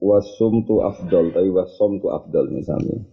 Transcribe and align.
Wasum 0.00 0.64
tu 0.64 0.80
afdal, 0.80 1.28
tapi 1.36 1.52
wasum 1.52 2.00
tu 2.00 2.08
afdal 2.08 2.48
misalnya. 2.48 3.04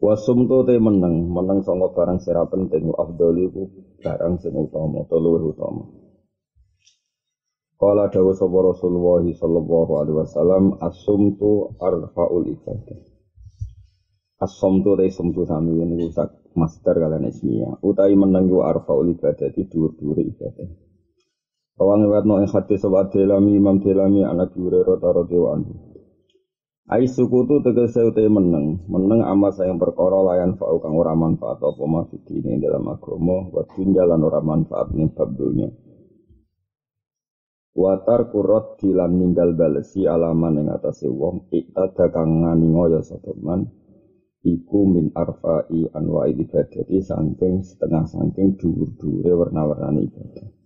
Wasum 0.00 0.48
tu 0.48 0.64
te 0.64 0.76
menang, 0.80 1.28
menang 1.28 1.60
songo 1.60 1.92
barang 1.92 2.16
sera 2.24 2.48
penting. 2.48 2.88
Afdal 2.96 3.36
itu 3.36 3.68
barang 4.00 4.40
sing 4.40 4.56
utama, 4.56 5.04
atau 5.04 5.20
luwih 5.20 5.52
utama. 5.52 5.84
Kala 7.76 8.08
dawa 8.08 8.32
sapa 8.32 8.56
Rasulullah 8.56 9.20
sallallahu 9.20 9.92
alaihi 10.00 10.16
wasallam 10.16 10.80
asum 10.80 11.36
tu 11.36 11.76
arfaul 11.76 12.48
ibadah. 12.48 12.96
Asum 14.40 14.80
tu 14.80 14.96
te 14.96 15.12
sum 15.12 15.36
tu 15.36 15.44
sami 15.44 15.84
ini 15.84 16.08
rusak 16.08 16.56
master 16.56 16.96
kalian 16.96 17.28
ismiyah. 17.28 17.84
Utai 17.84 18.16
menang 18.16 18.48
yu 18.48 18.64
arfaul 18.64 19.12
ibadah 19.12 19.52
di 19.52 19.68
dhuwur-dhuwur 19.68 20.24
ibadah. 20.24 20.85
Rawang 21.76 22.08
riwayatno 22.08 22.40
ing 22.40 22.48
hadis 22.48 22.80
sahabat 22.80 23.12
Delami 23.12 23.52
Imam 23.52 23.76
Delami 23.84 24.24
anak 24.24 24.56
Hurairah 24.56 24.96
radhiyallahu 24.96 25.54
anhu. 25.60 25.72
Ai 26.88 27.04
sukutu 27.04 27.60
tegese 27.60 28.00
ute 28.00 28.24
meneng, 28.32 28.88
meneng 28.88 29.20
amal 29.20 29.52
sayang 29.52 29.76
perkara 29.76 30.24
layan 30.24 30.56
fa'u 30.56 30.80
kang 30.80 30.96
ora 30.96 31.12
manfaat 31.12 31.60
apa 31.60 31.84
mafidi 31.84 32.40
ing 32.40 32.64
dalam 32.64 32.86
agama 32.88 33.52
wa 33.52 33.60
jalan 33.76 34.20
ora 34.24 34.40
manfaat 34.40 34.88
ning 34.96 35.12
bab. 35.12 35.36
Watar 37.76 38.32
kurot 38.32 38.80
dilan 38.80 39.12
ninggal 39.20 39.52
balesi 39.52 40.08
alaman 40.08 40.64
ing 40.64 40.72
atase 40.72 41.12
wong 41.12 41.52
iktada 41.52 42.08
kang 42.08 42.40
ngani 42.40 42.72
ngoyo 42.72 43.04
sapa 43.04 43.36
man 43.36 43.68
iku 44.40 44.88
min 44.88 45.12
arfa'i 45.12 45.92
anwa'i 45.92 46.32
ibadati 46.40 47.04
saking 47.04 47.60
setengah 47.60 48.08
saking 48.08 48.56
dhuwur-dhuwure 48.56 49.28
warna-warnane 49.28 50.08
ibadah. 50.08 50.65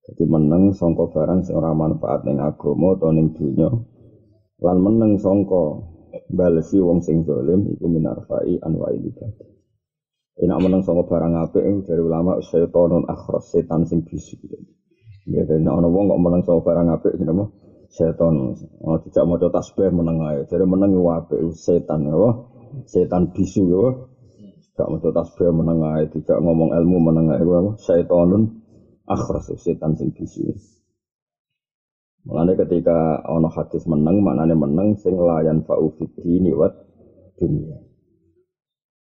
Jadi 0.00 0.24
meneng 0.24 0.72
songko 0.72 1.12
barang 1.12 1.44
ora 1.52 1.76
manfaat 1.76 2.24
ning 2.24 2.40
agama 2.40 2.96
atau 2.96 3.12
ning 3.12 3.36
dunya. 3.36 3.68
Lan 4.64 4.78
meneng 4.80 5.20
songko 5.20 5.84
balesi 6.32 6.80
wong 6.80 7.04
sing 7.04 7.22
zalim 7.22 7.68
iku 7.68 7.86
minarfai 7.86 8.58
anwa'i 8.64 8.96
ibadah. 8.96 9.48
Enak 10.40 10.58
meneng 10.64 10.80
songko 10.80 11.04
barang 11.04 11.32
apik 11.36 11.64
dari 11.84 12.00
ulama 12.00 12.40
syaitonun 12.40 13.04
akhras 13.04 13.52
setan 13.52 13.84
sing 13.84 14.00
bisu. 14.00 14.40
Ya 15.28 15.44
dan 15.44 15.68
ana 15.68 15.84
wong 15.84 16.08
kok 16.08 16.22
meneng 16.22 16.42
songko 16.48 16.64
barang 16.64 16.86
apik 16.96 17.14
jenenge 17.20 17.52
setan. 17.92 18.56
Oh 18.80 18.96
tidak 19.04 19.24
mau 19.28 19.36
tasbih 19.36 19.92
meneng 19.92 20.24
ae. 20.24 20.48
Jadi 20.48 20.64
meneng 20.64 20.96
apik 20.96 21.40
setan 21.52 22.08
ya. 22.08 22.30
Setan 22.88 23.36
bisu 23.36 23.62
ya. 23.68 23.84
Gak 24.80 24.88
mau 24.88 24.96
tasbih 25.12 25.52
meneng 25.52 25.84
ae, 25.84 26.08
tidak 26.08 26.40
ngomong 26.40 26.72
ilmu 26.72 26.96
meneng 27.04 27.26
ae. 27.36 27.44
Syaitonun 27.84 28.59
akhras 29.10 29.50
setan 29.58 29.98
sing 29.98 30.14
bisu. 30.14 30.54
Mulane 32.20 32.54
ketika 32.54 33.24
ana 33.26 33.48
hadis 33.50 33.88
meneng, 33.90 34.22
maknane 34.22 34.54
meneng 34.54 34.94
sing 35.00 35.16
layan 35.18 35.64
fa'u 35.66 35.90
fitini 35.96 36.52
wat 36.54 36.76
dunia. 37.40 37.80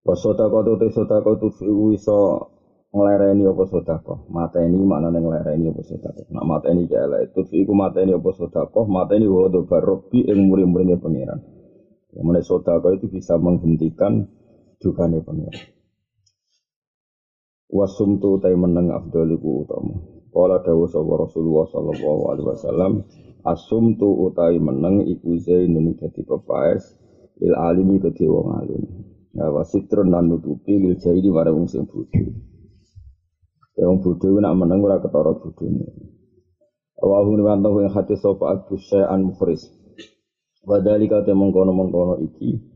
Wa 0.03 0.17
sedekah 0.19 0.64
te 0.80 0.89
sedekah 0.91 1.34
tu 1.39 1.48
iso 1.95 2.19
nglereni 2.91 3.45
apa 3.46 3.62
sedekah. 3.68 4.18
Mateni 4.33 4.80
maknane 4.80 5.20
nglereni 5.20 5.70
apa 5.70 5.83
sedekah. 5.85 6.27
Nak 6.33 6.45
mateni 6.48 6.89
jale 6.89 7.29
itu 7.29 7.45
iku 7.52 7.77
mateni 7.77 8.17
apa 8.17 8.33
sedekah, 8.33 8.85
mateni 8.89 9.29
do 9.29 9.61
barobi 9.68 10.24
ing 10.27 10.48
muri-murine 10.48 10.96
pangeran. 10.96 11.41
Yang 12.17 12.24
mana 12.24 12.41
sedekah 12.41 12.91
itu 12.96 13.07
bisa 13.12 13.36
menghentikan 13.36 14.24
dukane 14.80 15.20
pangeran. 15.20 15.82
Wasumtu 17.73 18.37
tay 18.45 18.53
meneng 18.53 18.93
afdaliku 18.93 19.65
utama 19.65 19.97
Kala 20.33 20.65
dawu 20.65 20.89
sapa 20.89 21.29
Rasulullah 21.29 21.69
sallallahu 21.69 22.23
alaihi 22.33 22.49
wasallam 22.49 22.93
asumtu 23.45 24.09
utai 24.33 24.57
meneng 24.57 25.05
iku 25.05 25.37
zainun 25.37 25.93
dadi 25.93 26.25
pepaes 26.25 26.97
il 27.45 27.53
alimi 27.53 28.01
kedhe 28.01 28.25
wong 28.33 28.49
alim. 28.57 28.85
Ya 29.37 29.53
wasitrun 29.53 30.09
nan 30.09 30.33
nutupi 30.33 30.81
lil 30.81 30.97
jahili 30.97 31.29
marang 31.29 31.61
wong 31.61 31.69
sing 31.69 31.85
bodho. 31.85 32.33
Ya 33.77 33.93
wong 33.93 34.01
bodho 34.01 34.41
nak 34.41 34.57
meneng 34.57 34.81
ora 34.81 35.05
ketara 35.05 35.37
bodhone. 35.37 35.85
Wa 36.97 37.21
hunu 37.21 37.45
wanto 37.45 37.77
ing 37.85 37.93
hati 37.93 38.17
sapa 38.17 38.57
abu 38.57 38.81
syai'an 38.81 39.21
mukhris 39.29 39.69
wa 40.65 40.81
dalika 40.81 41.21
te 41.27 41.35
mengkono-mengkono 41.35 42.23
iki 42.25 42.72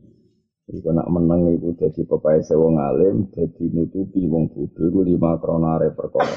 Jika 0.67 0.91
nak 0.91 1.07
menang 1.07 1.47
itu 1.55 1.71
jadi 1.79 2.03
pepai 2.03 2.43
wong 2.43 2.75
alim, 2.75 3.31
jadi 3.31 3.71
nutupi 3.71 4.27
wong 4.27 4.51
bodho 4.51 4.83
iku 4.91 4.99
lima 4.99 5.39
kronare 5.39 5.95
perkara. 5.95 6.35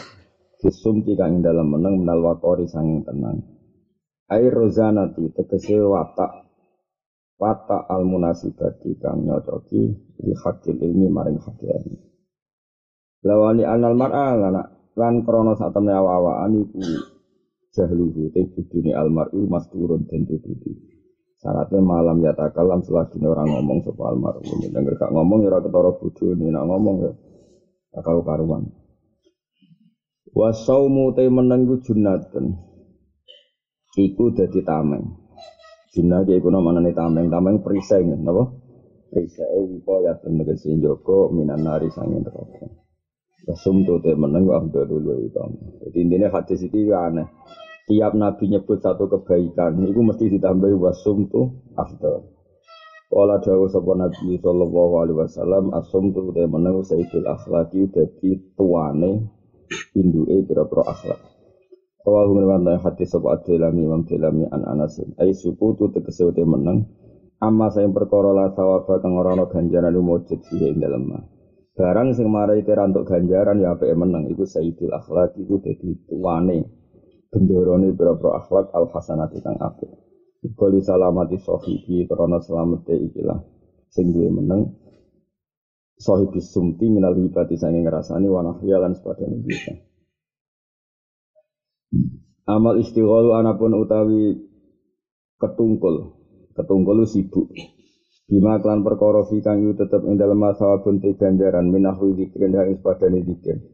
Kisum 0.62 1.02
tika 1.02 1.26
ing 1.26 1.42
dalam 1.42 1.66
menang 1.66 2.06
menal 2.06 2.22
wakori 2.22 2.70
sanging 2.70 3.02
tenang. 3.02 3.42
Air 4.30 4.54
rozanati 4.54 5.34
tegese 5.34 5.82
watak 5.82 6.46
watak 7.42 7.90
al 7.90 8.06
munasibati 8.06 8.94
kang 9.02 9.26
nyocoki 9.26 10.14
di 10.14 10.30
hakil 10.30 10.78
ilmi 10.78 11.10
maring 11.10 11.42
hakil. 11.42 11.98
Lawani 13.26 13.66
anal 13.66 13.98
mar'a 13.98 14.38
lana 14.38 14.62
lan 14.94 15.26
krono 15.26 15.58
saat 15.58 15.74
temne 15.74 15.90
awa-awaan 15.90 16.54
iku 16.54 16.78
jahluhu 17.74 18.30
te 18.30 18.46
mar'u 19.10 19.40
masturun 19.50 20.06
den 20.06 20.22
tutupi. 20.22 20.99
Syaratnya 21.40 21.80
malam 21.80 22.20
ya 22.20 22.36
takalam 22.36 22.84
selagi 22.84 23.16
orang 23.24 23.48
ngomong 23.48 23.80
soal 23.80 24.12
almarhum. 24.12 24.60
Dan 24.60 24.84
gak 24.84 25.08
ngomong 25.08 25.48
ya 25.48 25.56
ketara 25.56 25.90
bodoh 25.96 26.36
ini 26.36 26.52
nak 26.52 26.68
ngomong 26.68 26.96
ya 27.00 27.12
akal 27.96 28.20
karuan. 28.20 28.68
Wasaumu 30.36 31.16
te 31.16 31.24
menenggu 31.32 31.80
junatun. 31.80 32.60
Iku 33.96 34.36
dadi 34.36 34.60
tameng. 34.60 35.16
Junah 35.90 36.22
iki 36.22 36.38
iku 36.38 36.54
namane 36.54 36.92
tameng, 36.94 37.26
tameng 37.32 37.64
perisai 37.64 38.06
napa? 38.06 38.46
Perisai 39.10 39.58
wipo 39.66 39.98
ya 40.06 40.14
tegese 40.22 40.70
Joko 40.78 41.34
minan 41.34 41.66
nari 41.66 41.90
sangin 41.90 42.22
neraka. 42.22 42.68
Wasum 43.48 43.82
tu 43.82 43.98
te 43.98 44.14
meneng 44.14 44.44
wa 44.46 44.62
dulu 44.62 45.24
utama. 45.24 45.56
Jadi 45.82 45.98
intinya 46.04 46.28
hadis 46.30 46.62
iki 46.62 46.86
aneh 46.94 47.26
tiap 47.90 48.14
nabi 48.14 48.46
nyebut 48.46 48.78
satu 48.78 49.10
kebaikan 49.10 49.82
itu 49.82 49.98
mesti 49.98 50.30
ditambahi 50.30 50.78
wasum 50.78 51.26
tuh 51.26 51.50
afdal. 51.74 52.22
Kala 53.10 53.42
dawu 53.42 53.66
sapa 53.66 53.90
Nabi 53.98 54.38
sallallahu 54.38 54.94
alaihi 55.02 55.18
wasallam 55.18 55.74
asum 55.74 56.14
tu 56.14 56.30
te 56.30 56.46
meneng 56.46 56.86
sayyidul 56.86 57.26
akhlaqi 57.26 57.90
dadi 57.90 58.38
tuane 58.54 59.26
induke 59.98 60.46
pira-pira 60.46 60.86
akhlak. 60.86 61.18
Kawal 62.06 62.30
ngriwantane 62.30 62.78
hati 62.78 63.10
sapa 63.10 63.34
Adelami 63.34 63.82
Imam 63.82 64.06
Delami 64.06 64.46
an 64.54 64.62
Anas. 64.62 65.02
Ai 65.18 65.34
suku 65.34 65.74
tu 65.74 65.90
tegese 65.90 66.30
te 66.30 66.46
meneng 66.46 66.86
amma 67.42 67.74
saya 67.74 67.90
perkara 67.90 68.30
la 68.30 68.54
sawaba 68.54 69.02
kang 69.02 69.18
ora 69.18 69.34
ana 69.34 69.50
ganjaran 69.50 69.98
mujud 69.98 70.38
sih 70.46 70.62
ing 70.70 70.78
dalem 70.78 71.10
Barang 71.74 72.14
sing 72.14 72.30
marai 72.30 72.62
kira 72.62 72.86
untuk 72.86 73.10
ganjaran 73.10 73.58
ya 73.58 73.74
apike 73.74 73.98
meneng 73.98 74.30
iku 74.30 74.46
sayyidul 74.46 74.94
akhlaq 74.94 75.34
iku 75.34 75.58
dadi 75.58 75.98
tuane 76.06 76.79
bendorone 77.30 77.94
pira-pira 77.94 78.42
akhlak 78.42 78.74
al 78.74 78.90
hasanati 78.90 79.38
kang 79.40 79.56
apik. 79.56 79.90
Kali 80.40 80.80
salamati 80.82 81.36
sahibi 81.38 82.08
karena 82.10 82.40
selamete 82.42 82.96
ikilah 82.96 83.38
sing 83.92 84.10
duwe 84.10 84.32
meneng 84.32 84.72
sahibi 86.00 86.40
sumti 86.40 86.88
minal 86.88 87.12
hibati 87.12 87.60
sange 87.60 87.84
ngrasani 87.84 88.26
wa 88.26 88.40
nahya 88.40 88.80
lan 88.80 88.96
sepadane 88.96 89.36
bisa. 89.44 89.76
Amal 92.48 92.82
istighalu 92.82 93.36
anapun 93.36 93.78
utawi 93.78 94.40
ketungkul. 95.38 96.18
Ketungkul 96.56 97.06
sibuk. 97.06 97.52
Bima 98.26 98.58
klan 98.58 98.82
perkara 98.82 99.22
fi 99.28 99.38
kang 99.44 99.60
tetep 99.76 100.02
ing 100.08 100.18
dalem 100.18 100.40
sawabun 100.56 100.98
ganjaran 101.02 101.68
minahwi 101.68 102.16
zikrin 102.16 102.56
ing 102.56 102.80
sepadane 102.80 103.22
zikir 103.22 103.69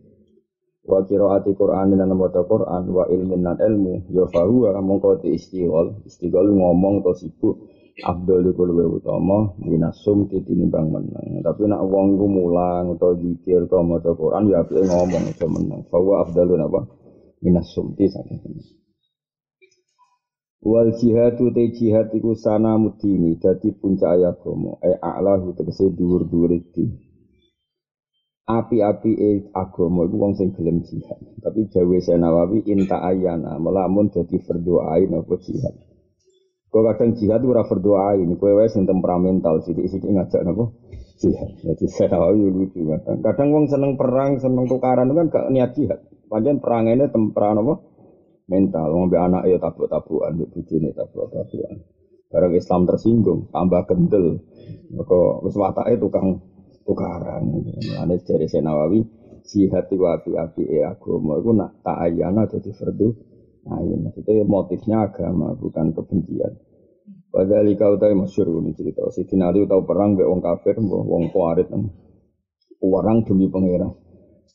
wa 0.86 1.02
qiraati 1.02 1.50
Qur'an 1.58 1.90
lan 1.92 2.10
maca 2.14 2.46
Qur'an 2.46 2.86
wa 2.86 3.04
ilmin 3.10 3.42
lan 3.42 3.58
ilmu 3.58 4.06
ya 4.14 4.24
fahuwa 4.30 4.78
mongko 4.78 5.20
di 5.20 5.34
istighol 5.34 6.46
ngomong 6.54 7.02
to 7.02 7.12
sibuk 7.18 7.58
afdal 8.04 8.44
iku 8.44 8.68
luwih 8.68 9.00
utama 9.00 9.56
minasum 9.56 10.28
tinimbang 10.28 10.92
meneng. 10.92 11.40
Tapi 11.40 11.64
nak 11.64 11.80
wong 11.88 12.20
iku 12.20 12.26
mulang 12.28 12.92
utawa 12.92 13.16
zikir 13.16 13.64
to 13.66 13.78
maca 13.80 14.12
Qur'an 14.12 14.46
ya 14.52 14.60
apike 14.60 14.84
ngomong 14.84 15.22
aja 15.32 15.46
meneng. 15.48 15.80
Fahuwa 15.88 16.28
afdalun 16.28 16.60
apa? 16.60 16.80
Minasum 17.40 17.96
ti 17.96 18.08
saking 18.08 18.60
Wal 20.66 20.98
jihadu 20.98 21.54
te 21.54 21.70
jihad 21.78 22.10
iku 22.10 22.34
sana 22.34 22.74
mudini 22.74 23.38
dadi 23.38 23.70
puncak 23.70 24.18
agama. 24.18 24.74
E 24.82 24.98
a'lahu 24.98 25.54
tegese 25.54 25.94
dhuwur-dhuwur 25.94 26.50
iki. 26.58 27.05
Api-api 28.46 29.12
e 29.18 29.30
agama 29.50 30.06
iku 30.06 30.16
wong 30.22 30.38
sing 30.38 30.54
gelem 30.54 30.78
jihad. 30.86 31.18
Tapi 31.42 31.66
jawe 31.66 31.98
Nawawi 32.14 32.62
inta 32.70 33.02
ayana 33.02 33.58
melamun 33.58 34.06
dadi 34.06 34.38
berdoain 34.38 35.10
apa 35.10 35.34
jihad. 35.42 35.74
Kau 36.70 36.86
kadang 36.86 37.18
jihad 37.18 37.42
ora 37.42 37.66
berdoain, 37.66 38.30
kowe 38.38 38.52
wae 38.54 38.70
sing 38.70 38.86
temperamental 38.86 39.66
sithik-sithik 39.66 40.14
ngajak 40.14 40.46
napa 40.46 40.70
jihad. 41.18 41.50
Jadi 41.58 41.84
Nawawi 42.06 42.46
lucu 42.54 42.86
kadang. 42.86 43.18
Kadang 43.18 43.48
wong 43.50 43.64
seneng 43.66 43.98
perang, 43.98 44.38
seneng 44.38 44.70
tukaran 44.70 45.10
kan 45.10 45.26
gak 45.26 45.50
niat 45.50 45.74
jihad. 45.74 45.98
Panjen 46.30 46.62
perangane 46.62 47.10
temperan 47.10 47.58
apa? 47.58 47.74
mental 48.46 48.94
ngombe 48.94 49.18
anak 49.18 49.42
ya 49.50 49.58
tabuk-tabukan 49.58 50.38
mbek 50.38 50.50
bojone 50.54 50.90
tabuk-tabukan 50.94 51.76
bareng 52.30 52.54
Islam 52.54 52.82
tersinggung 52.86 53.50
tambah 53.50 53.82
kendel 53.90 54.38
maka 54.94 55.18
wis 55.42 55.58
watake 55.58 55.98
tukang 55.98 56.38
tukaran 56.86 57.42
ane 57.98 58.16
dari 58.22 58.46
Senawawi 58.46 59.02
jihad 59.42 59.90
iku 59.90 60.06
api-api 60.06 60.62
e 60.62 60.78
agama 60.86 61.42
iku 61.42 61.50
nak 61.52 61.82
tak 61.82 61.98
ayana 62.06 62.46
dadi 62.46 62.70
fardu 62.70 63.08
ayin 63.66 64.06
maksudnya 64.06 64.46
motifnya 64.46 65.10
agama 65.10 65.52
bukan 65.58 65.90
kebencian 65.90 66.54
Padahal 67.36 67.68
kau 67.76 68.00
tahu 68.00 68.16
masyur 68.16 68.48
ini 68.64 68.72
cerita. 68.72 69.04
Si 69.12 69.28
Ali 69.28 69.68
tahu 69.68 69.84
perang 69.84 70.16
be 70.16 70.24
wong 70.24 70.40
kafir, 70.40 70.80
wong 70.80 71.28
kuarit, 71.36 71.68
orang 72.80 73.28
demi 73.28 73.52
pangeran. 73.52 73.92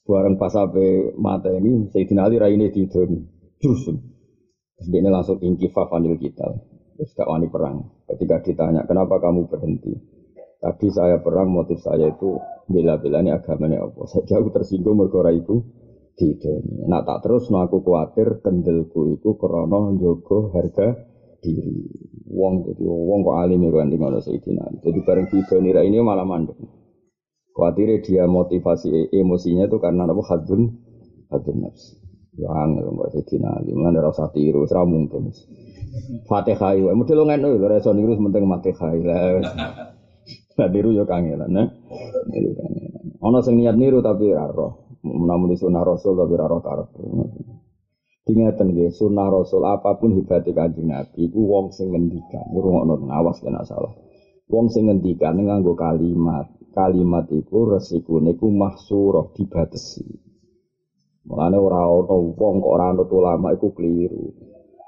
Barang 0.01 0.35
pas 0.41 0.49
sampai 0.49 1.13
mata 1.13 1.53
ini, 1.53 1.93
Sayyidina 1.93 2.25
Ali 2.25 2.41
raine 2.41 2.73
didoni. 2.73 3.21
Justru. 3.61 4.01
Terus 4.81 4.87
dia 4.89 5.13
langsung 5.13 5.37
ingkifah 5.37 5.93
fanil 5.93 6.17
kita. 6.17 6.49
Terus 6.97 7.13
gak 7.13 7.29
wani 7.29 7.53
perang. 7.53 8.01
Ketika 8.09 8.41
ditanya, 8.41 8.81
kenapa 8.89 9.21
kamu 9.21 9.45
berhenti? 9.45 9.93
Tadi 10.61 10.87
saya 10.93 11.17
perang, 11.17 11.49
motif 11.49 11.81
saya 11.81 12.13
itu 12.13 12.37
bela-bela 12.69 13.25
ini 13.25 13.33
agamanya 13.33 13.81
apa. 13.81 14.05
Saya 14.13 14.29
jauh 14.29 14.53
tersinggung 14.53 14.93
mergora 14.93 15.33
itu 15.33 15.65
tidak. 16.13 16.61
Nah 16.85 17.01
tak 17.01 17.25
terus, 17.25 17.49
nah 17.49 17.65
aku 17.65 17.81
khawatir 17.81 18.45
kendelku 18.45 19.17
itu 19.17 19.33
krono 19.41 19.97
jogo 19.97 20.53
harga 20.53 21.01
diri. 21.41 21.81
Wong 22.29 22.69
jadi 22.69 22.83
wong 22.85 23.25
kok 23.25 23.37
alim 23.41 23.65
ya 23.65 23.69
kan 23.73 23.89
ngono 23.89 24.21
Sayyidina. 24.21 24.85
Jadi 24.85 24.99
bareng 25.01 25.27
tidak 25.33 25.81
ini 25.81 25.97
malah 25.97 26.29
mandek. 26.29 26.55
Khawatir 27.57 27.97
dia 28.05 28.29
motivasi 28.29 29.09
emosinya 29.17 29.65
itu 29.65 29.81
karena 29.81 30.05
apa 30.05 30.21
hadun 30.29 30.77
hadun 31.33 31.57
nafsi. 31.57 31.97
Ya 32.37 32.53
angel 32.53 32.93
mbak 32.93 33.17
Sayyidina 33.17 33.49
Ali. 33.49 33.73
Mana 33.73 34.05
rasa 34.05 34.29
tiru, 34.29 34.61
serah 34.69 34.85
mungkin. 34.85 35.33
Fatihah 36.29 36.77
itu, 36.77 36.87
model 36.93 37.27
ngene 37.27 37.49
lho, 37.49 37.65
reso 37.67 37.91
niru 37.97 38.13
sementing 38.13 38.45
Fatihah 38.45 38.93
lah. 39.03 39.21
Nah 39.41 40.00
niru 40.69 40.93
yo 40.93 41.09
kangelan, 41.09 41.49
nah. 41.49 41.67
Niru 42.29 42.53
kangelan. 42.53 43.17
Ana 43.17 43.41
sing 43.41 43.57
niat 43.57 43.73
niru 43.73 44.05
tapi 44.05 44.29
ora 44.29 44.45
roh. 44.53 44.73
Di 45.01 45.55
sunnah 45.57 45.81
Rasul 45.81 46.13
tapi 46.13 46.37
ora 46.37 46.45
roh 46.45 46.61
karep. 46.61 46.89
Ingatan 48.29 48.69
nggih, 48.69 48.93
sunnah 48.93 49.27
Rasul 49.33 49.65
apa 49.65 49.97
pun 49.97 50.13
hebatnya 50.13 50.53
Kanjeng 50.53 50.87
Nabi 50.93 51.25
iku 51.25 51.41
wong 51.41 51.73
sing 51.73 51.89
ngendikan. 51.89 52.53
Ngrungokno 52.53 53.09
awas 53.09 53.41
kena 53.41 53.65
salah. 53.65 53.91
Wong 54.45 54.69
sing 54.69 54.85
ngendikan 54.89 55.41
nganggo 55.41 55.73
kalimat. 55.73 56.45
Kalimat 56.71 57.27
iku 57.33 57.67
resikune 57.67 58.37
iku 58.37 58.47
mahsurah 58.47 59.33
dibatesi. 59.35 60.05
Mulane 61.27 61.57
ora 61.59 61.85
ana 61.85 62.15
wong 62.15 62.55
kok 62.61 62.71
ora 62.71 62.93
anut 62.93 63.09
ulama 63.11 63.51
iku 63.57 63.73
keliru. 63.73 64.31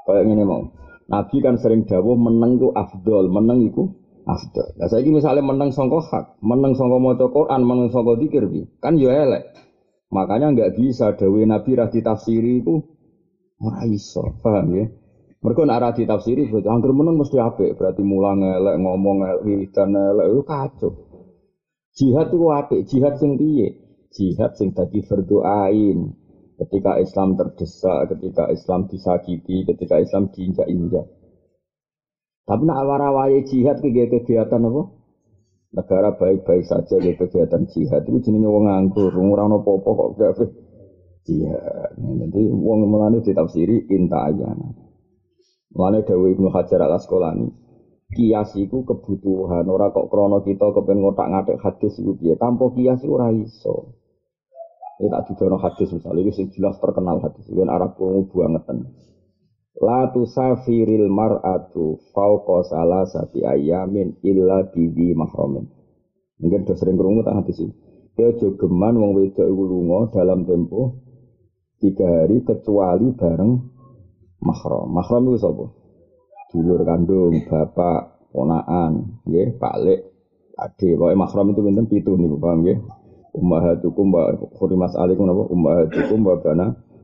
Kayak 0.07 0.23
ngene 0.29 0.43
mau. 0.45 0.63
Nabi 1.03 1.37
kan 1.43 1.59
sering 1.59 1.83
dawuh 1.83 2.15
meneng 2.15 2.57
ku 2.57 2.71
afdol, 2.71 3.27
meneng 3.27 3.67
iku 3.67 3.91
afdol. 4.23 4.75
Lah 4.79 4.87
saiki 4.87 5.11
misalnya 5.11 5.43
meneng 5.43 5.71
sangka 5.75 5.99
hak, 5.99 6.25
meneng 6.43 6.73
sangka 6.75 6.97
maca 6.99 7.25
Quran, 7.29 7.61
meneng 7.63 7.89
sangka 7.91 8.19
zikir 8.19 8.43
kan 8.79 8.95
yo 8.95 9.11
elek. 9.11 9.51
Makanya 10.13 10.53
nggak 10.53 10.73
bisa 10.77 11.17
dawuh 11.17 11.41
Nabi 11.41 11.71
ra 11.73 11.89
ditafsiri 11.89 12.61
iku 12.61 12.79
ora 13.63 13.83
iso, 13.89 14.37
paham 14.43 14.67
ya? 14.77 14.85
Mereka 15.43 15.61
nak 15.67 15.79
ra 15.81 15.89
ditafsiri 15.91 16.47
berarti 16.47 16.69
angker 16.71 16.91
meneng 16.95 17.19
mesti 17.19 17.37
apik, 17.41 17.75
berarti 17.75 18.01
mulang 18.05 18.45
elek, 18.45 18.79
ngomong 18.79 19.17
elek, 19.27 19.75
dan 19.75 19.91
elek 19.91 20.27
itu 20.31 20.41
kacau. 20.47 20.91
Jihad 21.93 22.31
itu 22.31 22.47
apik, 22.49 22.81
jihad 22.87 23.13
sing 23.19 23.35
piye? 23.35 23.69
Jihad 24.13 24.55
sing 24.55 24.71
tadi 24.71 25.03
berdoain, 25.03 26.15
ketika 26.61 27.01
Islam 27.01 27.35
terdesak, 27.35 28.13
ketika 28.13 28.47
Islam 28.49 28.85
disakiti, 28.87 29.65
ketika 29.67 29.99
Islam 29.99 30.29
diinjak-injak. 30.31 31.05
Tapi 32.43 32.61
nak 32.67 32.83
warawai 32.83 33.39
jihad 33.47 33.79
kegiatan 33.79 34.67
apa? 34.67 34.81
Negara 35.73 36.13
baik-baik 36.13 36.69
saja 36.69 37.01
ke 37.01 37.17
kegiatan 37.17 37.65
jihad 37.71 38.05
itu 38.05 38.29
jenenge 38.29 38.45
wong 38.45 38.69
nganggur, 38.69 39.09
ora 39.09 39.47
ono 39.49 39.63
apa-apa 39.63 39.89
kok 39.89 40.09
gak 40.19 40.33
jihad. 41.25 41.91
Nanti 41.97 42.41
wong 42.51 42.85
melani 42.85 43.23
ditafsiri 43.23 43.89
inta 43.89 44.27
ayana. 44.27 44.69
Mulane 45.73 46.05
Dawi 46.05 46.37
Ibnu 46.37 46.53
Hajar 46.53 46.85
Al 46.85 47.01
Asqalani, 47.01 47.49
kias 48.13 48.53
iku 48.53 48.85
kebutuhan 48.85 49.65
ora 49.65 49.89
kok 49.89 50.05
krono 50.13 50.45
kita 50.45 50.69
kepen 50.69 51.01
ngotak-ngatik 51.01 51.57
hadis 51.57 51.97
iku 51.97 52.13
piye. 52.13 52.37
Tanpa 52.37 52.69
kias 52.77 53.01
iku 53.01 53.17
ora 53.17 53.33
iso. 53.33 53.97
Ini 55.01 55.09
tak 55.09 55.33
didono 55.33 55.57
hadis 55.57 55.89
misalnya, 55.89 56.21
ini 56.21 56.53
jelas 56.53 56.77
terkenal 56.77 57.17
hadis. 57.25 57.49
Ini 57.49 57.65
Arab 57.65 57.97
kumu 57.97 58.29
bangetan. 58.29 58.93
La 59.83 60.07
tusafiril 60.15 61.11
mar'atu 61.11 61.99
fauqa 62.15 62.63
salasati 62.71 63.43
ayamin 63.43 64.15
illa 64.23 64.63
bidi 64.71 65.11
mahramin. 65.11 65.67
Mungkin 66.39 66.63
udah 66.63 66.77
sering 66.79 66.95
kerungu 66.95 67.27
tak 67.27 67.43
hadis 67.43 67.59
ini. 67.59 67.75
Dia 68.15 68.31
jogeman 68.39 68.95
wong 68.95 69.11
wedok 69.19 69.43
iku 69.43 69.63
lunga 69.67 69.99
dalam 70.15 70.47
tempo 70.47 71.03
tiga 71.83 72.23
hari 72.23 72.39
kecuali 72.47 73.11
bareng 73.11 73.51
mahram. 74.39 74.87
Mahram 74.87 75.21
itu 75.33 75.43
sapa? 75.43 75.65
Dulur 76.53 76.85
kandung, 76.85 77.43
bapak, 77.49 78.29
ponaan, 78.29 79.19
nggih, 79.25 79.57
Pak 79.57 79.75
Lek, 79.81 79.99
adik. 80.53 80.95
Pokoke 81.01 81.17
mahram 81.17 81.49
itu 81.49 81.61
pinten 81.65 81.85
pitu 81.89 82.13
niku, 82.13 82.37
paham 82.37 82.61
nggih? 82.61 82.77
ummahatukum 83.33 84.13
wa 84.13 84.29
hurimas 84.61 84.93
alaikum 84.93 85.25
apa 85.25 85.43
ummahatukum 85.49 86.19
wa 86.21 86.37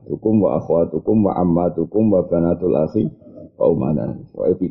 banatukum 0.00 0.34
wa 0.40 0.50
akhwatukum 0.56 1.16
wa 1.28 1.32
ammatukum 1.36 2.04
wa 2.12 2.20
banatul 2.24 2.76
akhi 2.76 3.04
wa 3.60 3.66
umanan. 3.68 4.24
Wa 4.32 4.48
itu 4.48 4.68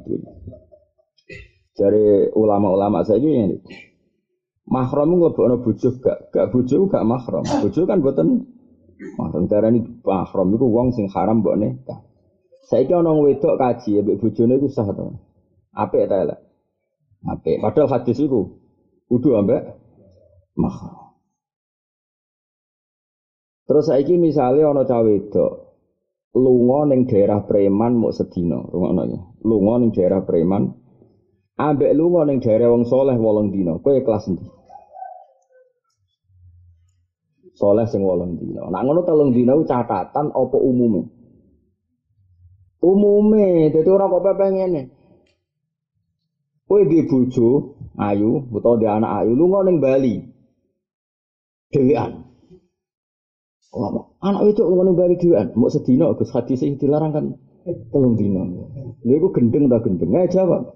dari 1.79 2.27
ulama-ulama 2.35 3.07
saya 3.07 3.23
ini 3.23 3.55
mahram 4.67 5.15
ngelebokno 5.15 5.63
bojo 5.63 5.89
gak 6.03 6.33
gak 6.33 6.51
bojo 6.51 6.89
gak 6.91 7.07
mahram. 7.07 7.43
Bojo 7.45 7.81
kan 7.87 8.03
boten 8.03 8.43
mahram. 9.15 9.47
Darani 9.47 9.79
mahram 10.03 10.47
iku 10.57 10.65
wong 10.67 10.91
sing 10.91 11.07
haram 11.07 11.39
mbok 11.39 11.55
nikah 11.55 12.03
saiki 12.69 12.93
ana 12.93 13.09
wedok 13.15 13.57
kaji 13.57 14.01
mbek 14.01 14.19
bojone 14.21 14.53
iku 14.61 14.67
sah 14.69 14.85
to 14.93 15.17
apik 15.73 16.05
ta 16.05 16.21
elek 16.21 16.39
padahal 17.63 17.89
hadis 17.89 18.21
iku 18.21 18.61
kudu 19.09 19.33
ambek 19.39 19.73
mahram 20.53 21.08
Terus 23.69 23.85
saiki 23.85 24.17
misalnya 24.17 24.73
ana 24.73 24.81
cawe 24.81 25.05
wedok 25.05 25.69
lunga 26.33 26.89
ning 26.89 27.05
daerah 27.05 27.45
preman 27.45 28.01
mau 28.01 28.09
sedina, 28.09 28.57
rungokno 28.65 29.03
ya. 29.05 29.19
Lunga 29.45 29.73
ning 29.77 29.93
daerah 29.93 30.25
preman 30.25 30.73
ambek 31.53 31.93
lunga 31.93 32.25
ning 32.25 32.41
daerah 32.41 32.73
wong 32.73 32.89
soleh 32.89 33.13
wolong 33.13 33.53
dina. 33.53 33.77
Kowe 33.77 33.93
kelas 34.01 34.25
endi? 34.25 34.41
Soleh 37.53 37.85
sing 37.85 38.01
wolong 38.01 38.41
dina. 38.41 38.65
Nak 38.73 38.81
ngono 38.81 39.05
telung 39.05 39.37
dina 39.37 39.53
catatan 39.61 40.33
apa 40.33 40.57
umume? 40.57 41.05
Umume, 42.81 43.69
dadi 43.69 43.89
ora 43.91 44.09
kok 44.09 44.23
ngene. 44.23 44.81
Kowe 46.65 46.81
di 46.89 47.05
bojo 47.05 47.77
ayu 48.01 48.49
utawa 48.49 48.81
di 48.81 48.87
anak 48.89 49.11
ayu 49.21 49.37
lunga 49.37 49.61
ning 49.61 49.77
Bali. 49.77 50.15
Dewean. 51.69 52.18
Oh, 53.69 53.85
anak 54.25 54.49
itu 54.49 54.65
ngono 54.65 54.97
bari 54.97 55.13
dhewean, 55.21 55.53
mau 55.53 55.69
sedina 55.69 56.09
Gus 56.17 56.33
hadis 56.33 56.57
sing 56.57 56.81
dilarang 56.81 57.13
kan 57.13 57.25
telung 57.93 58.17
dina. 58.17 58.41
Lha 59.05 59.13
iku 59.13 59.29
gendeng 59.29 59.69
ta 59.69 59.77
gendeng? 59.85 60.09
Ae 60.17 60.25
jawab. 60.25 60.73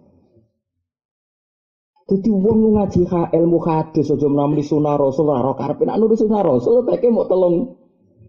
Dadi 2.06 2.30
wong 2.30 2.58
lu 2.62 2.70
ngaji 2.78 3.02
ilmu 3.10 3.58
hadis 3.64 4.12
aja 4.14 4.28
menamuni 4.30 4.62
sunah 4.62 5.00
rasul 5.00 5.32
ora 5.32 5.56
karepe 5.56 5.88
nek 5.88 5.98
sunah 5.98 6.42
rasul 6.44 6.84
teke 6.84 7.10
mau 7.10 7.26
telung 7.26 7.80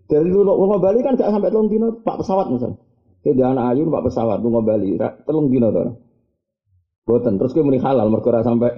dari 0.06 0.30
lu 0.30 0.46
mau 0.46 0.78
Bali 0.78 1.02
kan 1.02 1.18
gak 1.18 1.28
sampai 1.28 1.50
telung 1.52 1.68
dina 1.68 1.90
pak 1.90 2.24
pesawat 2.24 2.48
misal. 2.48 2.80
Ke 3.20 3.34
anak 3.36 3.74
ayu 3.74 3.84
pak 3.90 4.04
pesawat 4.08 4.40
lu 4.40 4.48
Bali 4.64 4.96
telung 5.28 5.52
dina 5.52 5.68
to. 5.74 6.00
Boten 7.04 7.36
terus 7.36 7.52
kowe 7.52 7.66
muni 7.66 7.82
halal 7.82 8.08
mergo 8.08 8.32
ora 8.32 8.40
sampai 8.40 8.72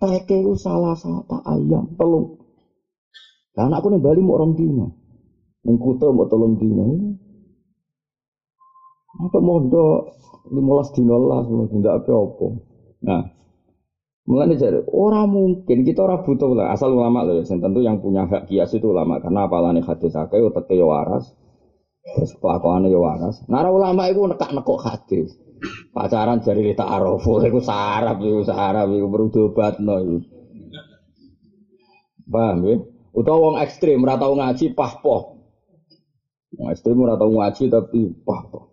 teke 0.00 0.46
ku 0.46 0.56
salah 0.56 0.96
satu 0.96 1.44
ayam 1.44 1.92
telung 1.98 2.38
lah 3.58 3.66
anakku 3.66 3.90
ning 3.90 3.98
Bali 3.98 4.22
mau 4.22 4.38
orang 4.38 4.54
dino. 4.54 4.86
Kuto 5.66 6.14
mau 6.14 6.30
tolong 6.30 6.54
dino. 6.54 6.86
Apa 9.18 9.38
mondok 9.42 10.14
15 10.54 10.94
dina 10.94 11.18
lah 11.18 11.42
tidak 11.66 12.06
apa-apa. 12.06 12.46
Nah, 13.02 13.22
Mulanya 14.28 14.60
jadi 14.60 14.84
orang 14.92 15.32
mungkin 15.32 15.88
kita 15.88 16.04
orang 16.04 16.20
butuh 16.20 16.52
lah 16.52 16.76
asal 16.76 16.92
ulama 16.92 17.24
loh 17.24 17.40
ya. 17.40 17.48
tentu 17.48 17.80
yang 17.80 18.04
punya 18.04 18.28
hak 18.28 18.44
kias 18.44 18.76
itu 18.76 18.92
ulama 18.92 19.24
karena 19.24 19.48
apalane 19.48 19.80
hadis 19.80 20.12
akeh 20.12 20.44
utek 20.44 20.68
yo 20.76 20.92
waras. 20.92 21.32
Terus 22.04 22.36
kelakuannya 22.36 22.92
yo 22.92 23.00
waras. 23.00 23.40
Nara 23.48 23.72
ulama 23.72 24.04
itu 24.12 24.20
nekak 24.28 24.52
nekok 24.52 24.84
hadis. 24.84 25.32
Pacaran 25.96 26.44
jari 26.44 26.60
kita 26.60 26.84
arofu 26.84 27.40
itu 27.48 27.64
sarap 27.64 28.20
itu 28.20 28.44
sarap 28.44 28.92
itu 28.92 29.08
berudobat 29.08 29.80
no. 29.80 30.20
Paham 32.28 32.58
ya? 32.68 32.76
Utawa 33.18 33.38
wong 33.50 33.56
ekstrim 33.58 33.98
ora 34.06 34.14
tau 34.14 34.38
ngaji 34.38 34.78
pahpoh. 34.78 35.22
Wong 36.54 36.68
ekstrim 36.70 37.02
ora 37.02 37.18
tau 37.18 37.34
ngaji 37.34 37.66
tapi 37.66 38.14
pahpoh. 38.22 38.70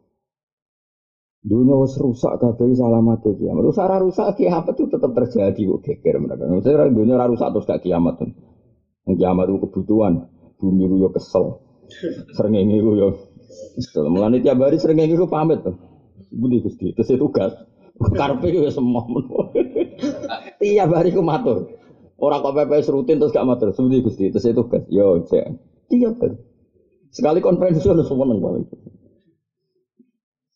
Dunia 1.46 1.78
wis 1.82 1.98
rusak 1.98 2.42
kabeh 2.42 2.74
salamat 2.78 3.22
kiamat. 3.22 3.62
Rusak 3.66 3.86
ora 3.86 3.98
rusak 4.02 4.38
kiamat 4.38 4.74
itu 4.78 4.86
tetap 4.90 5.12
terjadi 5.14 5.62
kok 5.66 5.82
geger 5.82 6.16
mereka. 6.22 6.46
Maksudnya 6.46 6.90
dunia 6.94 7.18
ora 7.18 7.30
rusak 7.30 7.50
terus 7.54 7.70
gak 7.70 7.82
kiamat. 7.86 8.22
Kiamat 9.06 9.46
itu 9.50 9.58
kebutuhan. 9.66 10.30
Bumi 10.62 10.90
ku 10.90 10.96
yo 11.02 11.10
kesel. 11.14 11.62
Srengenge 12.34 12.82
ku 12.82 12.98
yo 12.98 13.08
kesel. 13.78 14.10
Mulane 14.10 14.42
tiap 14.42 14.62
hari 14.62 14.78
srengenge 14.78 15.18
ku 15.18 15.30
pamit 15.30 15.62
tuh. 15.62 15.78
Budi 16.34 16.66
Gusti, 16.66 16.92
terus 16.98 17.14
tugas. 17.14 17.54
Karpe 18.14 18.50
ku 18.50 18.66
semua. 18.74 19.06
Tiap 20.60 20.90
hari 20.92 21.14
ku 21.16 21.22
matur. 21.22 21.75
Orang 22.16 22.42
kok 22.44 22.56
PPS 22.56 22.92
rutin 22.96 23.20
terus 23.20 23.36
gak 23.36 23.44
matur. 23.44 23.76
Budi 23.76 24.00
Gusti, 24.00 24.32
terus 24.32 24.48
tugas. 24.56 24.88
Yo, 24.88 25.20
cek. 25.28 25.46
Tiap 25.92 26.16
hari. 26.24 26.38
Sekali 27.12 27.40
konferensi 27.40 27.84
harus 27.88 28.08
seneng 28.08 28.40
paling. 28.44 28.64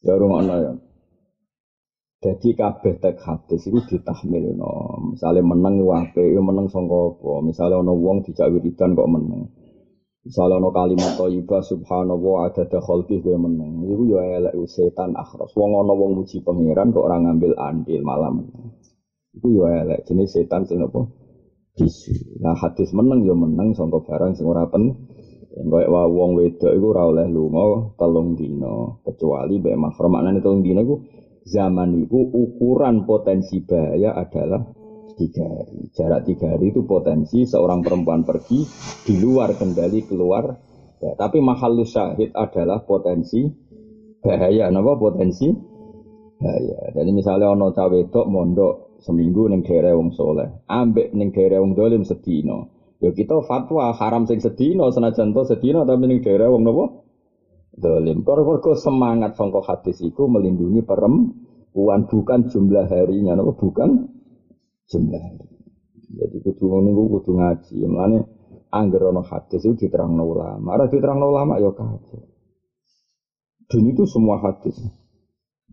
Ya 0.04 0.16
rumah 0.16 0.44
ya. 0.44 0.74
Jadi 2.20 2.52
kabeh 2.52 3.00
tek 3.00 3.16
hadis 3.24 3.64
itu 3.64 3.80
ditahmil 3.80 4.60
no. 4.60 4.72
Misalnya 5.16 5.40
menang 5.40 5.80
wape, 5.80 6.20
ya 6.20 6.44
menang 6.44 6.68
apa. 6.68 7.32
Misalnya 7.40 7.80
ono 7.80 7.96
wong 7.96 8.28
dijak 8.28 8.52
wiridan 8.52 8.92
kok 8.92 9.08
menang. 9.08 9.48
Misalnya 10.28 10.60
ono 10.60 10.76
kalimat 10.76 11.16
thayyibah 11.16 11.64
subhanallah 11.64 12.52
ada 12.52 12.80
khalqi 12.84 13.24
gue 13.24 13.40
menang. 13.40 13.88
Iku 13.88 14.04
ya 14.12 14.44
elek 14.44 14.60
setan 14.68 15.16
akhras. 15.16 15.56
Wong 15.56 15.72
ono 15.72 15.96
wong 15.96 16.20
muji 16.20 16.44
pangeran 16.44 16.92
kok 16.92 17.08
orang 17.08 17.24
ngambil 17.24 17.56
andil 17.56 18.04
malam. 18.04 18.52
Iku 19.40 19.64
ya 19.64 19.88
elek 19.88 20.04
jenis 20.04 20.36
setan 20.36 20.68
sing 20.68 20.84
apa? 20.84 21.19
Nah 22.40 22.56
hadis 22.60 22.92
menang 22.92 23.24
ya 23.24 23.36
menang 23.36 23.72
sangka 23.76 24.04
barang 24.04 24.36
sing 24.36 24.48
ora 24.48 24.68
pen 24.68 24.96
Kayak 25.50 25.90
wa 25.90 26.06
wong 26.06 26.38
wedok 26.38 26.72
iku 26.72 26.86
ora 26.94 27.04
oleh 27.10 27.26
lunga 27.26 27.92
telung 27.98 28.38
dina 28.38 29.02
kecuali 29.02 29.58
mbek 29.58 29.76
mahram. 29.76 30.10
Maknane 30.14 30.40
telung 30.46 30.62
dina 30.62 30.86
iku 30.86 31.02
zaman 31.42 32.06
iku 32.06 32.20
ukuran 32.32 33.04
potensi 33.04 33.58
bahaya 33.66 34.14
adalah 34.14 34.62
tiga 35.18 35.50
hari. 35.50 35.90
Jarak 35.92 36.22
tiga 36.30 36.54
hari 36.54 36.72
itu 36.72 36.86
potensi 36.86 37.44
seorang 37.44 37.82
perempuan 37.82 38.24
pergi 38.24 38.62
di 39.04 39.20
luar 39.20 39.58
kendali 39.58 40.06
keluar. 40.06 40.54
Ya, 41.02 41.18
tapi 41.18 41.42
mahal 41.42 41.82
syahid 41.82 42.32
adalah 42.38 42.86
potensi 42.86 43.44
bahaya. 44.22 44.70
Napa 44.70 44.96
potensi 44.96 45.50
bahaya? 46.40 46.94
Jadi 46.94 47.10
misalnya 47.10 47.52
ono 47.52 47.74
cawe 47.74 47.90
wedok 47.90 48.26
mondok 48.30 48.89
seminggu 49.00 49.48
ning 49.48 49.64
daerah 49.64 49.96
wong 49.96 50.12
soleh, 50.12 50.64
ambek 50.68 51.16
ning 51.16 51.32
daerah 51.32 51.64
wong 51.64 51.74
dolim 51.76 52.04
sedino. 52.04 52.72
Ya 53.00 53.16
kita 53.16 53.40
fatwa 53.48 53.96
haram 53.96 54.28
sing 54.28 54.44
sedina 54.44 54.92
senajan 54.92 55.32
to 55.32 55.48
sedina 55.48 55.88
tapi 55.88 56.04
ning 56.06 56.20
daerah 56.20 56.52
wong 56.52 56.68
napa? 56.68 56.86
Dolim. 57.80 58.28
Kok 58.28 58.76
semangat 58.76 59.40
sangka 59.40 59.64
hadis 59.64 60.04
iku 60.04 60.28
melindungi 60.28 60.84
perempuan 60.84 62.12
bukan 62.12 62.52
jumlah 62.52 62.92
harinya 62.92 63.40
napa 63.40 63.56
bukan 63.56 64.12
jumlah 64.92 65.22
hari. 65.22 65.48
Jadi 66.10 66.38
kudu 66.44 66.66
niku 66.84 67.04
kudu 67.20 67.32
ngaji. 67.38 67.76
Mulane 67.86 68.18
angger 68.74 69.14
ana 69.14 69.22
hadis 69.24 69.64
itu 69.64 69.88
diterangno 69.88 70.26
ulama. 70.26 70.76
Ora 70.76 70.90
diterangno 70.90 71.26
ulama 71.30 71.62
ya 71.62 71.72
kacau. 71.72 72.20
Dan 73.70 73.86
itu 73.86 74.04
semua 74.10 74.42
hadis. 74.42 74.76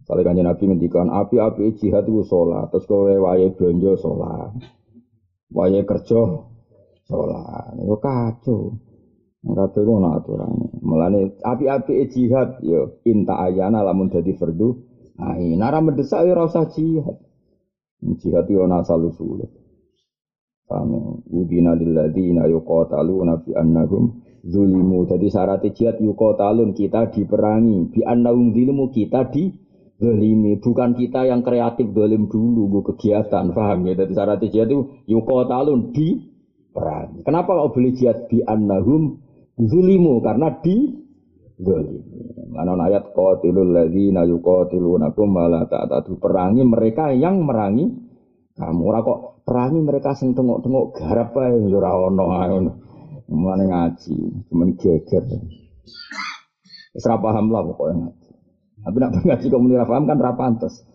Kalau 0.06 0.22
kanjeng 0.22 0.46
Nabi 0.46 0.64
ngendikan 0.70 1.10
api-api 1.10 1.74
jihad 1.82 2.06
itu 2.06 2.22
sholat, 2.22 2.70
terus 2.70 2.86
kowe 2.86 3.10
wae 3.10 3.50
belanja 3.58 3.98
sholat, 3.98 4.54
wae 5.50 5.82
kerja 5.82 6.22
sholat. 7.10 7.74
Itu 7.82 7.98
kacau. 7.98 8.78
Kabeh 9.46 9.82
ku 9.86 9.92
ana 10.02 10.18
aturane. 10.18 10.66
Mulane 10.82 11.38
api-api 11.38 12.06
jihad 12.10 12.58
yo 12.66 12.98
inta 13.06 13.38
ayana 13.38 13.82
lamun 13.82 14.10
dadi. 14.10 14.34
Nah, 15.16 15.38
nara 15.56 15.78
mendesak 15.78 16.26
ya 16.26 16.34
ora 16.34 16.50
usah 16.50 16.66
jihad. 16.70 17.16
Jihad 18.18 18.46
yo 18.50 18.66
ana 18.66 18.82
asal 18.82 19.06
usul. 19.06 19.46
Paham? 20.66 21.22
Udina 21.30 21.78
lilladzina 21.78 22.50
yuqataluna 22.50 23.38
fi 23.46 23.54
annahum 23.54 24.18
zulimu. 24.42 25.06
Jadi 25.06 25.30
syarat 25.30 25.62
jihad 25.70 26.02
yuqatalun 26.02 26.74
kita 26.74 27.14
diperangi. 27.14 27.94
Bi 27.94 28.00
annahum 28.02 28.50
zulimu 28.50 28.90
kita 28.90 29.30
di 29.30 29.65
dolimi 29.96 30.60
bukan 30.60 30.92
kita 30.92 31.24
yang 31.24 31.40
kreatif 31.40 31.88
dolim 31.92 32.28
dulu 32.28 32.68
gue 32.68 32.82
kegiatan 32.92 33.52
paham 33.56 33.88
ya 33.88 33.96
jadi 33.96 34.12
syarat 34.12 34.44
jihad 34.44 34.68
itu 34.68 34.80
yukotalun 35.08 35.96
di 35.96 36.36
perang. 36.76 37.24
Kenapa 37.24 37.56
kau 37.56 37.72
beli 37.72 37.96
jihad 37.96 38.28
di 38.28 38.44
annahum 38.44 39.16
zulimu 39.56 40.20
karena 40.20 40.60
di 40.60 40.92
zalimu. 41.56 42.52
Mana 42.52 42.76
ayat 42.84 43.16
qatilul 43.16 43.72
ladzina 43.72 44.28
yuqatilunakum 44.28 45.28
wala 45.32 45.64
ta'tadu 45.64 46.20
perangi 46.20 46.60
mereka 46.68 47.16
yang 47.16 47.40
merangi 47.40 47.88
kamu. 48.52 48.80
Ora 48.84 49.00
kok 49.00 49.44
perangi 49.48 49.80
mereka 49.80 50.12
sing 50.12 50.36
tengok-tengok 50.36 50.84
garap 51.00 51.32
ae 51.40 51.56
ora 51.72 51.90
ono 51.96 52.24
ngono. 52.28 52.72
Mulane 53.26 53.64
ngaji, 53.66 54.46
cuman 54.46 54.78
geger. 54.78 55.24
Wis 56.94 57.02
paham 57.02 57.50
lah 57.50 57.66
pokoknya. 57.66 58.14
Tapi 58.86 58.96
nak 59.02 59.10
ngaji 59.26 59.46
kok 59.50 59.58
muni 59.58 59.74
paham 59.82 60.06
kan 60.06 60.18
ra 60.22 60.32
pantes. 60.38 60.86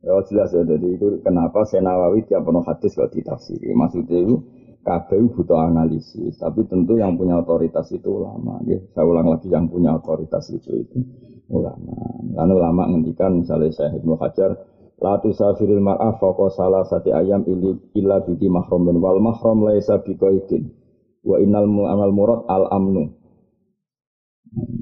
Ya 0.00 0.16
jelas 0.24 0.48
ya, 0.56 0.64
jadi 0.64 0.96
itu 0.96 1.20
kenapa 1.20 1.68
Senawawi 1.68 2.24
tiap 2.24 2.48
penuh 2.48 2.64
hadis 2.64 2.96
kok 2.96 3.12
ditafsiri. 3.12 3.76
Maksudnya 3.76 4.24
itu 4.24 4.40
kabeh 4.80 5.28
butuh 5.36 5.60
analisis, 5.60 6.40
tapi 6.40 6.64
tentu 6.64 6.96
yang 6.96 7.20
punya 7.20 7.36
otoritas 7.36 7.84
itu 7.92 8.08
ulama. 8.08 8.64
Ya. 8.64 8.80
Saya 8.96 9.04
ulang 9.04 9.28
lagi 9.28 9.52
yang 9.52 9.68
punya 9.68 9.92
otoritas 9.92 10.48
itu 10.56 10.72
itu 10.72 11.04
ulama. 11.52 11.92
Lalu 12.32 12.52
ulama 12.56 12.82
ngendikan 12.88 13.44
misalnya 13.44 13.68
saya 13.76 13.92
Ibnu 14.00 14.16
Hajar, 14.16 14.56
la 15.04 15.20
tusafiril 15.20 15.84
mar'ah 15.84 16.16
faqo 16.16 16.48
salah 16.48 16.88
sati 16.88 17.12
ayam 17.12 17.44
illa 17.44 18.24
bidi 18.24 18.48
mahramin 18.48 18.96
wal 19.04 19.20
mahram 19.20 19.68
laisa 19.68 20.00
biqaidin 20.00 20.72
wa 21.28 21.36
innal 21.36 21.68
mu'amal 21.68 22.12
murad 22.16 22.40
al 22.48 22.72
amnu. 22.72 23.19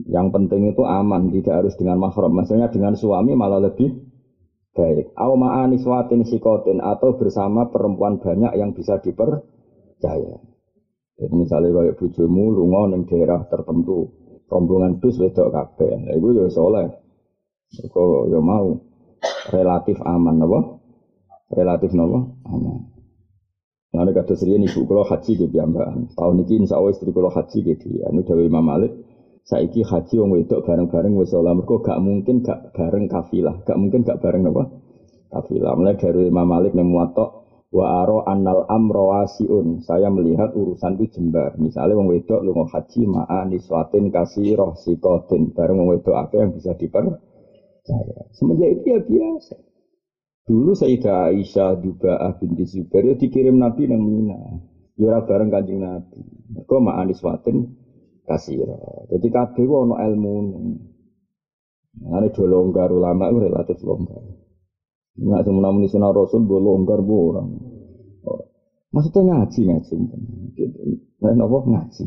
Yang 0.09 0.27
penting 0.33 0.73
itu 0.73 0.83
aman, 0.85 1.29
tidak 1.29 1.65
harus 1.65 1.75
dengan 1.77 2.01
mahram. 2.01 2.33
Maksudnya 2.33 2.73
dengan 2.73 2.97
suami 2.97 3.37
malah 3.37 3.61
lebih 3.61 3.93
baik. 4.73 5.13
Au 5.19 5.37
ma'aniswatin 5.37 6.25
sikotin 6.25 6.81
atau 6.81 7.21
bersama 7.21 7.69
perempuan 7.69 8.17
banyak 8.23 8.57
yang 8.57 8.73
bisa 8.73 8.97
diper 9.03 9.45
percaya. 9.99 10.41
Jadi 11.19 11.35
misalnya 11.35 11.75
kayak 11.75 11.99
bujumu 11.99 12.55
lunga 12.55 12.95
ning 12.95 13.03
daerah 13.11 13.43
tertentu, 13.51 14.07
rombongan 14.47 15.03
bus 15.03 15.19
wedok 15.19 15.51
kabeh. 15.51 16.07
Lah 16.07 16.15
iku 16.15 16.29
ya 16.31 16.47
soleh. 16.47 16.89
Kok 17.69 18.33
ya 18.33 18.39
mau 18.39 18.79
relatif 19.51 19.99
aman 20.01 20.41
apa? 20.47 20.61
Relatif 21.53 21.91
napa? 21.93 22.23
Aman. 22.47 22.95
Nah, 23.89 24.05
kata 24.05 24.37
serian 24.37 24.63
ibu 24.63 24.85
kalau 24.85 25.03
haji 25.03 25.33
gitu 25.49 25.51
ya 25.51 25.65
mbak. 25.65 26.13
Tahun 26.13 26.37
ini 26.45 26.69
insya 26.69 26.77
Allah 26.77 26.93
istri 26.93 27.11
kalau 27.11 27.33
haji 27.33 27.59
gitu 27.67 27.87
ya. 27.99 28.13
Ini 28.13 28.21
dari 28.23 28.47
Imam 28.47 28.63
Malik. 28.63 28.93
Saiki 29.49 29.81
haji 29.81 30.21
wong 30.21 30.37
wedok 30.37 30.61
bareng-bareng 30.69 31.17
wis 31.17 31.33
ora. 31.33 31.57
Mergo 31.57 31.81
gak 31.81 31.97
mungkin 32.05 32.45
gak 32.45 32.77
bareng 32.77 33.09
kafilah, 33.09 33.65
gak 33.65 33.81
mungkin 33.81 34.05
gak 34.05 34.21
bareng 34.21 34.45
apa? 34.45 34.69
Kafilah. 35.33 35.73
Mulai 35.73 35.97
dari 35.97 36.29
Imam 36.29 36.45
Malik 36.45 36.77
yang 36.77 36.93
muatok 36.93 37.49
wa 37.73 38.05
aro 38.05 38.29
annal 38.29 38.69
amro 38.69 39.09
wasiun. 39.09 39.81
Saya 39.81 40.13
melihat 40.13 40.53
urusan 40.53 41.01
itu 41.01 41.17
jembar. 41.17 41.57
Misalnya 41.57 41.97
wong 41.97 42.13
wedok 42.13 42.45
lu 42.45 42.53
mau 42.53 42.69
haji 42.69 43.09
ma'a 43.09 43.49
niswatin 43.49 44.13
kasih 44.13 44.61
sikotin. 44.77 45.57
Bareng 45.57 45.81
wong 45.81 45.97
wedok 45.97 46.17
apa 46.21 46.45
yang 46.45 46.53
bisa 46.53 46.77
dipercaya. 46.77 48.21
Semenjak 48.37 48.69
itu 48.69 48.85
ya 48.85 49.01
biasa. 49.01 49.57
Dulu 50.45 50.77
Sayyidah 50.77 51.33
Aisyah 51.33 51.81
juga 51.81 52.21
binti 52.37 52.69
Zubair 52.69 53.13
ya 53.13 53.15
dikirim 53.17 53.57
Nabi 53.57 53.89
nang 53.89 54.05
Mina. 54.05 54.61
Ya 55.01 55.25
bareng 55.25 55.49
kanjeng 55.49 55.81
Nabi. 55.81 56.21
Kok 56.69 56.81
ma'a 56.85 57.09
niswatin 57.09 57.88
kasih 58.29 58.69
roh 58.69 59.09
jadi 59.09 59.27
kabeh 59.33 59.65
ono 59.65 59.97
ilmu 59.97 60.35
Nah, 61.99 62.23
ini 62.23 62.31
longgar 62.31 62.95
ulama 62.95 63.27
itu 63.27 63.39
relatif 63.43 63.79
longgar. 63.83 64.23
Nggak 65.19 65.43
semua 65.43 65.75
muni 65.75 65.91
sunah 65.91 66.15
Rasul 66.15 66.47
gue 66.47 66.61
longgar 66.63 67.03
bu 67.03 67.15
orang. 67.35 67.49
Maksudnya 68.95 69.35
ngaji 69.43 69.61
ngaji. 69.67 69.95
Nah, 71.19 71.33
nopo 71.35 71.67
ngaji. 71.67 72.07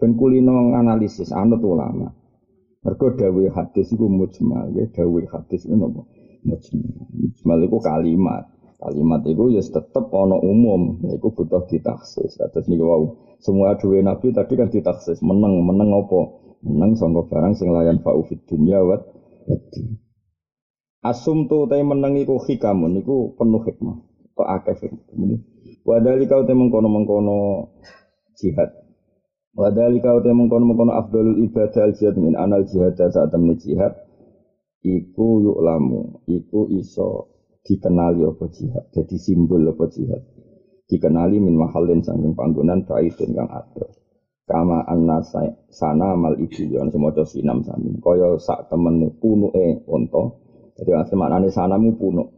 Ben 0.00 0.16
kulino 0.16 0.72
analisis 0.72 1.36
anut 1.36 1.60
ulama. 1.60 2.08
Mergo 2.80 3.12
dawuh 3.12 3.52
hadis 3.52 3.92
iku 3.92 4.08
mujmal, 4.08 4.72
ya 4.72 4.88
dawuh 4.88 5.20
hadis 5.28 5.68
iku 5.68 5.76
napa? 5.76 6.00
Mujmal. 6.48 7.12
Mujmal 7.12 7.58
iku 7.68 7.76
kalimat. 7.84 8.48
Kalimat 8.80 9.20
itu 9.28 9.52
ya 9.52 9.60
tetep 9.60 10.08
ono 10.08 10.40
umum, 10.40 11.04
itu 11.04 11.28
butuh 11.28 11.68
ditaksis. 11.68 12.40
Terus 12.40 12.64
nih 12.64 12.80
wow, 12.80 13.12
semua 13.36 13.76
dua 13.76 14.00
nabi 14.00 14.32
tadi 14.32 14.56
kan 14.56 14.72
ditaksis, 14.72 15.20
menang, 15.20 15.60
menang 15.60 15.92
apa? 15.92 16.20
Menang 16.64 16.96
sangka 16.96 17.28
barang 17.28 17.60
sing 17.60 17.68
layan 17.76 18.00
fa'ufid 18.00 18.40
dunya 18.48 18.80
wat 18.80 19.04
Asum 21.00 21.48
tu 21.48 21.64
tay 21.64 21.80
menang 21.80 22.16
iku 22.20 22.40
hikamun, 22.40 23.00
iku 23.00 23.32
penuh 23.36 23.60
hikmah. 23.64 23.96
Kok 24.36 24.48
akeh 24.48 24.76
hikmah. 24.84 25.40
Wadali 25.84 26.28
kau 26.28 26.44
te 26.44 26.52
mengkono 26.52 26.88
mengkono 26.92 27.36
jihad. 28.36 28.68
Wadali 29.56 30.00
kau 30.04 30.20
te 30.20 30.28
mengkono 30.28 30.68
mengkono 30.68 30.92
afdalul 30.92 31.40
ibadah 31.40 31.88
al 31.88 31.92
jihad 31.96 32.20
min 32.20 32.36
anal 32.36 32.68
jihad 32.68 33.00
saat 33.00 33.32
temen 33.32 33.56
jihad. 33.56 33.96
Iku 34.84 35.40
yuk 35.44 35.60
lamu, 35.60 36.24
iku 36.28 36.68
iso 36.68 37.39
dikenali 37.64 38.24
apa 38.24 38.44
jihad, 38.50 38.84
jadi 38.92 39.16
simbol 39.20 39.62
apa 39.68 39.84
jihad. 39.92 40.22
Dikenali 40.90 41.38
min 41.38 41.54
mahalin 41.54 42.02
sangking 42.02 42.34
panggonan 42.34 42.82
baidin 42.82 43.30
kang 43.30 43.46
atur. 43.46 43.94
Kama 44.50 44.82
anna 44.82 45.22
sana 45.70 46.18
mal 46.18 46.34
ibiyon 46.34 46.90
semoga 46.90 47.22
sinam 47.22 47.62
samin. 47.62 48.02
Kaya 48.02 48.34
sak 48.42 48.66
temen 48.66 49.14
punuke 49.22 49.54
eh 49.54 49.78
onto. 49.86 50.42
Jadi 50.74 50.90
asli 50.90 51.14
maknane 51.14 51.54
sanamu 51.54 51.94
punuk. 51.94 52.28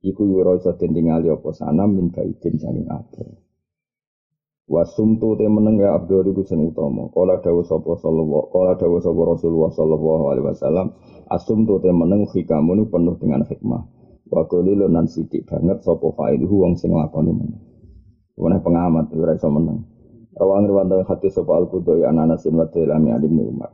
Iku 0.00 0.24
yura 0.24 0.56
iso 0.56 0.72
den 0.80 0.96
tingali 0.96 1.28
apa 1.28 1.52
sanam 1.52 1.92
min 1.92 2.08
baidin 2.08 2.56
sangking 2.56 2.88
atur. 2.88 3.28
Wasumtu 4.68 5.36
te 5.36 5.44
meneng 5.44 5.76
ya 5.76 5.96
Abdul 5.96 6.32
iku 6.32 6.44
sing 6.48 6.64
utama. 6.64 7.12
Kala 7.12 7.44
dawuh 7.44 7.64
sapa 7.64 7.92
sallallahu 8.00 8.48
kala 8.48 8.76
dawuh 8.76 9.00
sapa 9.04 9.20
Rasulullah 9.24 9.72
sallallahu 9.72 10.24
alaihi 10.32 10.46
wasallam, 10.48 10.86
asumtu 11.28 11.80
te 11.80 11.92
meneng 11.92 12.24
hikamun 12.32 12.88
penuh 12.88 13.16
dengan 13.20 13.44
hikmah. 13.44 13.97
Wa 14.28 14.44
qalilun 14.44 14.92
nan 14.92 15.08
sithik 15.08 15.48
banget 15.48 15.80
sapa 15.80 16.12
fa'iluhu 16.12 16.64
wong 16.64 16.74
sing 16.76 16.92
lakoni 16.92 17.32
meneng. 17.32 17.64
Wene 18.36 18.60
pengamat 18.60 19.08
ora 19.16 19.32
iso 19.34 19.48
meneng. 19.48 19.88
Rawang 20.38 20.70
riwayat 20.70 21.08
hati 21.08 21.32
sapa 21.32 21.58
al-Qudai 21.58 22.06
ananasin 22.06 22.54
wa 22.54 22.68
Dailami 22.68 23.10
alim 23.10 23.40
Umar. 23.40 23.72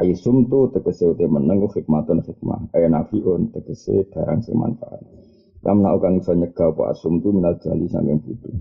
Ayi 0.00 0.16
sumtu 0.16 0.72
tegese 0.72 1.04
uti 1.04 1.28
meneng 1.28 1.68
hikmatun 1.68 2.24
hikmah. 2.24 2.72
Aya 2.72 2.88
nafiun 2.88 3.52
tegese 3.52 4.08
barang 4.08 4.40
sing 4.40 4.56
manfaat. 4.56 5.04
Lam 5.62 5.84
kang 6.02 6.18
iso 6.18 6.32
nyegah 6.34 6.74
apa 6.74 6.90
asumtu 6.90 7.30
minal 7.30 7.54
jali 7.60 7.86
saking 7.86 8.18
butuh. 8.18 8.56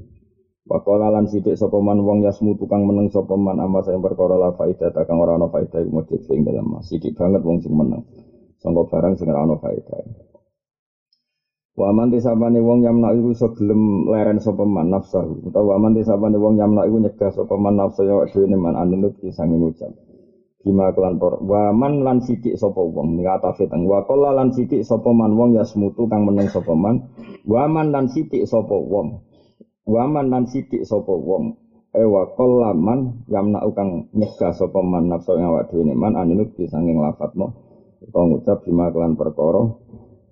Wakola 0.70 1.10
lan 1.10 1.26
sithik 1.26 1.58
sapa 1.58 1.82
man 1.82 2.06
wong 2.06 2.22
yasmu 2.22 2.54
tukang 2.60 2.86
meneng 2.86 3.10
sapa 3.10 3.34
man 3.34 3.58
ama 3.58 3.82
sing 3.82 3.98
perkara 3.98 4.38
la 4.38 4.54
faedah 4.54 4.94
kang 4.94 5.18
ora 5.18 5.40
ana 5.40 5.50
faedah 5.50 5.82
mujud 5.90 6.22
sing 6.22 6.46
dalam 6.46 6.78
sithik 6.86 7.18
banget 7.18 7.42
wong 7.42 7.58
sing 7.64 7.74
meneng. 7.74 8.06
Sangka 8.62 8.86
barang 8.86 9.18
sing 9.18 9.26
ora 9.32 9.42
ana 9.42 9.58
faedah. 9.58 10.31
Waman 11.72 12.12
tisabane 12.12 12.60
wong 12.60 12.84
yamna 12.84 13.16
iku 13.16 13.32
iso 13.32 13.48
gelem 13.56 14.04
leren 14.12 14.44
sapa 14.44 14.68
man 14.68 14.92
nafsahu. 14.92 15.48
Utawa 15.48 15.80
waman 15.80 15.96
tisabane 15.96 16.36
wong 16.36 16.60
yamna 16.60 16.84
iku 16.84 17.00
nyegah 17.00 17.32
sapa 17.32 17.56
man 17.56 17.80
nafsu 17.80 18.04
ya 18.04 18.20
dhewe 18.28 18.52
man 18.60 18.76
anunut 18.76 19.16
sange 19.32 19.56
ngucap. 19.56 19.88
Bima 20.62 20.92
kelan 20.92 21.16
por 21.16 21.40
waman 21.40 22.04
lan 22.04 22.20
sithik 22.20 22.60
sapa 22.60 22.84
wong 22.84 23.16
ning 23.16 23.24
atafe 23.24 23.72
teng. 23.72 23.88
Wa 23.88 24.04
qala 24.04 24.36
lan 24.36 24.52
sithik 24.52 24.84
sapa 24.84 25.16
man 25.16 25.32
wong 25.40 25.56
ya 25.56 25.64
semutu 25.64 26.12
kang 26.12 26.28
meneng 26.28 26.52
sapa 26.52 26.76
man. 26.76 27.08
Waman 27.48 27.96
lan 27.96 28.12
sithik 28.12 28.44
sapa 28.44 28.76
wong. 28.76 29.24
Waman 29.88 30.28
lan 30.28 30.52
sithik 30.52 30.84
sapa 30.84 31.16
wong. 31.16 31.56
E 31.96 32.04
wa 32.04 32.28
qala 32.36 32.76
man 32.76 33.24
yamna 33.32 33.64
kang 33.72 34.12
nyegah 34.12 34.52
sapa 34.52 34.84
man 34.84 35.08
nafsu 35.08 35.40
ya 35.40 35.48
dhewe 35.72 35.96
man 35.96 36.20
anunut 36.20 36.52
sange 36.68 36.92
nglafatno 36.92 37.72
utawa 38.02 38.24
ngucap 38.34 38.66
bima 38.66 38.90
kelan 38.90 39.14
perkara 39.14 39.62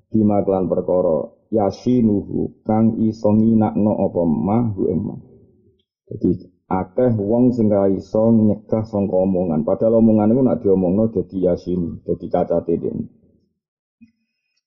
bima 0.09 0.41
kelan 0.45 0.65
perkara 0.65 1.29
yasinuhu 1.53 2.65
kang 2.65 2.97
iso 3.01 3.29
nginakno 3.33 3.93
apa 3.97 4.21
mah 4.25 4.65
ing 4.89 4.99
mah. 5.05 5.19
Dadi 6.09 6.29
akeh 6.69 7.13
wong 7.17 7.53
sing 7.53 7.69
ra 7.69 7.89
iso 7.89 8.29
nyegah 8.33 8.85
sangka 8.85 9.15
omongan. 9.17 9.65
Padahal 9.65 10.01
omongan 10.01 10.33
iku 10.33 10.41
nak 10.45 10.59
diomongno 10.61 11.13
dadi 11.13 11.45
yasin 11.45 12.01
dadi 12.05 12.25
cacate 12.29 12.73
dene. 12.77 13.05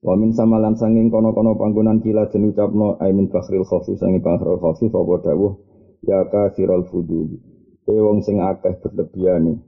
Wa 0.02 0.18
min 0.18 0.34
samalan 0.34 0.74
sanging 0.74 1.14
kono-kono 1.14 1.54
panggonan 1.54 2.02
kila 2.02 2.26
den 2.26 2.50
ucapno 2.50 2.98
aimin 2.98 3.30
bakhril 3.30 3.62
khofi 3.62 3.94
sanging 3.94 4.18
bakhril 4.18 4.58
khofi 4.58 4.90
apa 4.90 5.14
dawuh? 5.22 5.54
Ya 6.02 6.26
kafirul 6.26 6.82
fuduli 6.90 7.52
e 7.86 7.94
wong 7.98 8.22
sing 8.22 8.38
akeh 8.38 8.78
berlebihan 8.78 9.58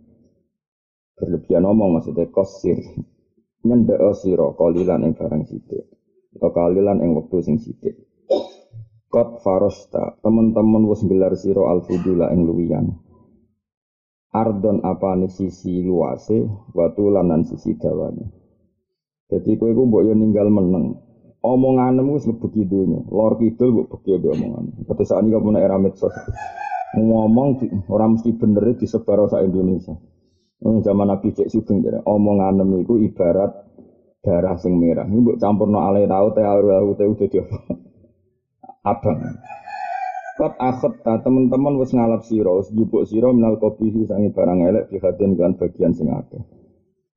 berlebihan 1.18 1.66
omong 1.66 1.98
maksudnya 1.98 2.30
kosir 2.30 2.78
nyendek 3.64 4.00
sira 4.20 4.52
kalilan 4.54 5.08
ing 5.08 5.12
barang 5.16 5.42
sithik 5.48 5.88
atau 6.36 6.50
kalilan 6.52 7.00
ing 7.00 7.16
wektu 7.16 7.40
sing 7.40 7.56
sithik. 7.56 7.96
Kot 9.08 9.40
farosta 9.40 10.20
teman-teman 10.20 10.84
wis 10.90 11.00
gelar 11.06 11.32
sira 11.38 11.64
al 11.70 11.80
fudula 11.86 12.28
ing 12.34 12.44
luwian 12.44 12.92
ardon 14.34 14.82
apa 14.82 15.14
sisi 15.30 15.86
luase 15.86 16.42
watu 16.74 17.06
lanan 17.08 17.46
sisi 17.46 17.78
dawane. 17.78 18.26
Jadi 19.30 19.56
kowe 19.56 19.70
iku 19.70 19.82
mbok 19.86 20.02
yo 20.04 20.12
ninggal 20.18 20.50
meneng. 20.50 20.98
Omonganmu 21.44 22.18
wis 22.18 22.26
donya 22.26 23.00
lor 23.08 23.38
kidul 23.38 23.70
mbok 23.72 24.02
beki 24.02 24.18
mbek 24.18 24.34
omongan. 24.34 24.64
Ini 24.82 25.28
kamu 25.30 25.48
era 25.56 25.78
medsos? 25.78 26.12
Ngomong 26.98 27.62
orang 27.90 28.18
mesti 28.18 28.34
bener 28.34 28.74
disebar 28.78 29.26
sak 29.26 29.42
Indonesia 29.42 29.98
zaman 30.64 31.12
Nabi 31.12 31.28
Cek 31.36 31.52
Sugeng 31.52 31.84
jadi 31.84 32.00
omongan 32.08 32.64
itu 32.80 32.96
ibarat 33.04 33.52
darah 34.24 34.56
sing 34.56 34.80
merah. 34.80 35.04
Ini 35.04 35.20
buat 35.20 35.36
campur 35.36 35.68
no 35.68 35.84
alay 35.84 36.08
tahu 36.08 36.32
teh 36.32 36.40
aru 36.40 36.68
aru 36.72 36.90
teh 36.96 37.04
udah 37.04 37.28
dia 37.28 37.44
abang. 38.90 39.20
Kot 40.34 40.54
akhot 40.58 41.04
ta 41.04 41.20
teman-teman 41.22 41.78
wis 41.78 41.94
ngalap 41.94 42.26
siro, 42.26 42.58
jupuk 42.66 43.06
siro 43.06 43.30
minal 43.30 43.60
kopi 43.60 43.92
sangi 44.08 44.34
barang 44.34 44.58
elek 44.66 44.84
dihatin 44.90 45.36
kan 45.38 45.54
bagian 45.54 45.92
sing 45.94 46.10
akeh. 46.10 46.42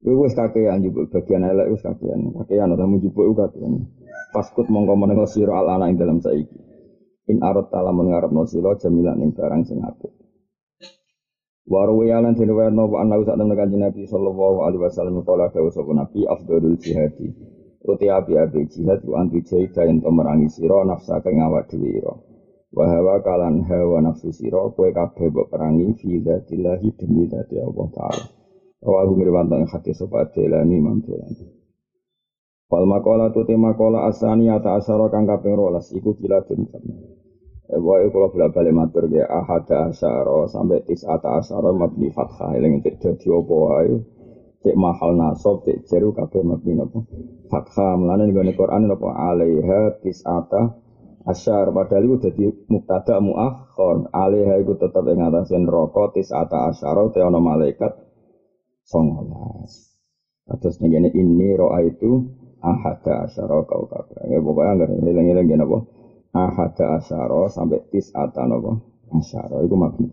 Kowe 0.04 0.14
wis 0.28 0.38
kakean 0.38 0.86
jupuk 0.86 1.10
bagian 1.10 1.48
elek 1.48 1.72
wis 1.74 1.82
kakean. 1.82 2.36
Kakean 2.36 2.76
utamu 2.76 3.00
jupuk 3.02 3.32
kakean. 3.34 3.90
Paskut 4.36 4.68
mongko 4.70 4.94
menengo 5.00 5.26
siro 5.26 5.56
al 5.58 5.82
ing 5.88 5.98
dalam 5.98 6.20
saiki. 6.22 6.60
In 7.32 7.42
arot 7.42 7.72
talamun 7.74 8.12
ngarep 8.12 8.32
no 8.36 8.46
siro 8.46 8.76
jamilan 8.78 9.18
ing 9.24 9.32
barang 9.34 9.64
sing 9.66 9.82
apik. 9.82 10.17
Warwe 11.68 12.08
alan 12.16 12.32
diriwayat 12.32 12.72
nopo 12.72 12.96
anna 12.96 13.20
usak 13.20 13.36
temen 13.36 13.52
kanjeng 13.60 13.84
Nabi 13.84 14.08
sallallahu 14.08 14.64
alaihi 14.64 14.88
wasallam 14.88 15.20
kala 15.28 15.52
dawuh 15.52 15.68
sapa 15.68 15.92
Nabi 15.92 16.24
afdalul 16.24 16.80
jihadi. 16.80 17.28
Uti 17.84 18.08
api 18.08 18.36
jihad 18.72 19.04
ku 19.04 19.20
anti 19.20 19.44
jahida 19.44 19.84
yen 19.84 20.00
merangi 20.00 20.48
sira 20.48 20.88
nafsa 20.88 21.20
kang 21.20 21.44
awak 21.44 21.68
dhewe 21.68 22.00
ira. 22.00 22.16
Wa 22.72 22.88
hawa 22.88 23.20
kalan 23.20 23.68
hawa 23.68 24.00
nafsu 24.00 24.32
sira 24.32 24.64
kowe 24.72 24.92
kabeh 24.96 25.28
mbok 25.28 25.52
perangi 25.52 25.92
fi 26.00 26.24
dzatillahi 26.24 26.88
demi 27.00 27.28
dzati 27.28 27.60
Allah 27.60 27.88
taala. 27.92 28.24
Rawahu 28.84 29.14
mirwantan 29.20 29.68
hadis 29.68 30.00
sapa 30.00 30.32
Delani 30.32 30.80
Imam 30.80 31.04
Delani. 31.04 31.52
Wal 32.72 32.88
maqala 32.88 33.32
tu 33.36 33.44
tema 33.44 33.76
kola 33.76 34.08
asani 34.08 34.52
ata 34.52 34.80
asara 34.80 35.08
kang 35.12 35.28
kaping 35.28 35.56
12 35.56 36.00
iku 36.00 36.16
kila 36.16 36.44
den 36.48 36.64
Pokoknya 37.68 38.08
kalau 38.16 38.32
bolak 38.32 38.50
balik 38.56 38.72
matur 38.72 39.12
ya 39.12 39.28
ahada 39.28 39.92
asyara 39.92 40.48
sampai 40.48 40.88
tis 40.88 41.04
ata 41.04 41.44
asyara 41.44 41.76
mabni 41.76 42.08
fathah. 42.16 42.56
Yang 42.56 42.88
cek 42.88 42.96
jadi 43.04 43.28
apa 43.44 43.56
wae 43.60 43.96
cek 44.64 44.76
mahal 44.80 45.12
nasab 45.20 45.68
cek 45.68 45.84
jeru 45.84 46.16
kabeh 46.16 46.48
mabni 46.48 46.80
apa 46.80 47.04
fathah. 47.52 48.00
Melane 48.00 48.32
ning 48.32 48.56
Quran 48.56 48.88
apa 48.88 49.08
alaiha 49.12 50.00
tis 50.00 50.24
ata 50.24 50.80
asyar 51.28 51.76
padahal 51.76 52.08
itu 52.08 52.32
jadi 52.32 52.56
muktada 52.72 53.20
muakhir 53.20 54.16
alaiha 54.16 54.64
itu 54.64 54.74
tetap 54.80 55.04
ing 55.12 55.20
neraka 55.68 56.04
tis 56.16 56.32
ata 56.32 56.72
asyara 56.72 57.12
te 57.12 57.20
ana 57.20 57.44
malaikat 57.44 57.92
19 58.88 59.28
Terus 60.48 60.80
nih 60.80 61.12
ini 61.12 61.60
roa 61.60 61.84
itu 61.84 62.32
ahada 62.64 63.28
asyara 63.28 63.60
kau 63.68 63.84
kabeh. 63.92 64.32
Ya 64.32 64.40
pokoknya 64.40 64.88
enggak 64.88 64.90
ngilang-ngilang 65.04 65.68
apa 65.68 65.97
ahada 66.36 67.00
asyara 67.00 67.48
sampai 67.52 67.84
tis 67.92 68.12
atan 68.16 68.56
apa 68.56 68.72
asyara 69.16 69.63
itu 69.63 69.76
mabni 69.76 70.08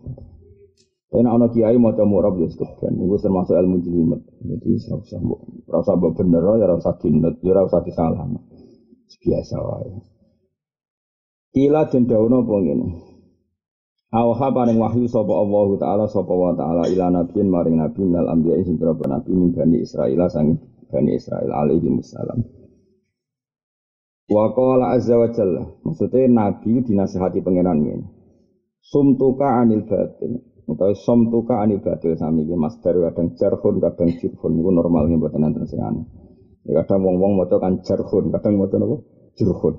tapi 1.15 1.23
nak 1.23 1.35
ono 1.39 1.47
kiai 1.47 1.79
mau 1.79 1.95
coba 1.95 2.03
murab 2.03 2.35
ya 2.43 2.51
sekeben 2.51 2.99
itu 2.99 3.15
termasuk 3.23 3.55
ilmu 3.55 3.79
jelimet. 3.79 4.19
Jadi 4.43 4.67
rasa 4.91 5.15
rasa 5.63 5.93
bener 5.95 6.43
ya 6.59 6.67
rasa 6.67 6.91
dinut 6.99 7.39
ya 7.39 7.55
rasa 7.55 7.79
disalah. 7.87 8.27
Biasa 9.23 9.55
wae. 9.63 9.95
Kila 11.55 11.87
den 11.87 12.03
dawono 12.11 12.43
apa 12.43 12.55
ngene? 12.59 12.87
Awha 14.11 14.47
paring 14.51 14.75
wahyu 14.75 15.07
sapa 15.07 15.31
Allah 15.31 15.67
taala 15.79 16.05
sapa 16.11 16.35
wa 16.35 16.51
taala 16.51 16.83
ila 16.91 17.07
nabiyin 17.07 17.47
maring 17.47 17.79
nabi 17.79 17.99
minal 18.03 18.27
anbiya 18.35 18.59
sing 18.67 18.75
nabi 18.75 19.31
min 19.31 19.55
bani 19.55 19.87
Israil 19.87 20.19
sang 20.27 20.59
bani 20.91 21.15
Israil 21.15 21.47
alaihi 21.47 21.95
wassalam 21.95 22.43
Wa 24.25 24.49
qala 24.57 24.97
azza 24.97 25.15
wa 25.21 25.29
jalla. 25.29 25.63
Maksudnya 25.85 26.25
Nabi 26.25 26.81
dinasihati 26.81 27.45
pangeran 27.45 27.85
ini. 27.85 28.05
Sumtuka 28.81 29.61
anil 29.61 29.85
batil. 29.85 30.41
Utawa 30.65 30.97
somtuka 30.97 31.61
anil 31.61 31.77
batil 31.77 32.17
sami 32.17 32.41
iki 32.41 32.57
masdar 32.57 32.97
kadang 32.97 33.37
jarhun 33.37 33.77
kadang 33.77 34.09
jirhun 34.17 34.51
niku 34.57 34.73
normal 34.73 35.05
mboten 35.05 35.45
enten 35.45 35.69
sing 35.69 35.77
aneh. 35.77 36.05
Ya 36.65 36.81
kadang 36.81 37.05
wong-wong 37.05 37.37
maca 37.37 37.61
kan 37.61 37.85
jarhun, 37.85 38.33
kadang 38.33 38.57
maca 38.57 38.81
napa? 38.81 38.97
Jurhun. 39.37 39.75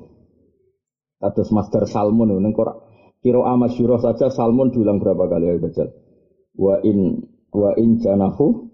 Kados 1.18 1.50
masdar 1.50 1.90
salmun 1.90 2.38
ning 2.38 2.54
kok 2.54 2.86
kira 3.18 3.42
amasyurah 3.42 3.98
saja 3.98 4.30
salmun 4.30 4.70
diulang 4.70 5.02
berapa 5.02 5.26
kali 5.26 5.50
ya 5.50 5.58
bajal. 5.58 5.88
Wa 6.54 6.78
in 6.86 7.26
wa 7.50 7.74
in 7.74 7.98
janahu 7.98 8.70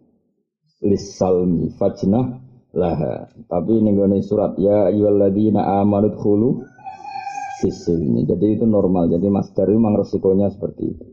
lis 0.84 1.16
salmi 1.16 1.72
fajnah 1.80 2.44
laha. 2.76 3.28
Tapi 3.48 3.80
ning 3.80 3.96
surat 4.24 4.56
ya 4.60 4.88
ayyuhalladzina 4.92 5.80
amanu 5.80 6.12
dkhulu 6.12 6.64
fisilmi. 7.60 8.26
Jadi 8.28 8.60
itu 8.60 8.64
normal. 8.68 9.08
Jadi 9.12 9.26
masdar 9.28 9.70
itu 9.70 9.78
memang 9.78 10.00
resikonya 10.02 10.48
seperti 10.50 10.82
itu 10.92 11.04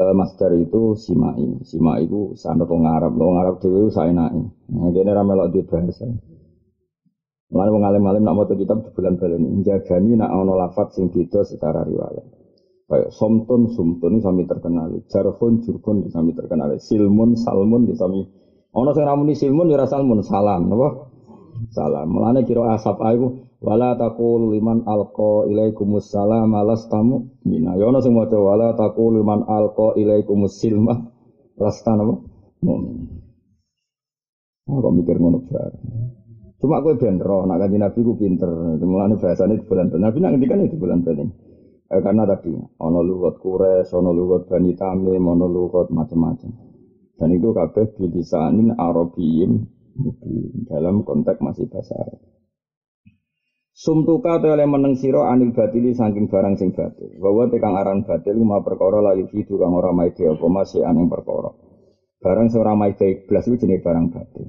uh, 0.00 0.14
masdar 0.14 0.52
itu 0.56 0.94
simai. 0.96 1.44
Simai 1.64 2.04
itu 2.04 2.36
sanad 2.36 2.68
wong 2.68 2.84
Arab, 2.84 3.16
wong 3.16 3.36
Arab 3.40 3.60
dhewe 3.60 3.88
saenake. 3.88 4.42
Nah, 4.72 4.90
kene 4.92 5.12
ra 5.12 5.22
di 5.48 5.60
bahasa. 5.64 6.06
Mulane 7.46 7.70
wong 7.70 7.84
alim-alim 7.86 8.22
nak 8.26 8.34
maca 8.34 8.54
kitab 8.58 8.90
bulan 8.90 9.22
balen 9.22 9.62
njagani 9.62 10.18
nak 10.18 10.34
ana 10.34 10.66
lafat 10.66 10.98
sing 10.98 11.14
beda 11.14 11.46
secara 11.46 11.86
riwayat. 11.86 12.26
Kayak 12.86 13.10
somtun 13.14 13.70
sumtun 13.74 14.22
sami 14.22 14.46
terkenal, 14.46 14.94
jarhun 15.10 15.58
jurkun 15.62 16.06
sami 16.10 16.34
terkenal, 16.38 16.70
silmun 16.78 17.34
salmun 17.34 17.86
sami 17.98 18.26
ana 18.76 18.92
sing 18.92 19.04
ramuni 19.08 19.32
silmun 19.32 19.72
ya 19.72 19.88
salmun. 19.88 20.20
Salam 20.20 20.68
napa? 20.68 21.08
Salam. 21.72 22.12
Mulane 22.12 22.44
kira 22.44 22.76
asap 22.76 23.00
aku 23.00 23.46
wala 23.64 23.96
taqul 23.96 24.52
liman 24.52 24.84
alqa 24.84 25.48
ilaikumus 25.48 26.12
salam 26.12 26.52
alastamu 26.52 27.40
mina 27.48 27.72
ya 27.80 27.88
ana 27.88 28.04
sing 28.04 28.12
maca 28.12 28.36
wala 28.36 28.76
taqul 28.76 29.16
liman 29.16 29.48
alqa 29.48 29.96
ilaikumus 29.96 30.60
silma 30.60 31.08
lastana 31.56 32.04
apa 32.04 32.14
mukmin 32.60 33.08
oh, 34.68 34.76
kok 34.76 34.92
mikir 34.92 35.16
ngono 35.16 35.40
bareng 35.48 35.84
cuma 36.60 36.84
kowe 36.84 36.94
ben 37.00 37.16
roh 37.20 37.48
nak 37.48 37.60
kanjeng 37.64 37.84
Nabi 37.84 38.00
ku 38.00 38.12
pinter. 38.16 38.48
Mulane 38.80 39.20
bahasane 39.20 39.60
di 39.60 39.64
bulan 39.64 39.92
Nabi 39.92 40.18
nak 40.20 40.30
ngendikan 40.36 40.64
itu 40.64 40.76
bulan 40.76 41.00
Bani 41.04 41.24
eh, 41.92 42.00
karena 42.00 42.28
tadi 42.28 42.52
ono 42.56 43.00
lugat 43.00 43.40
kures 43.40 43.88
ono 43.96 44.12
lugat 44.12 44.48
Bani 44.52 44.72
Tamim 44.76 45.24
ono 45.24 45.46
lugat 45.48 45.88
macam-macam 45.88 46.65
dan 47.16 47.28
itu 47.32 47.48
kabeh 47.52 47.96
bilisanin 47.96 48.76
Arabiyyin 48.76 49.64
dalam 50.68 51.02
konteks 51.02 51.40
masih 51.40 51.66
bahasa 51.72 51.96
Arab 51.96 52.20
Sumtuka 53.76 54.40
te 54.40 54.48
oleh 54.48 54.64
meneng 54.64 54.96
sira 54.96 55.28
anil 55.28 55.52
batili 55.52 55.92
saking 55.92 56.32
barang 56.32 56.56
sing 56.56 56.72
batil. 56.72 57.12
Bahwa 57.20 57.44
tekang 57.52 57.76
aran 57.76 58.08
batil 58.08 58.40
ma 58.40 58.64
perkara 58.64 59.04
layu 59.04 59.28
fidu 59.28 59.60
kang 59.60 59.76
ora 59.76 59.92
maide 59.92 60.24
apa 60.32 60.46
masih 60.48 60.80
aneng 60.80 61.12
perkara. 61.12 61.52
Barang 62.16 62.48
sing 62.48 62.64
ora 62.64 62.72
maide 62.72 63.28
iblas 63.28 63.44
iku 63.44 63.60
jenenge 63.60 63.84
barang 63.84 64.06
batil. 64.16 64.48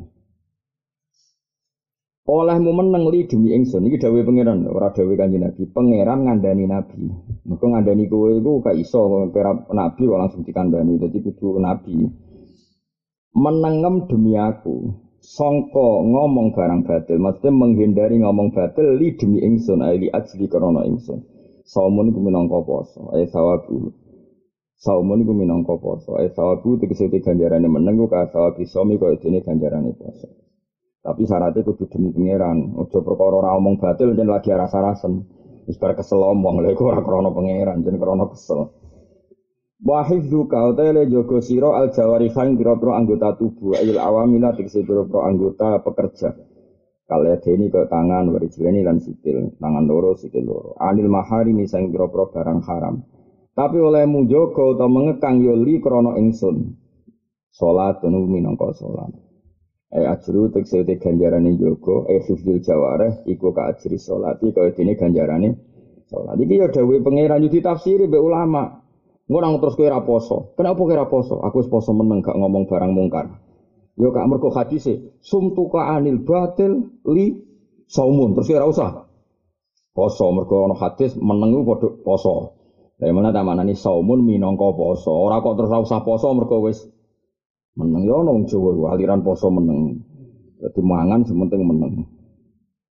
Olehmu 2.23 2.71
meneng 2.71 3.03
li 3.11 3.27
demi 3.27 3.51
ingsun 3.51 3.91
iki 3.91 3.99
dawuhe 3.99 4.23
pangeran 4.23 4.63
ora 4.63 4.95
dawuhe 4.95 5.19
kanjeng 5.19 5.43
Nabi. 5.43 5.75
Pangeran 5.75 6.19
ngandani 6.23 6.63
nabi. 6.63 7.03
Mergo 7.51 7.65
ngandani 7.67 8.07
kowe 8.07 8.31
iku 8.31 8.63
gak 8.63 8.79
iso 8.79 9.27
kira 9.35 9.51
nabi 9.75 10.07
langsung 10.07 10.47
dikandani. 10.47 11.03
Dadi 11.03 11.19
kudu 11.19 11.59
nabi. 11.59 12.26
Menengem 13.35 14.07
demi 14.07 14.39
aku 14.39 15.07
songko 15.19 16.07
ngomong 16.07 16.55
barang 16.55 16.87
batil, 16.87 17.19
maksudnya 17.19 17.51
menghindari 17.51 18.15
ngomong 18.23 18.55
batil 18.55 18.95
li 18.95 19.17
demi 19.19 19.43
ingsun, 19.43 19.83
li 19.83 20.07
ajli 20.07 20.45
krono 20.47 20.85
ingsun. 20.87 21.19
Saumun 21.67 22.15
iku 22.15 22.23
minangka 22.23 22.63
poso, 22.63 23.11
ay 23.11 23.27
sawabu. 23.27 23.91
Saumun 24.79 25.19
iku 25.19 25.35
minangka 25.35 25.75
poso, 25.75 26.15
ay 26.15 26.31
sawabu 26.31 26.79
tegese 26.79 27.11
ganjarane 27.11 27.67
meneng 27.67 27.99
ku 27.99 28.07
ka 28.07 28.31
sawabi 28.31 28.63
somi 28.63 28.95
kaya 28.95 29.19
dene 29.19 29.43
ganjarane 29.43 29.91
poso. 29.99 30.31
Tapi 31.03 31.23
syaratnya 31.27 31.63
kudu 31.63 31.87
demi 31.91 32.11
pangeran, 32.15 32.75
ojo 32.79 32.99
perkara 33.03 33.35
ora 33.39 33.55
omong 33.59 33.79
batil 33.79 34.15
jen 34.15 34.27
lagi 34.27 34.51
rasa-rasen. 34.51 35.23
Wis 35.67 35.75
kesel 35.75 36.23
omong 36.23 36.63
lha 36.63 36.71
iku 36.71 36.87
ora 36.87 37.03
krana 37.03 37.31
pangeran, 37.35 37.83
jen 37.83 37.99
krana 37.99 38.27
kesel. 38.31 38.76
Wahid 39.77 40.33
duka 40.33 40.73
utele 40.73 41.05
jogo 41.05 41.37
siro 41.37 41.77
al 41.77 41.93
jawarihan 41.93 42.57
biro-biro 42.57 42.97
anggota 42.97 43.37
tubuh 43.37 43.77
ayil 43.77 44.01
awamila 44.01 44.49
tegesi 44.57 44.81
biro-biro 44.81 45.21
anggota 45.21 45.77
pekerja. 45.85 46.33
Kalau 47.07 47.39
ini 47.39 47.71
ke 47.71 47.87
tangan, 47.87 48.27
warijileni 48.35 48.83
lan 48.83 48.99
sikil, 48.99 49.55
tangan 49.61 49.87
loro, 49.87 50.17
sikil 50.17 50.43
loro. 50.43 50.75
Anil 50.81 51.07
mahari 51.07 51.53
misang 51.53 51.93
biro-biro 51.93 52.33
barang 52.33 52.65
haram. 52.65 53.05
Tapi 53.53 53.77
oleh 53.77 54.09
mujogo 54.09 54.75
atau 54.75 54.89
mengekang 54.89 55.45
yoli 55.45 55.77
krono 55.77 56.17
ingsun. 56.17 56.73
Sholat 57.53 58.01
tunu 58.01 58.25
minangka 58.25 58.73
sholat. 58.73 59.13
Eh 59.93 60.03
ajru 60.03 60.51
tegesi 60.51 60.83
te 60.89 60.97
ganjarane 60.97 61.53
jogo, 61.53 62.09
eh 62.09 62.25
hifdul 62.25 62.59
jawareh, 62.65 63.23
iku 63.29 63.53
ka 63.53 63.71
ajri 63.71 64.01
sholat, 64.01 64.41
kaya 64.41 64.73
dini 64.73 64.97
ganjarane 64.97 65.49
sholat. 66.09 66.33
Iki 66.33 66.55
ya 66.59 66.67
dawe 66.67 66.95
pangeran 67.05 67.45
yudi 67.45 67.61
tafsiri 67.61 68.09
be 68.09 68.17
ulama. 68.17 68.86
Ngurang 69.27 69.59
terus 69.59 69.75
kowe 69.75 69.91
ra 69.91 69.99
poso. 70.07 70.55
Kenapa 70.55 70.79
kowe 70.79 70.95
ra 70.95 71.05
poso? 71.11 71.43
Aku 71.43 71.59
poso 71.67 71.91
meneng 71.91 72.23
gak 72.23 72.39
ngomong 72.39 72.63
barang 72.63 72.95
mungkar. 72.95 73.27
Yo 73.99 74.15
gak 74.15 74.23
mergo 74.23 74.47
hadise, 74.55 75.19
sumtuka 75.19 75.91
anil 75.91 76.23
batil 76.23 76.95
li 77.11 77.35
saumun. 77.91 78.39
Terus 78.39 78.55
ora 78.55 78.67
usah 78.71 78.89
poso 79.91 80.31
mergo 80.31 80.71
ana 80.71 80.79
hadis 80.79 81.19
meneng 81.19 81.59
ku 81.59 81.63
poso. 82.07 82.55
Lah 82.97 83.11
mana 83.11 83.35
ta 83.35 83.43
manani 83.43 83.75
saumun 83.75 84.23
minangka 84.23 84.71
poso. 84.71 85.11
Ora 85.11 85.43
kok 85.43 85.59
terus 85.59 85.75
ora 85.75 85.83
usah 85.83 85.99
poso 86.07 86.31
mergo 86.31 86.63
wis 86.63 86.87
meneng 87.75 88.07
yo 88.07 88.23
ana 88.23 88.31
Jawa 88.47 88.95
aliran 88.95 89.27
poso 89.27 89.51
meneng. 89.51 90.07
Dadi 90.57 90.81
mangan 90.81 91.27
sementing 91.27 91.67
meneng. 91.67 92.07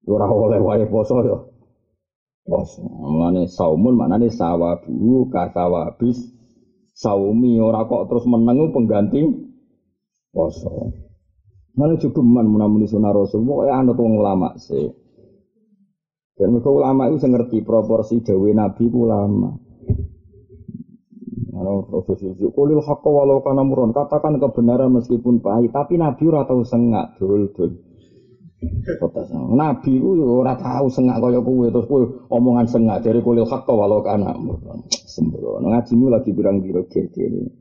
Ora 0.03 0.27
oleh 0.27 0.59
wae 0.59 0.83
poso 0.91 1.15
yo. 1.23 1.54
Poso. 2.45 2.85
Mulane 2.85 3.49
saumun 3.49 3.97
maknane 3.97 4.29
sawabu 4.29 5.27
kasawabis 5.33 6.21
saumi 6.93 7.57
ora 7.57 7.83
kok 7.89 8.07
terus 8.07 8.29
meneng 8.29 8.71
pengganti 8.71 9.25
poso. 10.29 10.93
Mana 11.75 11.99
cukup 11.99 12.23
man 12.23 12.47
menamuni 12.47 12.87
sunnah 12.87 13.11
rasul, 13.11 13.43
pokoknya 13.43 13.83
anut 13.83 13.99
wong 13.99 14.15
ulama 14.15 14.55
sih. 14.55 14.95
Dan 16.35 16.55
mereka 16.55 16.71
ulama 16.71 17.11
itu 17.11 17.27
ngerti 17.27 17.67
proporsi 17.67 18.23
dawe 18.23 18.49
nabi 18.55 18.87
ulama. 18.95 19.51
Ano 21.55 21.87
proses 21.87 22.19
itu, 22.23 22.51
kulil 22.51 22.79
hakka 22.83 23.07
walau 23.07 23.39
kana 23.43 23.63
muron, 23.63 23.95
katakan 23.95 24.39
kebenaran 24.39 24.91
meskipun 24.91 25.39
pahit, 25.39 25.71
tapi 25.71 25.99
nabi 25.99 26.27
ora 26.27 26.47
sengak 26.63 27.15
dul 27.19 27.51
dul. 27.51 27.84
Nabi 29.55 29.99
ku 29.99 30.15
ora 30.39 30.55
tau 30.55 30.87
sengak 30.87 31.19
kaya 31.19 31.43
kowe 31.43 31.67
terus 31.67 31.85
kowe 31.91 32.01
omongan 32.31 32.65
sengak 32.65 33.03
dari 33.03 33.19
kulil 33.19 33.43
hakka 33.43 33.73
walau 33.75 33.99
kana 33.99 34.31
sembrono. 35.05 35.69
Ngajimu 35.69 36.05
lagi 36.07 36.31
kurang 36.31 36.63
kira 36.63 36.81
kene. 36.87 37.51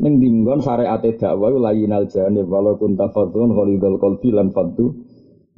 Ning 0.00 0.16
dinggon 0.16 0.64
syariat 0.64 1.02
dakwah 1.02 1.50
layinal 1.50 2.08
janib 2.08 2.48
walau 2.48 2.78
kunta 2.78 3.10
khalidul 3.12 3.98
qalbi 4.00 4.28
lan 4.32 4.48
fadhu 4.54 4.94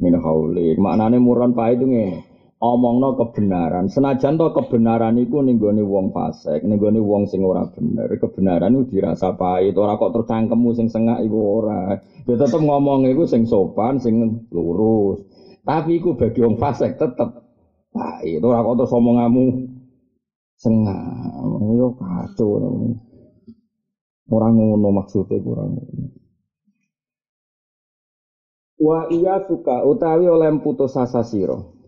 min 0.01 0.15
hauli. 0.19 0.75
Maknane 0.81 1.21
muron 1.21 1.53
pae 1.55 1.77
itu 1.79 1.87
ngene. 1.87 2.32
Omongno 2.63 3.19
kebenaran. 3.19 3.91
Senajan 3.91 4.39
to 4.39 4.55
kebenaran 4.55 5.19
iku 5.19 5.43
ning 5.43 5.59
gone 5.59 5.83
wong 5.83 6.15
fasik, 6.15 6.63
ning 6.63 6.79
gone 6.79 7.03
wong 7.03 7.27
sing 7.27 7.43
ora 7.43 7.67
bener. 7.67 8.07
Kebenaran 8.07 8.71
iku 8.79 8.83
dirasa 8.87 9.35
pahit, 9.35 9.75
ora 9.75 9.99
kok 9.99 10.15
terus 10.15 10.31
cangkemmu 10.31 10.71
sing 10.71 10.87
sengak 10.87 11.27
iku 11.27 11.59
ora. 11.59 11.99
Ya 12.23 12.39
tetep 12.39 12.63
ngomong 12.63 13.11
iku 13.11 13.27
sing 13.27 13.51
sopan, 13.51 13.99
sing 13.99 14.47
lurus. 14.55 15.27
Tapi 15.67 15.99
iku 15.99 16.15
bagi 16.15 16.39
wong 16.39 16.55
fasik 16.63 16.95
tetep 17.03 17.35
pahit, 17.91 18.39
ora 18.47 18.63
kok 18.63 18.79
terus 18.79 18.95
omonganmu 18.95 19.45
sengak. 20.55 21.03
Yo 21.75 21.99
kacau. 21.99 22.63
Orang 24.31 24.55
ngono 24.55 24.89
maksudnya 25.03 25.43
kurang. 25.43 25.83
Wa 28.79 29.11
iya 29.11 29.43
suka 29.43 29.83
utawi 29.83 30.31
oleh 30.31 30.47
putus 30.63 30.95
asa 30.95 31.27
sira. 31.27 31.82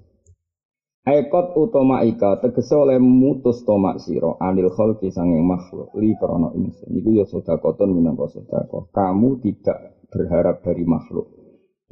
Aikot 1.04 1.52
utama 1.60 2.00
ika 2.00 2.40
tegese 2.40 2.72
oleh 2.80 2.96
mutus 2.96 3.60
tomak 3.68 4.00
siro 4.00 4.40
anil 4.40 4.72
khalqi 4.72 5.12
sanging 5.12 5.44
makhluk 5.44 5.92
li 6.00 6.16
krana 6.16 6.48
ingsun 6.56 6.96
iku 6.96 7.12
ya 7.12 7.28
sedekahun 7.28 7.92
minangka 7.92 8.32
sedekah. 8.32 8.88
Kamu 8.88 9.36
tidak 9.44 10.00
berharap 10.08 10.64
dari 10.64 10.88
makhluk. 10.88 11.28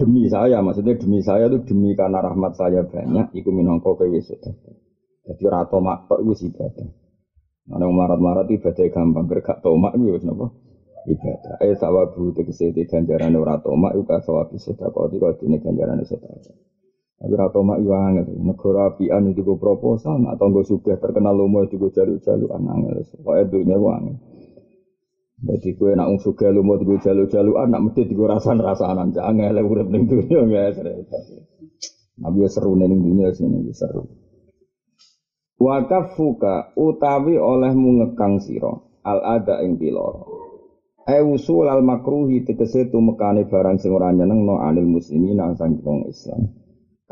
Demi 0.01 0.33
saya 0.33 0.65
maksudnya 0.65 0.97
demi 0.97 1.21
saya 1.21 1.53
itu 1.53 1.61
demi 1.61 1.93
karena 1.93 2.25
rahmat 2.25 2.57
saya 2.57 2.89
banyak 2.89 3.37
iku 3.37 3.53
minangka 3.53 3.93
kowe 3.93 4.09
sedekah. 4.17 4.81
Jadi 5.29 5.43
ora 5.45 5.69
tomak 5.69 6.09
tok 6.09 6.25
iku 6.25 6.33
ibadah. 6.49 6.89
Ana 7.69 7.85
marat-marat 7.93 8.49
ibadah 8.49 8.87
gampang 8.89 9.29
gak 9.29 9.61
tomak 9.61 9.93
iku 9.93 10.17
wis 10.17 10.25
napa? 10.25 10.57
Ibadah. 11.05 11.61
Eh 11.61 11.77
sawabu 11.77 12.33
tegese 12.33 12.73
ganjaran 12.89 13.37
ora 13.37 13.61
tomak 13.61 13.93
iku 13.93 14.09
iki 14.09 15.21
kok 15.21 15.37
dene 15.37 15.61
ganjarane 15.61 16.09
sedekah 16.09 16.72
tapi 17.23 17.39
rata 17.39 17.63
mak 17.63 17.79
iya 17.79 17.97
angel. 18.03 18.35
Negara 18.35 18.91
apian 18.91 19.31
itu 19.31 19.47
gue 19.47 19.55
proposal, 19.55 20.19
atau 20.27 20.51
gue 20.51 20.67
sudah 20.67 20.99
terkenal 20.99 21.39
lomo 21.39 21.63
itu 21.63 21.79
gue 21.79 21.95
jaluk-jaluk 21.95 22.51
angel. 22.51 22.99
Pokoknya 23.23 23.45
dunia 23.47 23.77
gue 23.79 23.93
angel. 23.95 24.17
Jadi 25.43 25.75
kue 25.75 25.91
nak 25.99 26.07
ungsu 26.07 26.39
galu 26.39 26.63
mau 26.63 26.79
tiga 26.79 27.11
jalu-jalu 27.11 27.59
anak 27.59 27.83
mesti 27.83 28.07
tiga 28.07 28.39
rasan 28.39 28.63
rasanan 28.63 29.11
jangan 29.11 29.51
elek 29.51 29.67
urip 29.67 29.91
ning 29.91 30.07
dunia 30.07 30.39
nggak 30.47 30.87
repot. 30.87 31.23
Nabi 32.23 32.47
ya 32.47 32.49
seru 32.51 32.79
ning 32.79 32.95
dunia 33.03 33.35
sini 33.35 33.67
ya 33.67 33.75
seru. 33.75 34.07
Wakafuka 35.59 36.79
utawi 36.79 37.43
olehmu 37.43 37.91
ngekang 38.03 38.39
siro 38.39 39.03
al 39.03 39.19
ada 39.43 39.67
ing 39.67 39.83
piloro. 39.83 40.31
E 41.11 41.19
usul 41.19 41.67
al 41.67 41.83
makruhi 41.83 42.47
tegese 42.47 42.87
tumekane 42.87 43.43
barang 43.51 43.83
sing 43.83 43.91
ora 43.91 44.15
nyenengno 44.15 44.63
anil 44.63 44.87
muslimin 44.87 45.43
nang 45.43 45.59
sang 45.59 45.75
Islam. 46.07 46.62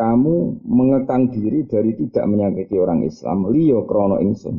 Kamu 0.01 0.65
mengekang 0.65 1.29
diri 1.29 1.69
dari 1.69 1.93
tidak 1.93 2.25
menyakiti 2.25 2.73
orang 2.81 3.05
Islam 3.05 3.53
liyo 3.53 3.85
krono 3.85 4.17
ingsun. 4.17 4.57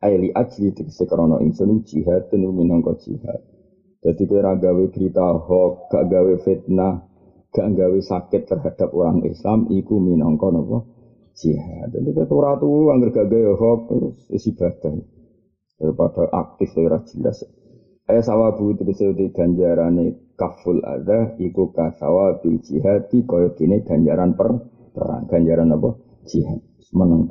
Aili 0.00 0.32
ajli 0.32 0.72
tegese 0.72 1.04
krono 1.04 1.44
ingsun 1.44 1.84
jihad 1.84 2.32
tenu 2.32 2.56
minangka 2.56 2.96
jihad. 2.96 3.36
Jadi 4.00 4.24
kira 4.24 4.56
gawe 4.56 4.84
berita 4.88 5.36
hoax, 5.44 5.92
gak 5.92 6.08
gawe 6.08 6.34
fitnah, 6.40 7.04
gak 7.52 7.68
gawe 7.76 7.98
sakit 8.00 8.48
terhadap 8.48 8.88
orang 8.96 9.28
Islam, 9.28 9.68
iku 9.68 10.00
minangka 10.00 10.48
nopo 10.48 10.88
jihad. 11.36 11.92
Jadi 11.92 12.08
kita 12.08 12.32
ora 12.32 12.56
tuh 12.56 12.88
angger 12.88 13.12
gak 13.12 13.28
gawe 13.28 13.52
hoax 13.60 13.80
terus 13.92 14.16
isi 14.32 14.56
badan 14.56 15.04
daripada 15.76 16.32
aktif 16.32 16.72
ora 16.80 17.04
jelas. 17.04 17.44
Eh 18.08 18.24
sawabu 18.24 18.72
tegese 18.72 19.12
ganjarane 19.36 20.32
kaful 20.32 20.80
ada 20.80 21.36
iku 21.36 21.76
kasawa 21.76 22.40
bil 22.40 22.56
jihad 22.64 23.12
kaya 23.12 23.52
dene 23.52 23.84
ganjaran 23.84 24.32
per 24.32 24.77
perang, 24.98 25.30
ganjaran 25.30 25.70
apa? 25.70 25.94
Jihad. 26.26 26.58
Meneng 26.90 27.30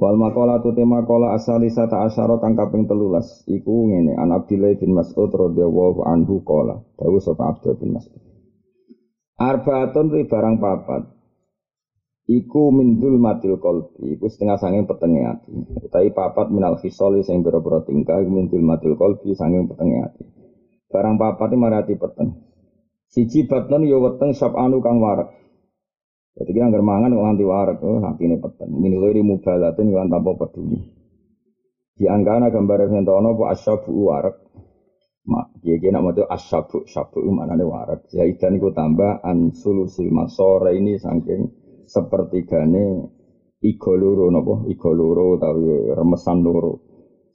Wal 0.00 0.16
makola 0.16 0.64
tu 0.64 0.72
tema 0.72 1.04
kola 1.04 1.36
asali 1.36 1.68
sata 1.68 2.08
asyara 2.08 2.40
kang 2.40 2.56
kaping 2.56 2.88
telulas. 2.88 3.44
Iku 3.44 3.92
ngene 3.92 4.16
an 4.16 4.32
Abdillah 4.32 4.72
bin 4.80 4.96
Mas'ud 4.96 5.28
radhiyallahu 5.28 6.08
anhu 6.08 6.40
kola. 6.40 6.80
Dawu 6.96 7.20
sapa 7.20 7.52
Abdul 7.52 7.76
bin 7.76 7.92
Mas'ud. 7.92 8.16
Arbaatun 9.36 10.08
ri 10.08 10.24
barang 10.24 10.56
papat. 10.56 11.04
Iku 12.32 12.72
mindul 12.72 13.20
matil 13.20 13.60
kolbi 13.60 14.16
iku 14.16 14.32
setengah 14.32 14.56
sanging 14.56 14.88
petenge 14.88 15.20
ati. 15.20 15.52
Utawi 15.84 16.16
papat 16.16 16.48
minal 16.48 16.80
khisoli 16.80 17.20
sing 17.20 17.44
boro-boro 17.44 17.84
tingkah 17.84 18.24
mindul 18.24 18.64
matil 18.64 18.96
kolbi 18.96 19.36
sanging 19.36 19.68
petenge 19.68 20.00
ati. 20.00 20.24
Barang 20.88 21.20
papat 21.20 21.52
marati 21.60 21.92
peteng. 22.00 22.40
Siji 23.12 23.44
batnon 23.44 23.84
ya 23.84 24.00
weteng 24.00 24.32
anu 24.32 24.80
kang 24.80 24.96
warak 25.02 25.28
jadi 26.30 26.50
kita 26.54 26.66
nggak 26.70 26.86
mangan 26.86 27.10
kok 27.10 27.24
nganti 27.26 27.44
warak, 27.44 27.78
oh 27.82 27.98
hati 28.06 28.22
ini 28.30 28.36
peteng. 28.38 28.70
Min 28.70 28.94
ghairi 29.02 29.20
mubalatin 29.26 29.90
kan 29.90 30.06
tanpa 30.06 30.32
peduli. 30.38 30.78
Di 31.98 32.06
angkana 32.06 32.48
gambar 32.54 32.86
yang 32.86 33.04
tono 33.04 33.34
bu 33.34 33.44
asyabu 33.50 33.92
warak. 34.08 34.36
Mak, 35.20 35.60
dia 35.60 35.76
kira 35.76 36.00
nak 36.00 36.16
mau 36.16 36.24
asyabu, 36.32 36.88
syabu 36.88 37.20
mana 37.28 37.52
nih 37.52 37.68
warak. 37.68 38.08
Zaidan 38.08 38.56
ku 38.56 38.72
tambah 38.72 39.20
an 39.20 39.52
sulusil 39.52 40.08
masore 40.08 40.72
ini 40.80 40.96
saking 40.96 41.50
sepertigane 41.84 43.10
igo 43.60 43.92
loro 44.00 44.32
nopo 44.32 44.64
igo 44.64 44.96
loro 44.96 45.36
tapi 45.36 45.92
remesan 45.92 46.40
loro 46.40 46.72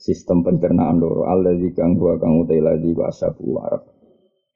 sistem 0.02 0.42
pencernaan 0.42 0.98
loro 0.98 1.30
alladzi 1.30 1.78
kang 1.78 1.94
gua 1.94 2.18
kang 2.18 2.42
utai 2.42 2.58
lagi 2.58 2.90
asyabu 2.96 3.54
warak. 3.54 3.86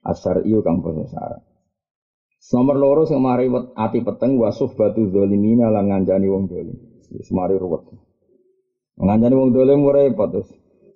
Asar 0.01 0.41
iyo 0.41 0.65
kang 0.65 0.81
basa. 0.81 1.48
Nomor 2.39 2.75
loro 2.79 3.01
sing 3.03 3.19
mari 3.19 3.51
ati 3.75 3.99
peteng 3.99 4.39
wa 4.39 4.49
suhbatu 4.49 5.11
zalimina 5.11 5.67
lan 5.67 5.91
ngancani 5.91 6.27
wong 6.31 6.47
dolim. 6.47 6.77
Wis 7.11 7.29
mari 7.35 7.59
ruwet. 7.59 7.83
Ngancani 8.95 9.35
wong 9.35 9.51
dolim 9.51 9.83
ora 9.83 10.07
repot 10.07 10.31
terus. 10.31 10.49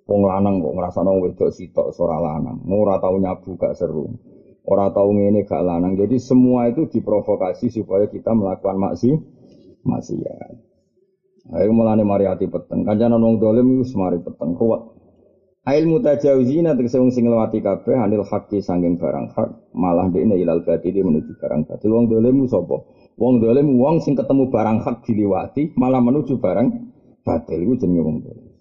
Wong 0.08 0.24
lanang 0.24 0.64
kok 0.64 0.72
ngrasakno 0.72 1.20
wedok 1.20 1.52
sitok 1.52 1.92
ora 2.00 2.18
lanang. 2.18 2.64
Ora 2.64 2.96
tau 2.96 3.20
nyabu 3.20 3.60
gak 3.60 3.76
seru. 3.76 4.08
Ora 4.64 4.88
tau 4.90 5.12
ngene 5.12 5.44
gak 5.44 5.62
lanang. 5.62 5.94
Jadi 6.00 6.16
semua 6.16 6.72
itu 6.72 6.88
diprovokasi 6.88 7.68
supaya 7.70 8.08
kita 8.08 8.32
melakukan 8.32 8.80
maksi 8.80 9.12
maksiat. 9.84 10.56
Ayo 11.54 11.70
mulane 11.76 12.08
mari 12.08 12.24
ati 12.24 12.48
peteng. 12.48 12.88
Kancanan 12.88 13.20
wong 13.20 13.36
dolim 13.36 13.84
wis 13.84 13.92
mari 13.94 14.16
peteng 14.16 14.56
ruwet. 14.56 14.93
Ail 15.64 15.88
mutajawizina 15.88 16.76
tegese 16.76 17.00
wong 17.00 17.08
sing 17.08 17.24
nglewati 17.24 17.64
kabeh 17.64 17.96
anil 17.96 18.20
haqqi 18.20 18.60
sanging 18.60 19.00
barang 19.00 19.32
hak 19.32 19.72
malah 19.72 20.12
dekne 20.12 20.36
ilal 20.36 20.60
batili 20.60 21.00
menuju 21.00 21.40
barang 21.40 21.64
batil. 21.64 21.88
Wong 21.88 22.04
dolemu 22.12 22.44
sapa? 22.44 22.84
Wong 23.16 23.40
dolemu 23.40 23.72
wong 23.80 23.96
sing 24.04 24.12
ketemu 24.12 24.52
barang 24.52 24.84
hak 24.84 25.08
diliwati 25.08 25.72
malah 25.80 26.04
menuju 26.04 26.36
barang 26.36 26.68
batil. 27.24 27.64
Iku 27.64 27.80
jenenge 27.80 28.02
wong 28.04 28.16
dolim 28.20 28.54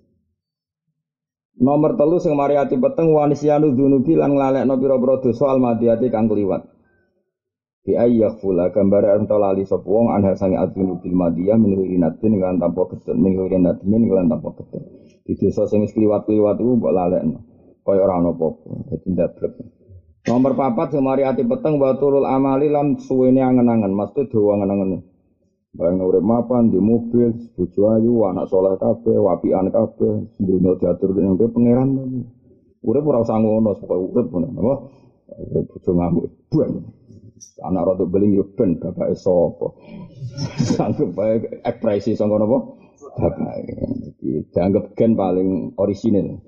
Nomor 1.54 1.94
telu 2.00 2.18
sing 2.18 2.34
mari 2.34 2.58
ati 2.58 2.80
peteng 2.82 3.14
wanisyanu 3.14 3.78
dzunubi 3.78 4.18
lan 4.18 4.34
nglalekno 4.34 4.74
pira-pira 4.80 5.22
dosa 5.22 5.54
almadiyati 5.54 6.10
kang 6.10 6.26
kliwat 6.26 6.66
Bi 7.84 8.00
ayyakfula 8.00 8.72
gambare 8.72 9.12
ento 9.12 9.36
lali 9.36 9.68
sapa 9.68 9.84
wong 9.84 10.16
anha 10.16 10.40
sange 10.40 10.56
adzunu 10.56 11.04
bil 11.04 11.12
madiyah 11.20 11.60
min 11.60 11.76
rinatin 11.76 12.40
kan 12.40 12.56
tanpa 12.56 12.88
ketun 12.96 13.20
min 13.20 13.36
rinatin 13.36 14.08
kan 14.08 14.32
tanpa 14.32 14.50
ketun 14.56 14.84
di 15.24 15.36
desa 15.40 15.68
sing 15.68 15.88
kliwat-kliwat 15.88 16.60
iku 16.60 16.80
mbok 16.80 16.92
lalekno. 16.96 17.40
Kaya 17.84 18.00
ora 18.08 18.16
ana 18.20 18.32
apa-apa. 18.32 18.72
Dadi 18.88 19.08
ndablek. 19.12 19.54
Nomor 20.24 20.56
papat 20.56 20.96
sing 20.96 21.04
mari 21.04 21.28
ati 21.28 21.44
peteng 21.44 21.76
wa 21.76 21.92
turul 22.00 22.24
amali 22.24 22.72
lan 22.72 22.96
suwene 22.96 23.44
angen-angen, 23.44 23.92
mesti 23.92 24.32
dawa 24.32 24.56
angen-angen. 24.56 25.04
Bareng 25.76 26.00
urip 26.00 26.24
mapan 26.24 26.72
di 26.72 26.80
mobil, 26.80 27.34
bojo 27.58 27.82
ayu, 27.92 28.24
anak 28.30 28.48
soleh 28.48 28.78
kabeh, 28.80 29.20
wapian 29.20 29.68
kabeh, 29.74 30.32
dunia 30.40 30.80
diatur 30.80 31.18
dengan 31.18 31.36
pangeran. 31.36 31.90
Urip 32.86 33.04
ora 33.04 33.26
usah 33.26 33.42
ngono, 33.42 33.76
pokoke 33.76 34.16
urip 34.16 34.28
ngono, 34.32 34.48
apa? 34.54 34.74
Bojo 35.66 35.92
ngamuk. 35.92 36.32
Anak 37.64 37.86
rodok 37.88 38.12
beling 38.12 38.38
yo 38.38 38.44
ben 38.58 38.80
bapake 38.82 39.16
sapa. 39.16 39.68
Sanggup 40.76 41.16
bae 41.16 41.40
ekspresi 41.64 42.18
sangka 42.18 42.42
napa? 42.42 42.84
bapak 43.14 43.54
dianggap 44.54 44.98
gen 44.98 45.14
paling 45.14 45.78
orisinil. 45.78 46.42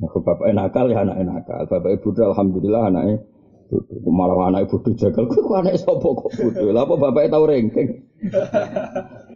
Aku 0.00 0.24
bapak 0.24 0.48
nakal 0.56 0.88
ya 0.88 1.04
anak 1.04 1.20
nakal. 1.24 1.68
Bapak 1.68 2.00
ibu 2.00 2.08
alhamdulillah 2.16 2.88
anaknya 2.88 3.16
malah 4.08 4.48
anak 4.48 4.68
ibu 4.68 4.80
jagal. 4.96 5.28
Kok 5.28 5.52
anak 5.60 5.76
sopo 5.80 6.16
kok 6.16 6.32
bodoh? 6.40 6.72
Lah 6.72 6.88
apa 6.88 6.94
bapak 6.96 7.28
tahu 7.28 7.44
rengking? 7.48 7.88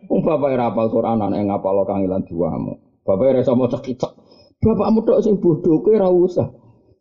Um 0.08 0.24
bapak 0.24 0.56
rapal 0.56 0.88
Quran 0.88 1.20
anak 1.20 1.44
ngapal 1.44 1.84
kangilan 1.84 2.24
diwamu. 2.24 2.80
Bapak 3.04 3.28
ora 3.36 3.40
sama 3.44 3.68
cek-cek. 3.68 4.12
Bapakmu 4.58 5.04
tok 5.04 5.20
sing 5.20 5.36
bodoh 5.40 5.84
kowe 5.84 5.96
ora 5.96 6.08
usah. 6.08 6.48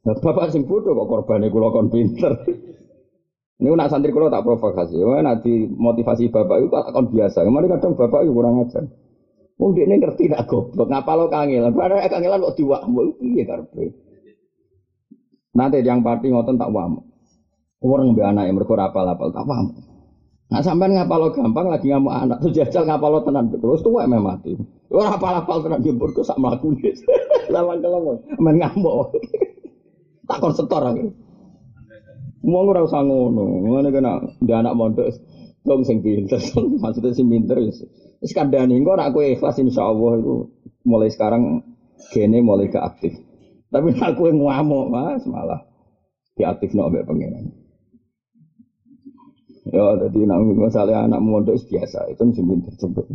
Bapak 0.04 0.52
sing 0.52 0.68
bodoh 0.68 0.92
kok 0.92 1.08
korbane 1.08 1.48
kula 1.48 1.72
kon 1.72 1.88
pinter. 1.88 2.36
Ini 3.58 3.74
nak 3.74 3.90
santri 3.90 4.14
kula 4.14 4.30
tak 4.30 4.46
provokasi. 4.46 5.02
Wah, 5.02 5.18
nanti 5.26 5.66
motivasi 5.66 6.30
bapak 6.30 6.62
itu 6.62 6.70
kon 6.70 7.10
biasa. 7.10 7.42
Kemarin 7.42 7.74
kadang 7.74 7.98
bapak 7.98 8.22
itu 8.22 8.32
kurang 8.34 8.62
ajar. 8.62 8.86
Wong 9.58 9.74
dekne 9.74 9.98
ngerti 9.98 10.30
nak 10.30 10.46
goblok, 10.46 10.86
ngapalo 10.86 11.26
kangelan. 11.34 11.74
Padahal 11.74 12.06
kangelan 12.06 12.46
kok 12.46 12.56
diwakmu 12.62 13.18
piye 13.18 13.42
karepe. 13.42 13.90
Nanti 15.58 15.82
yang 15.82 16.06
pati 16.06 16.30
ngoten 16.30 16.62
tak 16.62 16.70
wamu. 16.70 17.02
Orang 17.82 18.14
be 18.14 18.22
anake 18.22 18.54
mergo 18.54 18.78
apal-apal 18.78 19.34
tak 19.34 19.50
wamu. 19.50 19.74
Nah 20.54 20.62
sampean 20.62 20.94
ngapalo 20.94 21.34
gampang 21.34 21.74
lagi 21.74 21.90
ngamuk 21.90 22.14
anak 22.14 22.38
tuh 22.46 22.54
jajal 22.54 22.86
ngapalo 22.86 23.26
tenan 23.26 23.50
terus 23.50 23.82
tuwa 23.82 24.06
memang 24.06 24.38
mati. 24.38 24.54
Ora 24.94 25.18
apal-apal 25.18 25.66
tenan 25.66 25.82
dia 25.82 25.98
burko 25.98 26.22
sak 26.22 26.38
mlakune. 26.38 26.94
Lawan 27.54 27.82
kelomong 27.82 28.22
men 28.38 28.62
ngamuk. 28.62 29.18
Tak 30.28 30.44
kon 30.44 30.52
setor 30.52 30.84
aku. 30.84 31.08
Wong 32.48 32.66
ora 32.72 32.88
usah 32.88 33.04
ngono. 33.04 33.68
Ngene 33.68 33.90
kena 33.92 34.24
dia 34.40 34.64
anak 34.64 34.80
mondok 34.80 35.12
dong 35.68 35.84
sing 35.84 36.00
pinter. 36.00 36.40
Maksudnya 36.84 37.12
sing 37.12 37.28
pinter 37.28 37.60
ya. 37.60 37.72
Wis 38.24 38.32
kandhane 38.32 38.80
engko 38.80 38.96
nek 38.96 39.12
kowe 39.12 39.28
ikhlas 39.28 39.60
insyaallah 39.60 40.24
itu 40.24 40.36
mulai 40.88 41.12
sekarang 41.12 41.62
gene 42.16 42.40
mulai 42.40 42.72
ke 42.72 42.80
aktif. 42.80 43.14
Tapi 43.68 43.92
nek 43.92 44.16
kowe 44.16 44.32
ngamuk 44.32 44.88
Mas 44.88 45.28
malah 45.28 45.68
diaktifno 46.40 46.88
ambek 46.88 47.04
pangeran. 47.04 47.52
Ya, 49.68 49.84
jadi 50.00 50.32
nak 50.32 50.48
masalah 50.56 51.04
anak 51.12 51.20
mondok 51.20 51.60
biasa, 51.68 52.08
itu 52.08 52.24
mesti 52.24 52.40
pinter 52.40 52.74
cepet. 52.80 53.06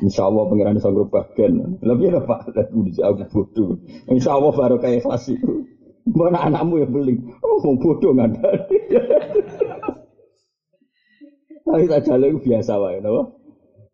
Insya 0.00 0.32
Allah 0.32 0.48
pengiran 0.48 0.80
bisa 0.80 0.88
bagian. 0.88 1.76
Lebih 1.84 2.24
apa? 2.24 2.48
Aku 2.48 3.24
bodoh. 3.28 3.76
Insya 4.08 4.40
Allah 4.40 4.52
baru 4.56 4.76
kayak 4.80 5.04
ikhlas 5.04 5.28
itu. 5.28 5.68
Mana 6.08 6.48
anakmu 6.48 6.80
yang 6.80 6.92
beli? 6.92 7.14
Oh, 7.44 7.60
mau 7.60 7.76
bodoh 7.76 8.16
ada. 8.16 8.48
Tapi 11.68 11.84
tak 11.84 12.08
jalan 12.08 12.40
biasa 12.40 12.80
wae, 12.80 13.04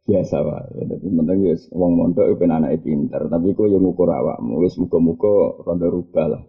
biasa 0.07 0.37
wae. 0.47 0.69
Dadi 0.87 1.09
penting 1.11 1.39
wis 1.43 1.67
wong 1.75 1.99
mondok 1.99 2.39
ben 2.39 2.55
anake 2.55 2.87
pinter, 2.87 3.27
tapi 3.27 3.51
kok 3.57 3.67
yo 3.67 3.83
ngukur 3.83 4.07
awakmu. 4.15 4.63
Wis 4.63 4.79
muga-muga 4.79 5.59
rada 5.67 5.87
rubah 5.91 6.27
lah. 6.31 6.43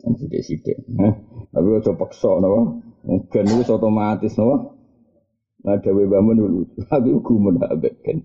Sing 0.00 0.14
sithik-sithik. 0.14 0.78
Tapi 1.50 1.66
aja 1.74 1.92
paksa 1.98 2.38
napa. 2.38 2.78
Mungkin 3.02 3.44
wis 3.58 3.72
otomatis 3.72 4.38
napa. 4.38 4.78
Nah, 5.60 5.76
dewe 5.82 6.06
bangun 6.06 6.38
dulu. 6.38 6.60
Aku 6.88 7.20
gumun 7.20 7.60
ambek 7.60 8.00
kan. 8.00 8.22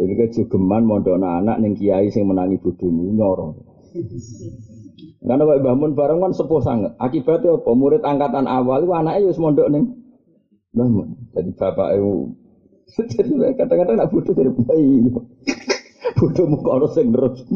Jadi 0.00 0.32
jogeman 0.32 0.88
mondok 0.88 1.20
anak 1.20 1.60
ning 1.60 1.76
kiai 1.76 2.08
sing 2.08 2.24
menangi 2.24 2.56
bodomu 2.56 3.12
nyoro. 3.12 3.68
Karena 5.20 5.44
kok 5.44 5.60
Mbah 5.60 5.76
Mun 5.76 5.92
bareng 5.92 6.24
kan 6.24 6.32
sepuh 6.32 6.64
sangat. 6.64 6.96
Akibatnya 6.96 7.60
apa? 7.60 7.70
Murid 7.76 8.00
angkatan 8.00 8.48
awal 8.48 8.88
itu 8.88 8.92
anaknya 8.96 9.28
wis 9.28 9.36
mondok 9.36 9.68
ning 9.68 9.92
Mbah 10.72 10.88
Mun. 10.88 11.08
Jadi 11.36 11.50
bapak 11.60 11.88
itu 12.00 12.32
jadi 13.14 13.54
kadang-kadang 13.54 13.96
nak 14.00 14.10
bodoh 14.10 14.34
dari 14.34 14.50
bayi. 14.50 15.06
Bodoh 16.18 16.44
muka 16.48 16.70
orang 16.74 16.90
sing 16.90 17.14
terus. 17.14 17.38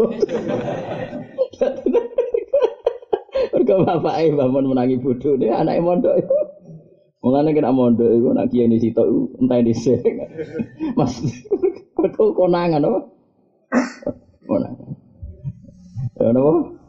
Mereka 3.52 3.74
bapak 3.80 4.14
itu 4.20 4.36
Mbah 4.36 4.48
Mun 4.52 4.68
menangi 4.68 5.00
bodoh 5.00 5.32
ini 5.40 5.48
anaknya 5.48 5.80
mondok 5.80 6.14
itu. 6.20 6.36
Mulane 7.24 7.56
kena 7.56 7.72
mondok 7.72 8.12
iku 8.12 8.36
nak 8.36 8.52
kiai 8.52 8.68
ini 8.68 8.76
sitok 8.76 9.08
entah 9.40 9.64
dhisik. 9.64 10.04
Mas 10.92 11.16
kok 11.96 12.36
konangan 12.36 12.84
apa? 12.84 13.00
Konangan. 14.44 14.92
Ya 16.20 16.28
napa? 16.30 16.83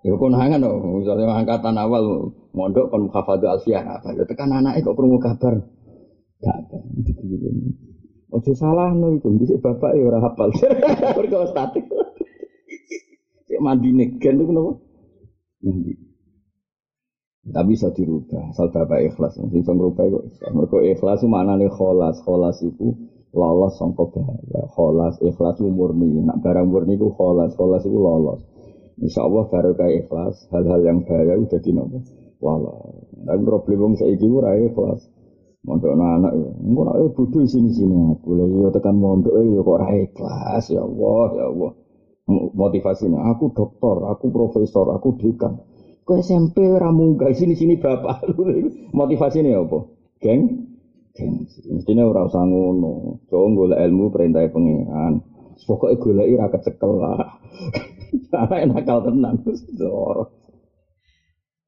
Ya 0.00 0.16
konangan 0.16 0.64
kok 0.64 0.80
misalnya 0.96 1.36
angkatan 1.36 1.76
awal 1.76 2.32
mondok 2.56 2.88
kon 2.88 3.12
hafadhu 3.12 3.52
alfiyah 3.52 3.84
apa 3.84 4.16
ya 4.16 4.24
tekan 4.24 4.48
anake 4.48 4.80
kok 4.80 4.96
krungu 4.96 5.20
kabar. 5.20 5.60
Gak 6.40 6.56
apa. 6.56 6.76
Ojo 8.30 8.52
salah 8.54 8.94
no 8.94 9.12
itu, 9.12 9.28
dhisik 9.36 9.60
bapak 9.60 9.92
ya 9.98 10.06
ora 10.08 10.24
hafal. 10.24 10.54
Mergo 11.18 11.44
statik. 11.50 11.84
Cek 13.50 13.60
mandi 13.60 13.90
negen 13.90 14.38
itu 14.38 14.44
kenapa? 14.46 14.72
Mandi. 15.66 15.92
Tapi 17.50 17.74
bisa 17.74 17.90
dirubah, 17.90 18.54
asal 18.54 18.70
bapak 18.70 19.02
ikhlas. 19.10 19.34
Bisa 19.50 19.74
merubah 19.74 20.06
kok. 20.06 20.24
Mereka 20.46 20.76
ikhlas 20.94 21.20
itu 21.20 21.28
maknanya 21.28 21.68
kholas. 21.68 22.22
Kholas 22.22 22.62
itu 22.62 22.94
lolos 23.34 23.74
sangka 23.76 24.06
bahaya. 24.06 24.62
Kholas, 24.78 25.18
ikhlas 25.18 25.58
itu 25.58 25.66
murni. 25.66 26.22
Nak 26.22 26.38
barang 26.40 26.70
murni 26.70 26.94
itu 26.94 27.10
kholas. 27.10 27.52
Kholas 27.58 27.82
itu 27.82 27.98
lolos. 27.98 28.40
Insya 29.00 29.24
Allah 29.24 29.48
barokah 29.48 29.88
ikhlas. 29.88 30.48
Hal-hal 30.52 30.80
yang 30.84 31.08
bahaya 31.08 31.40
udah 31.40 31.60
di 31.60 31.72
nopo. 31.72 32.04
Lolos. 32.40 33.08
Tapi 33.24 33.40
problem 33.44 33.96
saya 33.96 34.12
ini 34.12 34.28
ora 34.28 34.52
ikhlas. 34.60 35.08
Mondok 35.64 35.92
anak. 35.92 36.32
Engko 36.36 36.82
nek 36.84 37.12
bodoh 37.16 37.44
sini-sini 37.44 38.16
aku. 38.16 38.36
Lah 38.36 38.46
yo 38.48 38.68
tekan 38.72 38.96
mondok 39.00 39.32
ya 39.40 39.60
kok 39.60 39.76
ora 39.76 39.88
ikhlas. 39.96 40.64
Ya 40.68 40.84
Allah, 40.84 41.26
ya 41.36 41.44
Allah. 41.48 41.72
Motivasinya 42.30 43.26
aku 43.34 43.50
dokter, 43.50 43.96
aku 44.06 44.30
profesor, 44.30 44.94
aku 44.94 45.18
dekan. 45.18 45.66
Kau 46.06 46.14
SMP 46.14 46.62
ramu 46.62 47.18
gak 47.18 47.34
sini 47.34 47.58
sini 47.58 47.74
bapak 47.74 48.22
motivasi 48.98 49.42
ini 49.42 49.54
apa? 49.54 49.78
Geng, 50.22 50.42
geng. 51.14 51.34
Mestinya 51.74 52.06
orang 52.06 52.30
usah 52.30 52.44
ngono. 52.46 53.18
Coba 53.26 53.74
ilmu 53.82 54.14
perintah 54.14 54.46
pengiran. 54.46 55.26
Pokoknya 55.66 56.00
golek 56.00 56.28
ira 56.30 56.46
kecekel 56.48 56.92
lah. 56.98 57.20
Karena 58.32 58.56
enak 58.66 58.82
kal 58.86 59.00
tenan 59.06 59.34
terus 59.42 59.62
dor. 59.74 60.30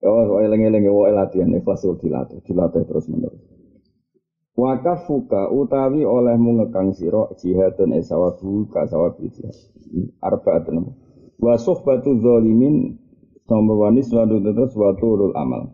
Oh, 0.02 0.42
eleng-eleng 0.42 0.82
wae 0.90 1.14
latihan 1.14 1.54
ikhlas 1.54 1.86
dilatih, 2.02 2.42
dilatih 2.42 2.82
terus 2.90 3.06
menerus. 3.06 3.38
Wakaf 4.58 5.06
fuka 5.06 5.48
utawi 5.48 6.02
olehmu 6.02 6.58
ngekang 6.58 6.92
sira 6.92 7.30
jihadun 7.38 7.94
esawabu 7.94 8.66
kasawabu 8.68 9.30
jihad. 9.30 9.54
Arba'atun. 10.18 10.90
Wa 11.38 11.54
suhbatu 11.54 12.18
zalimin 12.18 12.98
Nomor 13.52 13.76
wanis 13.84 14.08
wadu 14.08 14.40
terus 14.40 14.72
wa 14.72 14.96
tulul 14.96 15.36
amal. 15.36 15.68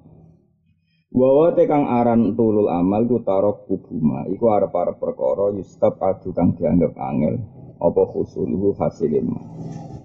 Wawa 1.15 1.55
tekang 1.55 1.87
aran 1.87 2.35
tulul 2.35 2.67
amal 2.67 3.07
ku 3.07 3.23
tarok 3.23 3.71
kubuma. 3.71 4.27
Iku 4.27 4.51
arep 4.51 4.75
arep 4.75 4.99
perkara 4.99 5.55
yustab 5.55 5.95
adu 6.03 6.35
kang 6.35 6.59
dianggap 6.59 6.99
angel. 6.99 7.39
Apa 7.79 8.03
khusuluhu 8.11 8.75
hasilin. 8.75 9.31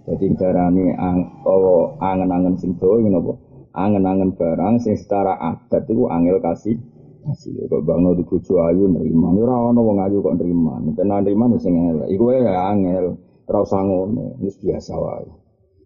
Jadi 0.04 0.36
darani 0.36 0.92
ang, 1.00 1.44
oh, 1.48 1.96
angen-angen 2.04 2.60
sing 2.60 2.76
dawa 2.76 3.00
ngono 3.00 3.20
apa? 3.24 3.34
Angen-angen 3.74 4.36
barang 4.36 4.84
sing 4.84 5.00
secara 5.00 5.40
adat 5.40 5.88
iku 5.88 6.12
angel 6.12 6.44
kasih 6.44 6.76
kasih 7.24 7.56
kok 7.72 7.88
bangno 7.88 8.12
di 8.12 8.28
bojo 8.28 8.60
ayu 8.68 8.92
nerima. 8.92 9.32
Ora 9.32 9.72
ana 9.72 9.80
wong 9.80 9.98
ayu 10.04 10.20
kok 10.20 10.36
nerima. 10.36 10.76
Nek 10.84 11.00
nerima 11.00 11.48
sing 11.56 11.74
elek. 11.80 12.12
Iku 12.12 12.36
ya 12.36 12.76
angel. 12.76 13.16
Ora 13.48 13.60
usah 13.64 13.80
ngono. 13.80 14.44
Wis 14.44 14.60
biasa 14.60 14.94
wae. 15.00 15.28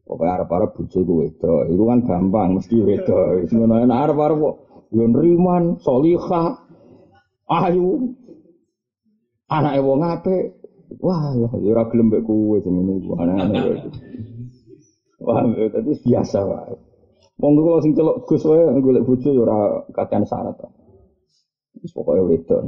Pokoknya 0.02 0.42
arep-arep 0.42 0.70
bojo 0.74 1.00
ku 1.06 1.14
wedok. 1.22 1.64
Iku 1.70 1.84
kan 1.86 2.00
gampang 2.04 2.50
mesti 2.58 2.76
wedok. 2.82 3.46
Semono 3.48 3.86
arep-arep 3.86 4.38
kok 4.42 4.56
yo 4.90 5.04
salihah, 5.78 6.50
ayu. 7.48 8.18
Anake 9.48 9.80
wong 9.80 10.02
apik. 10.04 10.57
Wah, 11.04 11.36
ya 11.36 11.48
ora 11.52 11.84
gelem 11.92 12.08
mbek 12.08 12.24
kowe 12.24 12.58
jenenge 12.64 12.94
iku 13.04 13.12
aneh-aneh. 13.20 13.64
Wah, 15.28 15.44
tadi 15.46 15.92
biasa 16.00 16.40
wae. 16.48 16.76
Wong 17.38 17.54
kula 17.54 17.84
sing 17.86 17.94
celok 17.94 18.26
Gus 18.26 18.44
wae 18.50 18.66
golek 18.82 19.06
bojo 19.06 19.30
ya 19.30 19.42
ora 19.46 19.58
kakean 19.94 20.26
syarat. 20.26 20.58
Wis 21.84 21.94
pokoke 21.94 22.24
wedok. 22.26 22.62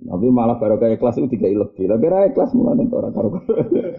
Tapi 0.00 0.26
malah 0.32 0.58
baru 0.58 0.80
kayak 0.80 0.98
kelas 0.98 1.22
itu 1.22 1.38
tiga 1.38 1.46
lebih. 1.46 1.86
Tapi 1.86 2.04
raya 2.10 2.34
kelas 2.34 2.50
mulai 2.56 2.82
ora 2.90 3.08
karo. 3.14 3.28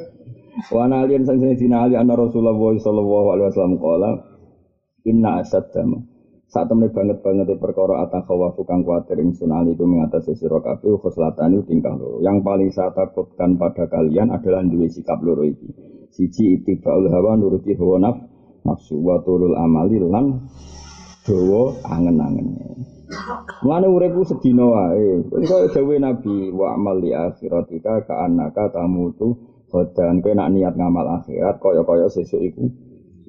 Wa 0.75 0.83
nalian 0.83 1.23
sang 1.23 1.39
sing 1.39 1.55
dinali 1.55 1.95
anna 1.95 2.19
Rasulullah 2.19 2.57
sallallahu 2.59 3.27
alaihi 3.31 3.47
wasallam 3.55 3.79
qala 3.79 4.09
inna 5.07 5.39
asaddama 5.39 6.10
saat 6.51 6.67
temen 6.67 6.91
banget 6.91 7.23
banget 7.23 7.47
di 7.47 7.55
perkara 7.55 8.03
atang 8.03 8.27
khawafu 8.27 8.67
kang 8.67 8.83
kuatir 8.83 9.23
ingsun 9.23 9.55
aliku 9.55 9.87
mengatasi 9.87 10.35
sira 10.35 10.59
kabeh 10.59 10.99
khuslatani 10.99 11.63
tingkah 11.63 11.95
loro. 11.95 12.19
Yang 12.19 12.43
paling 12.43 12.69
saya 12.75 12.91
takutkan 12.91 13.55
pada 13.55 13.87
kalian 13.87 14.35
adalah 14.35 14.59
duwe 14.67 14.91
sikap 14.91 15.23
loro 15.23 15.47
iki. 15.47 15.71
Siji 16.11 16.59
ittiba'ul 16.59 17.07
hawa 17.07 17.39
nuruti 17.39 17.71
hawa 17.71 18.03
naf, 18.03 18.19
nafsu 18.67 18.99
wa 18.99 19.23
turul 19.23 19.55
amali 19.55 19.95
lan 20.03 20.43
dawa 21.23 21.71
angen-angen. 21.87 22.51
Mulane 23.63 23.87
uripku 23.87 24.27
sedina 24.27 24.67
wae. 24.67 25.23
Kaya 25.47 25.71
dawuh 25.71 26.03
Nabi 26.03 26.51
wa 26.51 26.75
amal 26.75 26.99
li 26.99 27.15
akhiratika 27.15 28.03
ka 28.03 28.27
annaka 28.27 28.75
tamutu 28.75 29.39
Badan 29.71 30.19
kowe 30.19 30.35
nak 30.35 30.51
niat 30.51 30.75
ngamal 30.75 31.23
akhirat 31.23 31.63
kaya-kaya 31.63 32.11
sesuk 32.11 32.43
iku 32.43 32.67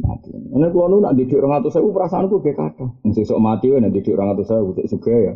mati. 0.01 0.33
Nek 0.33 0.71
kula 0.73 0.87
nu 0.89 1.05
nak 1.05 1.19
didik 1.19 1.43
200.000 1.43 1.93
perasaanku 1.93 2.41
ge 2.41 2.53
kathah. 2.57 2.91
Sesuk 3.13 3.37
mati 3.43 3.69
wae 3.69 3.83
nak 3.85 3.93
didik 3.93 4.17
200.000 4.17 4.73
sik 4.79 4.89
suge 4.89 5.13
ya. 5.13 5.33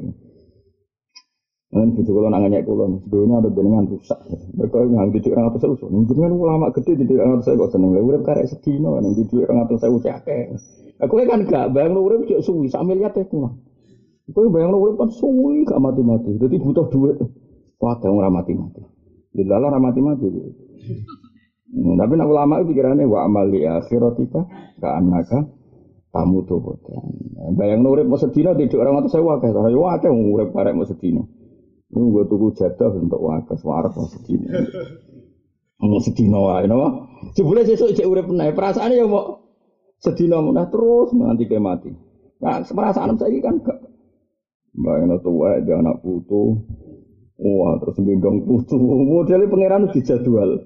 Kan 1.75 1.92
bojo 1.92 2.11
kula 2.14 2.33
nak 2.33 2.49
nyek 2.49 2.64
kula, 2.64 2.88
dunia 3.11 3.42
ada 3.42 3.49
jenengan 3.53 3.85
rusak. 3.90 4.21
Mereka 4.57 4.79
ngang 4.88 5.11
didik 5.12 5.35
200.000. 5.37 6.09
Jenengan 6.09 6.33
ulama 6.33 6.66
gede 6.73 6.92
didik 6.97 7.21
200.000 7.21 7.61
kok 7.61 7.71
seneng. 7.75 7.90
Lah 7.92 8.03
urip 8.07 8.23
karek 8.25 8.47
sedina 8.49 8.97
nang 8.97 9.12
didik 9.12 9.45
200.000 9.45 10.07
cake. 10.07 10.38
Aku 10.97 11.21
kan 11.21 11.45
gak 11.45 11.77
bayang 11.77 12.01
urip 12.01 12.25
cek 12.25 12.40
suwi 12.40 12.73
sak 12.73 12.81
miliar 12.88 13.12
teh 13.12 13.29
kurang. 13.29 13.61
Kowe 14.33 14.49
bayang 14.49 14.73
urip 14.73 14.97
kan 14.97 15.12
suwi 15.12 15.69
gak 15.69 15.77
mati-mati. 15.77 16.40
Dadi 16.40 16.57
butuh 16.57 16.88
duit. 16.88 17.21
Wah, 17.77 18.01
ora 18.01 18.33
mati-mati. 18.33 18.81
Dilalah 19.37 19.77
ora 19.77 19.81
mati-mati. 19.83 20.27
Hmm, 21.66 21.98
tapi 21.98 22.14
nak 22.14 22.31
ulama 22.31 22.62
pikirannya 22.62 23.11
wa 23.11 23.26
amali 23.26 23.66
akhiratika 23.66 24.46
ka 24.79 24.88
anaka 25.02 25.50
tamu 26.14 26.46
tuh 26.46 26.62
Bayang 27.59 27.85
nurip 27.85 28.07
mau 28.09 28.16
sedina 28.16 28.57
tidak 28.57 28.81
orang 28.81 29.05
atau 29.05 29.11
saya 29.12 29.22
wakai, 29.22 29.52
orang 29.52 29.70
ya 29.74 29.79
wakai 29.79 30.11
ngurip 30.11 30.48
parek 30.50 30.74
mau 30.74 30.88
sedina. 30.88 31.22
Ini 31.92 32.02
gue 32.11 32.24
tunggu 32.26 32.50
jatuh 32.59 32.90
untuk 32.98 33.20
wakai, 33.22 33.55
suara 33.61 33.87
mau 33.92 34.09
sedina. 34.11 34.50
Mau 35.79 36.00
sedina 36.02 36.38
wae, 36.40 36.66
no? 36.66 37.07
Jebule 37.37 37.62
sesuk 37.62 37.94
cek 37.94 38.09
urip 38.09 38.26
naik 38.33 38.57
perasaan 38.57 38.96
ya 38.96 39.07
mau 39.07 39.46
sedina 40.00 40.42
nah 40.42 40.66
terus 40.66 41.14
nanti 41.14 41.46
ke 41.46 41.61
mati. 41.61 41.92
Nah, 42.42 42.64
perasaan 42.64 43.14
saya 43.20 43.38
kan 43.44 43.62
gak. 43.62 43.79
Bayang 44.76 45.20
tua 45.24 45.62
dia 45.64 45.81
anak 45.81 46.05
putu, 46.05 46.64
Wah, 47.37 47.77
terus 47.85 48.01
gendong 48.01 48.49
putu. 48.49 48.81
Modelnya 48.81 49.44
pangeran 49.53 49.92
dijadwal. 49.92 50.64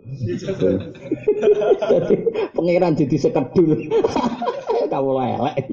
Jadi 1.83 2.15
pangeran 2.55 2.95
jadi 2.95 3.17
sekedul. 3.19 3.91
Kamu 4.87 5.11
lelek. 5.19 5.67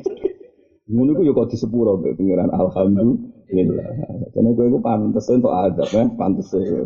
Ngono 0.87 1.09
iku 1.13 1.21
ya 1.21 1.31
kok 1.37 1.49
disepuro 1.53 2.01
mbek 2.01 2.17
pangeran 2.17 2.49
alhamdulillah. 2.49 3.87
Jadi 4.33 4.49
kowe 4.57 4.65
iku 4.65 4.79
pantes 4.81 5.29
untuk 5.29 5.53
adab 5.53 5.89
ya, 5.93 6.03
pantes 6.17 6.49
ya. 6.57 6.81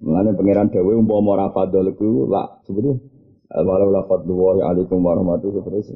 Mulane 0.00 0.32
pangeran 0.32 0.72
dhewe 0.72 0.96
umpama 0.96 1.36
ora 1.36 1.52
fadhol 1.52 1.92
iku 1.92 2.24
lak 2.28 2.64
sebetulnya 2.64 3.00
walau 3.46 3.88
la 3.94 4.02
fadlu 4.04 4.58
alaikum 4.60 5.00
warahmatullahi 5.00 5.64
terus 5.64 5.88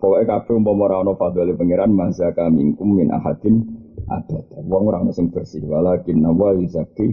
pokoknya 0.00 0.24
kabeh 0.26 0.54
umpama 0.56 0.88
ora 0.90 0.96
ana 1.04 1.12
fadhole 1.14 1.54
pangeran 1.54 1.92
mazaka 1.92 2.48
minkum 2.50 2.96
min 2.96 3.12
ahadin 3.12 3.85
ada 4.06 4.38
wong 4.62 4.82
ora 4.86 5.02
ono 5.02 5.10
bersih 5.10 5.66
walakin 5.66 6.22
nawa 6.22 6.54
yuzaki 6.54 7.10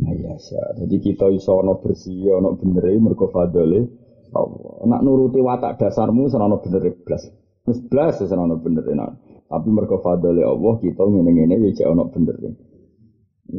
mayasa. 0.00 0.76
Jadi 0.84 0.96
kita 1.00 1.32
iso 1.32 1.60
ono 1.60 1.80
bersih 1.80 2.36
ono 2.36 2.56
bener 2.60 2.84
mergo 3.00 3.32
fadole 3.32 3.80
Allah. 4.34 4.74
Nak 4.84 5.00
nuruti 5.00 5.40
watak 5.40 5.80
dasarmu 5.80 6.28
ono 6.28 6.56
bener 6.60 6.84
blas. 7.00 7.24
Wis 7.64 7.80
blas 7.88 8.20
ono 8.20 8.60
bener 8.60 8.84
nak. 8.92 9.10
Tapi 9.48 9.68
mergo 9.72 10.00
fadole 10.04 10.44
Allah 10.44 10.74
kita 10.84 11.00
ngene-ngene 11.00 11.64
ya 11.64 11.70
jek 11.72 11.88
ono 11.88 12.12
bener 12.12 12.36
ya 12.44 12.52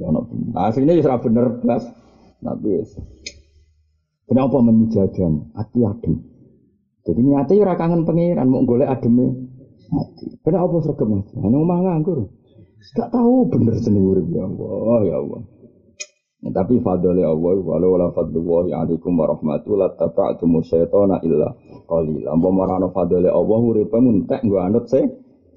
ono 0.05 0.21
bener. 0.29 0.49
Nah, 0.53 0.69
aslinya 0.69 0.93
ya 0.93 1.03
ora 1.09 1.17
bener 1.17 1.45
blas. 1.61 1.83
Tapi 2.45 2.69
kenapa 4.29 4.57
menjadikan 4.61 5.49
hati 5.57 5.79
adem. 5.81 6.13
Jadi 7.05 7.21
nyata 7.21 7.53
ora 7.57 7.77
kangen 7.77 8.05
pangeran 8.05 8.49
mau 8.49 8.65
golek 8.65 8.89
ademe 8.89 9.29
mati. 9.93 10.25
Kena 10.41 10.65
apa 10.65 10.75
sregep? 10.81 11.09
Ana 11.38 11.57
omah 11.57 11.77
nganggur. 11.81 12.29
Gak 12.93 13.09
tahu 13.09 13.49
bener 13.49 13.75
jeneng 13.81 14.05
urip 14.13 14.27
ya 14.29 14.45
Allah, 14.45 14.99
ya 15.01 15.15
Allah. 15.17 15.41
Ya, 16.45 16.49
tapi 16.53 16.77
fadli 16.77 17.25
Allah 17.25 17.57
walau 17.57 17.97
la 17.97 18.13
fadlullahi 18.13 18.69
alaikum 18.69 19.17
warahmatullahi 19.17 19.97
taba'tum 19.97 20.61
syaitana 20.61 21.17
illa 21.25 21.57
qalila. 21.89 22.38
Apa 22.38 22.47
marano 22.53 22.93
fadli 22.93 23.25
Allah 23.25 23.59
uripe 23.65 23.97
muntek 23.97 24.45
nggo 24.45 24.61
anut 24.61 24.86
se. 24.86 25.01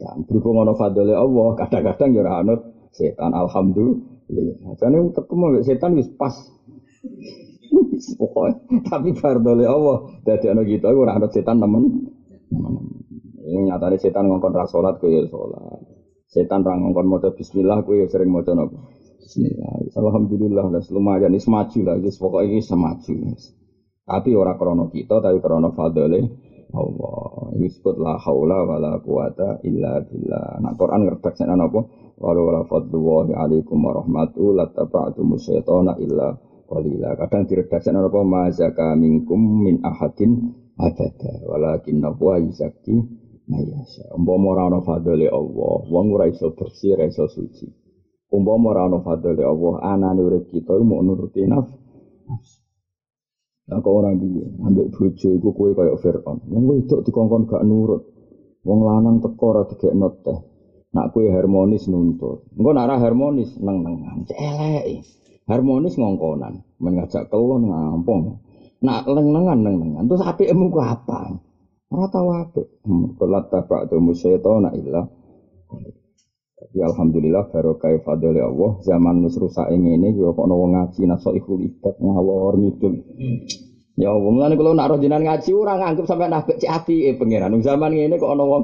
Dan 0.00 0.24
berhubung 0.24 0.64
ana 0.64 0.72
fadli 0.72 1.12
Allah, 1.12 1.58
kadang-kadang 1.60 2.16
ya 2.16 2.24
ora 2.24 2.32
anut 2.40 2.60
setan 2.96 3.36
alhamdulillah. 3.36 4.72
Jane 4.80 5.12
ketemu 5.12 5.44
setan 5.60 5.92
wis 5.92 6.08
pas. 6.16 6.32
Pokoknya, 8.16 8.80
tapi 8.88 9.12
fadli 9.12 9.68
Allah 9.68 10.08
dadi 10.24 10.48
ana 10.48 10.64
kita 10.64 10.88
ora 10.88 11.20
anut 11.20 11.36
setan 11.36 11.60
temen. 11.60 12.08
Ini 13.44 13.68
nyatane 13.68 14.00
setan 14.00 14.24
ngongkon 14.24 14.56
ra 14.56 14.64
salat 14.64 14.96
kok 14.96 15.08
ya. 15.12 15.24
Setan 16.28 16.60
ra 16.60 16.76
ngongkon 16.76 17.08
maca 17.08 17.32
bismillah 17.32 17.80
kok 17.88 17.96
ya 17.96 18.04
sering 18.04 18.28
maca 18.28 18.52
napa. 18.52 18.76
Bismillah. 19.16 19.96
Alhamdulillah 19.96 20.68
dan 20.68 20.84
lumayan 20.92 21.32
ini 21.32 21.40
semaju 21.40 21.78
lah, 21.88 21.96
ini 21.96 22.12
pokoknya 22.12 22.48
ini 22.52 22.60
semaju. 22.60 23.14
Tapi 24.04 24.30
orang 24.36 24.56
krono 24.60 24.84
kita, 24.92 25.24
tapi 25.24 25.40
krono 25.40 25.72
fadole 25.72 26.20
Allah. 26.72 27.52
Disebut 27.56 27.96
la 27.96 28.20
haula 28.20 28.60
wa 28.68 28.76
la 28.76 29.00
quwata 29.00 29.64
illa 29.64 30.04
billah. 30.04 30.60
Nah 30.60 30.72
Quran 30.76 31.08
ngertek 31.08 31.32
sana 31.32 31.56
apa? 31.56 31.80
Walau 32.20 32.44
wala 32.52 32.62
fadlullahi 32.68 33.32
alaikum 33.32 33.80
warahmatullahi 33.80 34.68
lattaba'atumu 34.68 35.40
syaitana 35.40 35.96
illa 35.96 36.36
qalila. 36.68 37.16
Kadang 37.16 37.48
diredaksi 37.48 37.88
apa? 37.88 38.20
Ma 38.20 38.52
zaka 38.52 38.92
minkum 39.00 39.64
min 39.64 39.80
ahadin 39.80 40.52
abada. 40.76 41.32
Walakin 41.48 42.04
nabwa 42.04 42.36
yuzaki 42.36 43.00
mayasya. 43.48 44.12
Umpama 44.14 44.54
ora 44.54 44.62
ana 44.68 44.80
fadole 44.84 45.26
Allah, 45.26 45.76
wong 45.88 46.06
ora 46.14 46.28
iso 46.28 46.52
bersih, 46.52 46.94
ora 46.94 47.08
iso 47.08 47.24
suci. 47.26 47.66
Umpama 48.28 48.76
ora 48.76 48.86
ana 48.86 49.00
fadhile 49.00 49.40
Allah, 49.40 49.72
anane 49.82 50.20
urip 50.20 50.52
kita 50.52 50.76
mau 50.84 51.00
nuruti 51.00 51.48
nafsu. 51.48 51.76
Lah 53.68 53.84
kok 53.84 53.92
ora 53.92 54.12
piye? 54.16 54.48
Ambek 54.64 54.96
bojo 54.96 55.28
iku 55.36 55.48
kowe 55.52 55.70
kaya 55.76 55.92
Firaun. 56.00 56.40
Wong 56.48 56.64
wedok 56.72 57.04
dikongkon 57.04 57.44
gak 57.44 57.64
nurut. 57.68 58.00
Wong 58.64 58.80
lanang 58.80 59.20
teko 59.20 59.44
ora 59.52 59.62
digekno 59.68 60.08
teh. 60.24 60.40
Nak 60.96 61.12
kowe 61.12 61.24
harmonis 61.28 61.84
nuntut. 61.84 62.48
Engko 62.56 62.70
nak 62.72 62.96
harmonis 62.96 63.60
neng-nengan. 63.60 64.24
Elek. 64.32 65.04
Harmonis 65.48 65.96
ngongkonan, 65.96 66.64
mengajak 66.80 67.32
kelon 67.32 67.68
ngampung. 67.72 68.40
Nak 68.84 69.08
leng-lengan 69.08 69.60
neng-nengan. 69.64 70.04
Terus 70.04 70.24
apikmu 70.24 70.68
ku 70.68 70.80
apa? 70.80 71.40
Ora 71.88 72.06
tau 72.12 72.28
apik. 72.36 72.66
Hmm, 72.84 73.16
Kulat 73.16 73.48
tabak 73.48 73.88
tu 73.88 73.96
musyaitona 73.96 74.76
illa. 74.76 75.08
Tapi 76.58 76.78
alhamdulillah 76.82 77.48
baru 77.54 77.78
kayak 77.78 78.02
fadli 78.02 78.42
Allah 78.42 78.82
zaman 78.82 79.22
nus 79.22 79.38
rusak 79.38 79.70
ini 79.70 80.10
juga 80.10 80.42
kok 80.42 80.46
nawa 80.50 80.66
ngaji 80.74 81.06
naso 81.06 81.30
ikul 81.30 81.62
ibadah 81.62 81.96
ngawur 82.02 82.54
ngidul. 82.58 82.94
Ya 83.98 84.14
Allah, 84.14 84.30
mulane 84.30 84.54
kalau 84.54 84.78
nak 84.78 84.94
rojinan 84.94 85.26
ngaji 85.26 85.50
orang 85.58 85.82
anggap 85.82 86.06
sampai 86.06 86.30
nak 86.30 86.46
cek 86.46 86.70
eh 86.86 87.18
pangeran. 87.18 87.54
Zaman 87.62 87.94
ini 87.94 88.14
kok 88.14 88.30
nawa 88.34 88.62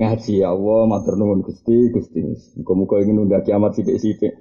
ngaji 0.00 0.32
ya 0.44 0.52
Allah 0.52 0.88
matur 0.88 1.16
nuwun 1.16 1.44
Gusti 1.44 1.92
Gusti. 1.92 2.20
Muga-muga 2.56 3.00
ingin 3.04 3.20
nunda 3.20 3.44
kiamat 3.44 3.76
sithik-sithik. 3.76 4.32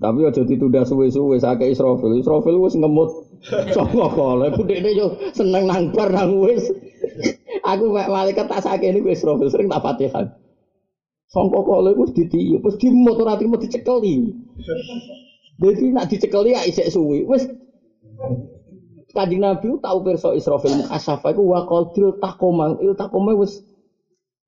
Tapi 0.00 0.18
aja 0.24 0.44
ditunda 0.44 0.84
suwe-suwe 0.84 1.40
sakit 1.40 1.72
Israfil. 1.72 2.20
Israfil 2.20 2.56
wis 2.64 2.76
ngemut. 2.76 3.12
Sapa 3.76 4.06
kala 4.12 4.52
budekne 4.52 4.92
yo 4.92 5.16
seneng 5.32 5.64
nang 5.68 5.88
bar 5.92 6.12
nang 6.12 6.36
wis. 6.44 6.89
Aku 7.70 7.94
malaikat 7.94 8.50
tak 8.50 8.66
sakit 8.66 8.90
ini 8.90 9.14
Israfil 9.14 9.46
sering 9.46 9.70
tak 9.70 9.82
Fatihah. 9.84 10.26
Sangka 11.30 11.62
kala 11.62 11.94
iku 11.94 12.10
ditiup, 12.10 12.66
wis 12.66 12.74
dimut 12.82 13.14
ora 13.22 13.38
trimo 13.38 13.54
dicekeli. 13.54 14.34
Jadi 15.62 15.84
nak 15.94 16.10
dicekeli 16.10 16.58
ya 16.58 16.66
isek 16.66 16.90
suwi. 16.90 17.22
Wis 17.22 17.46
Kanjeng 19.14 19.42
Nabi 19.42 19.74
tahu 19.78 19.98
perso 20.02 20.34
Israfil 20.34 20.82
mukasafa 20.82 21.30
iku 21.30 21.42
wa 21.46 21.66
qadil 21.66 22.18
takoma, 22.18 22.74
il 22.82 22.98
takoma 22.98 23.38
wis 23.38 23.62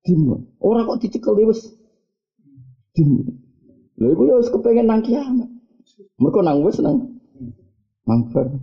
dimut. 0.03 0.43
Ora 0.59 0.83
kok 0.83 0.99
dicekeli 0.99 1.47
wis 1.47 1.71
dimut. 2.91 3.31
Lha 4.03 4.07
iku 4.11 4.23
ya 4.27 4.35
wis 4.35 4.51
kepengin 4.51 4.83
nang 4.83 4.99
kiamat. 4.99 5.47
Mergo 6.19 6.43
nang 6.43 6.59
wis 6.67 6.83
nang 6.83 7.15
mangfer. 8.03 8.59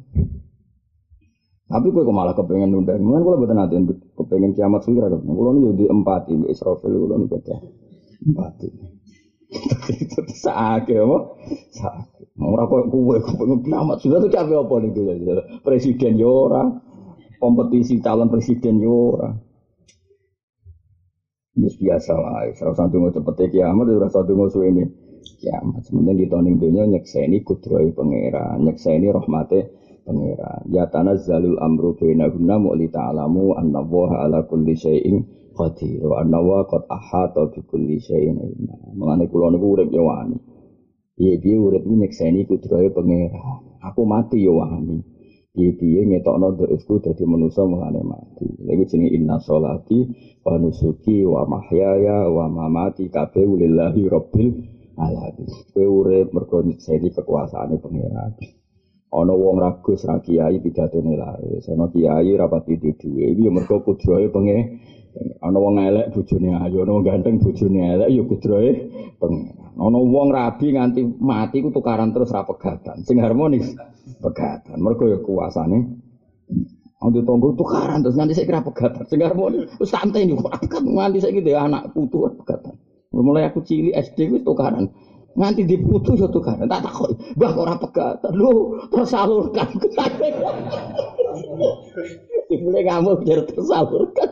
Tapi 1.71 1.87
gue 1.95 2.03
malah 2.03 2.35
kepengen 2.35 2.75
nunda. 2.75 2.99
Mungkin 2.99 3.23
kalau 3.23 3.39
betul 3.39 3.55
nanti 3.55 3.79
kepengen 4.19 4.59
kiamat 4.59 4.83
raga. 4.91 5.23
Kalau 5.23 5.51
nih 5.55 5.79
di 5.79 5.87
empat 5.87 6.27
ini 6.35 6.51
Israfil 6.51 6.99
kalau 6.99 7.23
nih 7.23 7.29
beda. 7.31 7.57
Mati. 8.35 8.69
Sakit 10.43 10.99
apa? 10.99 11.19
Sakit. 11.71 12.27
Ora 12.43 12.67
kok 12.67 12.91
kowe 12.91 13.17
kok 13.23 13.39
kiamat 13.63 14.03
sudah 14.03 14.19
tuh 14.19 14.31
capek 14.35 14.59
apa 14.67 14.75
nih 14.83 15.23
ya. 15.23 15.43
Presiden 15.63 16.19
yo 16.19 16.51
ora. 16.51 16.67
Kompetisi 17.39 18.03
calon 18.03 18.35
presiden 18.35 18.83
yo 18.83 19.15
ora. 19.15 19.31
Ini 21.51 21.67
biasa 21.67 22.15
lah, 22.15 22.47
salah 22.55 22.77
satu 22.79 22.95
mau 23.03 23.11
cepet 23.11 23.51
kiamat, 23.51 23.91
salah 23.91 24.11
satu 24.11 24.33
mau 24.39 24.47
suwe 24.51 24.71
ini 24.71 24.87
kiamat. 25.39 25.83
Sementara 25.87 26.19
kita 26.19 26.39
ning 26.43 26.59
dunia 26.59 26.87
nyekseni 26.87 27.43
kudroi 27.43 27.91
pangeran, 27.95 28.65
nyekseni 28.65 29.11
rahmate 29.11 29.71
pangeran. 30.11 30.67
Ya 30.75 30.91
tanazzalul 30.91 31.63
amru 31.63 31.95
bainahunna 31.95 32.59
mu'li 32.59 32.91
ta'lamu 32.91 33.55
anna 33.55 33.87
ala 33.87 34.43
kulli 34.51 34.75
syai'in 34.75 35.23
qadir 35.55 36.03
wa 36.03 36.27
anna 36.27 36.43
wa 36.43 36.67
qad 36.67 36.83
ahata 36.91 37.47
bi 37.55 37.63
kulli 37.63 38.03
syai'in 38.03 38.43
ilma. 38.43 38.75
Mulane 38.99 39.31
kula 39.31 39.55
niku 39.55 39.79
urip 39.79 39.95
yo 39.95 40.11
wani. 40.11 40.35
Piye 41.15 41.39
piye 41.39 41.57
urip 41.63 41.87
nyekseni 41.87 42.43
kudrahe 42.51 42.91
pangeran. 42.91 43.79
Aku 43.87 44.03
mati 44.03 44.43
yo 44.43 44.59
wani. 44.59 44.99
Piye 45.55 45.79
piye 45.79 46.07
ngetokno 46.07 46.59
dhaifku 46.59 46.99
dadi 46.99 47.23
manusa 47.23 47.63
mulane 47.63 48.03
mati. 48.03 48.51
Lha 48.67 48.75
jenenge 48.75 49.15
inna 49.15 49.39
sholati 49.39 49.99
wa 50.43 50.59
nusuki 50.59 51.23
wa 51.23 51.47
mahyaya 51.47 52.27
wa 52.27 52.51
mamati 52.51 53.07
kabeh 53.15 53.47
lillahi 53.47 54.09
rabbil 54.11 54.51
alamin. 54.99 55.51
Kowe 55.71 55.87
urip 55.87 56.35
mergo 56.35 56.67
nyekseni 56.67 57.15
kekuasaane 57.15 57.79
pangeran. 57.79 58.60
Ana 59.11 59.35
wong 59.35 59.59
ragus 59.59 60.07
ra 60.07 60.23
kiai 60.23 60.63
pidatone 60.63 61.19
laris 61.19 61.67
ana 61.67 61.91
kiai 61.91 62.31
rapat 62.39 62.63
di 62.71 62.95
duwe 62.95 63.35
iki 63.35 63.43
ya 63.47 63.51
mergo 63.51 63.83
kudrahe 63.83 64.31
penge 64.31 64.59
ana 65.43 65.59
wong 65.59 65.83
elek 65.83 66.15
bojone 66.15 66.55
ayu 66.55 66.87
ana 66.87 67.03
ganteng 67.03 67.43
bojone 67.43 67.81
elek 67.99 68.09
ya 68.15 68.23
kudrahe 68.23 68.71
pengen 69.19 69.61
ana 69.81 69.99
wong 69.99 70.29
rabi 70.31 70.77
nganti 70.77 71.01
mati 71.19 71.59
ku 71.65 71.73
tukaran 71.73 72.13
terus 72.13 72.31
ra 72.31 72.45
pegatan. 72.45 73.01
Sing 73.03 73.17
harmonis 73.19 73.73
pegatan. 74.21 74.77
Mergo 74.79 75.09
ya 75.09 75.19
kuasane 75.19 75.99
Untuk 77.01 77.25
tonggo 77.25 77.57
tukaran 77.57 78.05
terus 78.05 78.13
nanti 78.21 78.37
saya 78.37 78.45
kira 78.45 78.61
pegatan. 78.61 79.09
Sing 79.09 79.25
harmonis 79.25 79.73
wis 79.81 79.89
santai 79.89 80.29
nih 80.29 80.37
kok 80.37 80.85
nganti 80.85 81.19
saya 81.25 81.33
gitu 81.33 81.51
anak 81.57 81.97
putu 81.97 82.29
pegatan. 82.45 82.77
Mulai 83.11 83.49
aku 83.51 83.65
cilik 83.65 83.97
SD 83.97 84.31
wis 84.31 84.45
tukaran 84.45 84.93
nganti 85.41 85.65
diputus 85.65 86.21
ya 86.21 86.29
tukaran 86.29 86.69
tak 86.69 86.85
takut 86.85 87.17
bah 87.41 87.57
ora 87.57 87.81
pegatan 87.81 88.33
lu 88.37 88.77
tersalurkan 88.93 89.69
Mulai 92.51 92.83
kamu 92.83 93.23
biar 93.23 93.47
tersalurkan. 93.47 94.31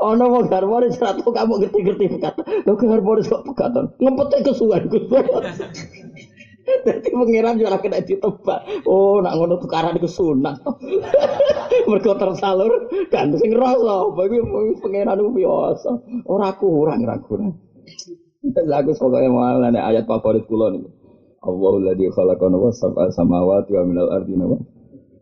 Ono 0.00 0.24
harmonis 0.48 0.98
ora 0.98 1.14
tau 1.14 1.30
kamu 1.30 1.52
ngerti-ngerti 1.62 2.06
pekatan. 2.18 2.44
Lho 2.66 2.72
ke 2.74 2.86
harmonis 2.88 3.30
kok 3.30 3.46
pekatan. 3.46 3.92
Ngempete 4.02 4.36
kesuwen 4.42 4.88
Gus. 4.90 5.04
Dadi 6.70 7.08
pangeran 7.10 7.60
yo 7.60 7.66
ora 7.68 7.78
kena 7.82 8.02
ditebak. 8.02 8.60
Oh, 8.86 9.18
nak 9.20 9.36
ngono 9.36 9.58
tukaran 9.60 9.96
iku 9.98 10.08
sunat. 10.08 10.58
Mergo 11.88 12.12
tersalur 12.18 12.88
kan 13.12 13.34
sing 13.36 13.52
rasa. 13.54 14.10
Bagi 14.16 14.38
pangeran 14.80 15.20
iku 15.20 15.30
biasa. 15.34 15.90
Ora 16.26 16.50
kurang, 16.56 17.04
ora 17.04 17.16
kurang. 17.20 17.52
Lagu 18.72 18.96
pokoknya 18.96 19.28
malah 19.28 19.68
ayat 19.68 20.08
favorit 20.08 20.48
kula 20.48 20.72
niku. 20.72 20.88
Allahul 21.40 21.88
ladzi 21.88 22.08
khalaqana 22.12 22.56
was 22.60 22.76
sab'a 22.80 23.08
samawati 23.12 23.72
wa 23.72 23.84
minal 23.88 24.12
ardi 24.12 24.36
nawa 24.36 24.60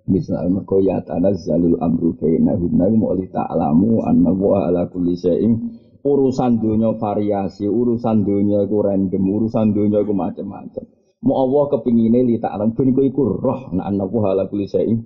Misal 0.08 0.50
mergo 0.50 0.82
ya 0.82 0.98
tanazzalul 1.04 1.78
amru 1.78 2.16
bainahunna 2.16 2.90
mu'li 2.90 3.28
ta'lamu 3.28 4.02
anna 4.02 4.32
wa 4.32 4.66
ala 4.66 4.88
kulli 4.88 5.14
syai'in 5.14 5.52
urusan 6.00 6.62
dunia 6.64 6.96
variasi, 6.96 7.68
urusan 7.68 8.24
dunia 8.24 8.64
iku 8.64 8.80
random, 8.80 9.20
urusan 9.20 9.76
dunia 9.76 10.00
iku 10.00 10.16
macam-macam. 10.16 10.84
Mau 11.18 11.36
Allah 11.44 11.64
kepingine 11.76 12.24
li 12.24 12.40
ta'lam 12.40 12.72
ben 12.72 12.94
iku 12.94 13.02
iku 13.04 13.22
roh 13.36 13.74
nak 13.76 13.84
anna 13.84 14.08
wa 14.08 14.32
ala 14.32 14.48
kulli 14.48 14.64
syai'in. 14.64 14.98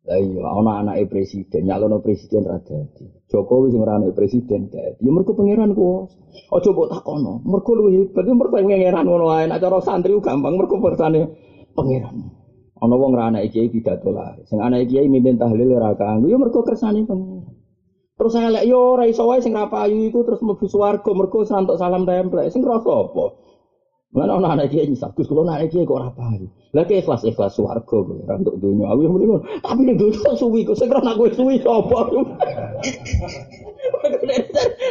Lah 0.00 0.16
iya 0.16 0.40
ana 0.48 0.80
anake 0.80 1.12
presiden, 1.12 1.68
nyalono 1.68 2.00
presiden 2.00 2.48
ra 2.48 2.56
dadi. 2.56 3.04
Jokowi 3.28 3.68
sing 3.68 3.84
ora 3.84 4.00
anake 4.00 4.16
presiden 4.16 4.72
dadi. 4.72 4.96
Ya 5.04 5.12
mergo 5.12 5.36
pangeran 5.36 5.76
ku. 5.76 6.08
Aja 6.56 6.72
mbok 6.72 6.88
takono. 6.88 7.44
Mergo 7.44 7.76
luwih 7.76 8.08
hebat, 8.08 8.24
ya 8.24 8.32
mergo 8.32 8.56
pangeran 8.56 9.04
ngono 9.04 9.28
ae. 9.28 9.44
Nek 9.44 9.60
cara 9.60 9.78
santri 9.84 10.16
gampang 10.24 10.56
mergo 10.56 10.80
bersane 10.80 11.28
pangeran. 11.76 12.32
Ana 12.80 12.96
wong 12.96 13.12
ra 13.12 13.28
anak 13.28 13.52
kiai 13.52 13.68
pidato 13.68 14.08
lah. 14.08 14.40
Sing 14.48 14.56
anak 14.56 14.88
kiai 14.88 15.04
mimpin 15.04 15.36
tahlil 15.36 15.68
ra 15.76 15.92
kanggo 15.92 16.32
ya 16.32 16.40
mergo 16.40 16.64
kersane 16.64 17.04
pengen. 17.04 17.44
Terus 18.16 18.32
saya 18.32 18.48
lek 18.48 18.64
yo 18.68 18.96
ora 18.96 19.04
iso 19.04 19.28
wae 19.28 19.44
sing 19.44 19.52
ra 19.52 19.68
payu 19.68 20.08
iku 20.08 20.24
terus 20.24 20.40
mlebu 20.40 20.64
swarga 20.64 21.12
mergo 21.12 21.44
santuk 21.44 21.76
salam 21.76 22.08
templek. 22.08 22.48
Sing 22.48 22.64
rasa 22.64 22.88
apa? 23.04 23.36
Mana 24.10 24.42
ana 24.42 24.58
anak 24.58 24.74
kiai 24.74 24.90
nyisah, 24.90 25.14
Gus 25.14 25.30
kula 25.30 25.46
anak 25.46 25.70
kiai 25.70 25.86
kok 25.86 25.94
ora 25.94 26.10
payu. 26.10 26.50
Lah 26.74 26.82
ki 26.82 26.98
ikhlas 26.98 27.22
ikhlas 27.22 27.54
swarga 27.54 27.86
kowe 27.86 28.18
entuk 28.26 28.58
donya. 28.58 28.90
Aku 28.90 29.06
ngono. 29.06 29.46
Tapi 29.62 29.86
nek 29.86 30.02
dosa 30.02 30.34
suwi 30.34 30.66
kok 30.66 30.74
sing 30.74 30.90
ora 30.90 31.14
kowe 31.14 31.30
suwi 31.30 31.62
sapa? 31.62 32.10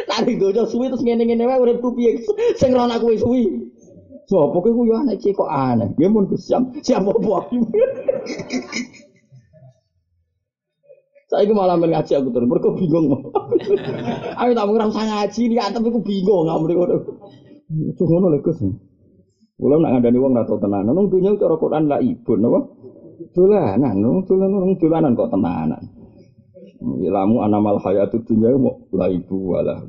Tadi 0.08 0.32
dosa 0.40 0.64
suwi 0.64 0.88
terus 0.88 1.04
ngene-ngene 1.04 1.44
wae 1.44 1.60
urip 1.60 1.84
piye 1.84 2.16
sing 2.56 2.72
ora 2.72 2.96
kowe 2.96 3.12
suwi. 3.12 3.68
So, 4.24 4.48
pokoknya 4.56 4.78
gue 4.78 4.96
anak 4.96 5.16
cek 5.20 5.36
kok 5.36 5.50
aneh. 5.52 5.90
Dia 6.00 6.08
pun 6.08 6.24
siap 6.38 6.62
siap 6.80 7.02
apa? 7.04 7.50
Saya 11.28 11.46
itu 11.46 11.52
malah 11.54 11.76
ngaji 11.76 12.12
aku 12.14 12.30
terus, 12.30 12.46
mereka 12.46 12.72
bingung. 12.72 13.10
Ayo 14.40 14.50
tak 14.54 14.66
usah 14.70 15.04
ngaji 15.06 15.40
ini, 15.46 15.54
tapi 15.58 15.86
aku 15.92 16.00
bingung 16.02 16.46
nggak 16.46 16.58
mending 16.62 16.78
ngono. 16.78 16.96
Itu 17.90 18.02
ngono 18.06 18.26
lho 18.34 18.38
Gus. 18.42 18.58
Kula 19.60 19.76
nak 19.76 19.90
ngandani 19.92 20.16
wong 20.16 20.32
ra 20.32 20.48
tau 20.48 20.56
tenanan, 20.56 20.96
nang 20.96 21.12
dunya 21.12 21.36
cara 21.36 21.60
Quran 21.60 21.84
la 21.84 22.00
ibun 22.00 22.48
apa? 22.48 22.60
Dolanan, 23.36 23.94
nang 24.00 24.24
dolanan 24.24 24.72
dolanan 24.80 25.12
kok 25.12 25.28
tenanan. 25.28 25.82
Ilamu 26.80 27.44
anamal 27.44 27.76
hayatu 27.84 28.24
dunya 28.24 28.56
mau 28.56 28.80
la 28.96 29.12
ibu 29.12 29.52
wala. 29.52 29.84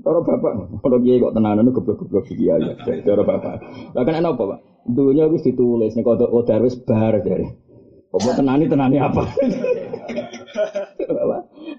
Cara 0.00 0.20
bapak, 0.24 0.80
kalau 0.80 0.98
kiai 1.04 1.20
kok 1.20 1.36
tenanan 1.36 1.68
goblok-goblok 1.68 2.24
kiai 2.32 2.64
ya. 2.64 2.72
Cara 2.80 3.20
bapak. 3.20 3.60
Lah 3.92 4.02
kan 4.08 4.24
apa, 4.24 4.40
Pak? 4.40 4.60
Dunya 4.88 5.28
wis 5.28 5.44
ditulis 5.44 5.92
nek 5.92 6.00
kok 6.00 6.24
kodar 6.32 6.64
wis 6.64 6.80
bar 6.80 7.20
dari. 7.20 7.44
Kok 8.08 8.40
tenani 8.40 8.72
tenani 8.72 8.96
apa? 9.04 9.22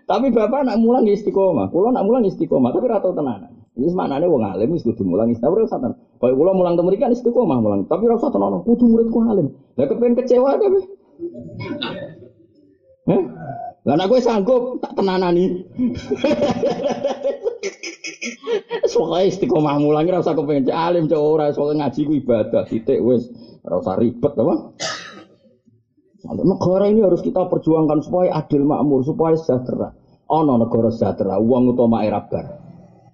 tapi 0.09 0.27
bapak 0.29 0.61
nak 0.69 0.77
mulang 0.77 1.09
istiqomah, 1.09 1.73
kula 1.73 1.89
nak 1.89 2.05
mulang 2.05 2.23
istiqomah, 2.29 2.69
tapi 2.69 2.85
rata 2.85 3.09
tenanan. 3.17 3.60
Ini 3.71 3.87
maknanya 3.95 4.27
wong 4.27 4.43
alim 4.43 4.75
wis 4.75 4.83
kudu 4.83 5.07
mulang 5.07 5.31
istiqomah 5.31 5.55
ora 5.55 5.63
usah 5.63 5.79
Kayak 6.19 6.35
kula 6.35 6.51
mulang 6.51 6.75
temu 6.75 6.91
kan 6.99 7.15
istiqomah 7.15 7.57
mulang, 7.63 7.87
tapi 7.87 8.03
ora 8.03 8.19
usah 8.19 8.29
tenanan 8.29 8.67
kudu 8.67 8.83
muridku 8.83 9.23
alim. 9.23 9.47
Lah 9.79 9.87
kepen 9.87 10.13
kecewa 10.19 10.59
tapi. 10.59 10.79
Eh? 13.15 13.21
Nek 13.87 14.07
kowe 14.11 14.19
sanggup 14.19 14.83
tak 14.83 14.99
tenanani. 14.99 15.55
Soale 18.91 19.31
istiqomah 19.31 19.79
mulang 19.79 20.03
ora 20.11 20.19
usah 20.19 20.35
kepengen 20.35 20.67
alim 20.67 21.07
cok 21.07 21.23
ora 21.23 21.55
soal 21.55 21.71
ngaji 21.71 22.01
ku 22.03 22.13
ibadah 22.19 22.67
titik 22.67 22.99
wis 22.99 23.31
ora 23.63 23.79
usah 23.79 23.95
ribet 23.95 24.35
apa. 24.35 24.55
Negara 26.21 26.85
ini 26.85 27.01
harus 27.01 27.25
kita 27.25 27.49
perjuangkan 27.49 28.05
supaya 28.05 28.37
adil 28.37 28.61
makmur, 28.61 29.01
supaya 29.01 29.33
sejahtera. 29.33 29.89
Ono 30.29 30.61
negara 30.61 30.93
sejahtera, 30.93 31.41
uang 31.41 31.73
utama 31.73 32.05
era 32.05 32.21
bar. 32.29 32.60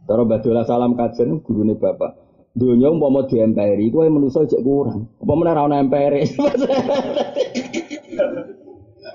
Taro 0.08 0.24
badola 0.24 0.64
salam 0.64 0.96
kajen 0.96 1.44
gurune 1.44 1.76
bapak. 1.76 2.16
Dunia 2.58 2.90
umpama 2.90 3.28
di 3.30 3.38
MPRI, 3.38 3.94
kowe 3.94 4.08
manusa 4.10 4.48
cek 4.48 4.64
kurang. 4.66 5.12
Umpama 5.22 5.52
ora 5.52 5.68
ana 5.68 5.84
MPRI. 5.84 6.24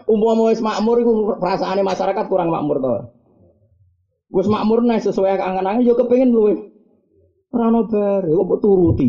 Umpama 0.06 0.52
wis 0.52 0.60
makmur 0.60 1.00
iku 1.00 1.34
perasaane 1.40 1.82
masyarakat 1.82 2.24
kurang 2.28 2.52
makmur 2.52 2.78
to. 2.78 2.92
Wis 4.36 4.46
makmur 4.46 4.84
nek 4.84 5.02
sesuai 5.02 5.40
kangen-kangen 5.40 5.82
yo 5.82 5.96
kepengin 5.96 6.30
luwe. 6.30 6.54
Ora 7.50 7.72
ono 7.72 7.88
bare, 7.88 8.28
kok 8.28 8.60
turuti. 8.60 9.08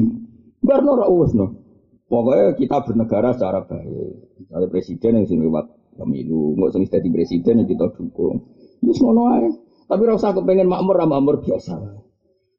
Barno 0.64 0.90
ora 0.98 1.06
usno. 1.12 1.60
Pokoknya 2.08 2.56
kita 2.60 2.78
bernegara 2.88 3.36
secara 3.36 3.64
baik. 3.68 4.40
Misalnya 4.40 4.68
presiden 4.72 5.18
yang 5.20 5.26
sini 5.28 5.48
lewat 5.48 5.66
pemilu, 6.00 6.56
nggak 6.60 6.70
usah 6.76 7.00
jadi 7.00 7.10
presiden 7.10 7.64
yang 7.64 7.70
kita 7.70 7.86
dukung. 7.96 8.44
Ini 8.84 8.92
semua 8.96 9.40
aja. 9.40 9.50
Tapi 9.88 10.04
rasa 10.08 10.32
kepengen 10.32 10.72
makmur, 10.72 10.96
makmur 11.04 11.44
biasa. 11.44 11.76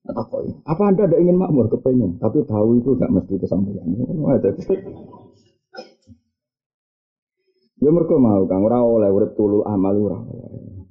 Apa, 0.05 0.37
apa 0.69 0.83
anda 0.85 1.09
ada 1.09 1.17
ingin 1.17 1.41
makmur 1.41 1.73
kepengen? 1.73 2.21
Tapi 2.21 2.45
tahu 2.45 2.77
itu 2.77 2.93
nggak 2.93 3.09
mesti 3.09 3.35
kesampaian. 3.41 3.89
Ya 7.81 7.91
mereka 7.93 8.17
mau 8.21 8.45
kang 8.45 8.65
ora 8.69 8.85
oleh 8.85 9.09
urip 9.13 9.37
tulu 9.37 9.65
amal 9.65 9.97
ora 9.97 10.21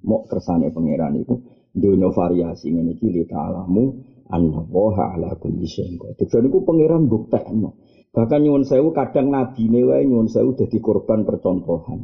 Mau 0.04 0.26
kersane 0.28 0.74
pangeran 0.74 1.16
itu 1.16 1.40
dunia 1.74 2.12
variasi 2.12 2.70
ini 2.70 2.94
iki 2.94 3.24
alamu 3.34 4.04
anna 4.30 4.62
waha 4.68 5.16
ala 5.16 5.32
kulli 5.40 5.64
syai'in 5.64 5.96
qadir. 5.96 6.28
Pangeran 6.44 7.08
buktekno. 7.08 7.80
Bahkan 8.14 8.40
nyuwun 8.46 8.66
sewu 8.68 8.92
kadang 8.94 9.32
nabi 9.32 9.70
wae 9.74 10.06
nyuwun 10.06 10.28
sewu 10.28 10.58
dadi 10.58 10.78
korban 10.84 11.24
percontohan. 11.24 12.04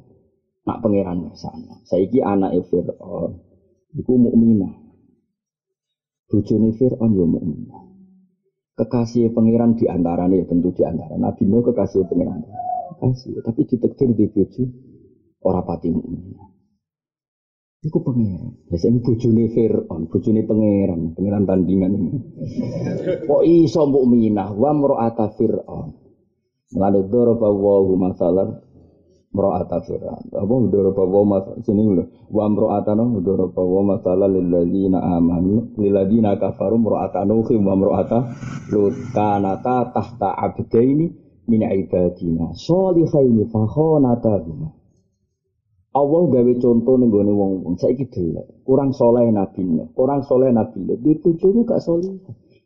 Nak 0.63 0.77
pangeran 0.79 1.33
sana. 1.35 1.81
Saiki 1.85 2.21
anak 2.23 2.55
Fir'aun 2.69 3.48
iku 3.95 4.13
mukminah. 4.17 4.73
Bojone 6.29 6.69
Fir'aun 6.77 7.11
yo 7.17 7.25
mukminah. 7.25 7.81
Kekasih 8.77 9.33
pangeran 9.33 9.75
di 9.75 9.89
antaranya 9.89 10.45
tentu 10.47 10.71
di 10.71 10.85
antara 10.87 11.17
Nabi 11.19 11.43
Nuh 11.49 11.65
kekasih 11.65 12.07
pangeran 12.07 12.41
kasih, 12.99 13.39
tapi 13.41 13.63
ditektir 13.63 14.11
di 14.11 14.27
bojo 14.27 14.63
ora 15.47 15.63
pati 15.63 15.87
mukmin. 15.87 16.35
Iku 17.79 18.03
pangeran. 18.03 18.67
Biasanya 18.67 18.99
bojone 18.99 19.43
Fir'aun, 19.55 20.01
bojone 20.11 20.41
pangeran, 20.43 21.01
pangeran 21.15 21.43
tandingan 21.47 21.91
ini. 21.95 22.11
Kok 23.23 23.43
iso 23.47 23.87
mukminah 23.87 24.51
wa 24.51 24.71
mar'ata 24.75 25.31
Fir'aun. 25.31 25.89
Lalu 26.69 27.01
daraba 27.09 27.49
masalah 27.97 28.68
Mro'ata 29.29 29.77
Fir'aun. 29.85 30.25
Apa? 30.33 30.55
Daraba 30.73 31.03
wa 31.05 31.21
masalah 31.37 31.61
sini 31.61 31.85
lho. 31.85 32.03
Wa 32.33 32.49
mro'atana 32.49 33.05
daraba 33.21 33.61
wa 33.61 33.81
masalah 33.93 34.25
lil 34.25 34.49
ladzina 34.49 34.99
amanu. 35.05 35.77
Lil 35.77 35.93
ladzina 35.93 36.33
kafaru 36.41 36.81
mro'ata 36.81 37.21
Nuh 37.29 37.45
wa 37.45 37.73
mro'ata 37.77 38.19
Lut. 38.73 38.97
Kanata 39.13 39.93
tahta 39.93 40.33
abdaini 40.33 41.13
min 41.45 41.61
ibadina. 41.61 42.57
Sholihaini 42.57 43.45
fakhonatahuma 43.53 44.79
Allah 45.89 46.21
gawe 46.29 46.53
contoh 46.61 47.01
ning 47.01 47.09
gone 47.09 47.33
wong-wong 47.33 47.75
saiki 47.81 48.05
delok. 48.13 48.61
Kurang 48.61 48.93
soleh 48.93 49.25
nabi 49.33 49.65
no 49.65 49.89
kurang 49.97 50.21
soleh 50.21 50.53
nabi 50.53 50.85
di 50.85 51.17
bojomu 51.17 51.65
gak 51.65 51.81
soleh. 51.81 52.13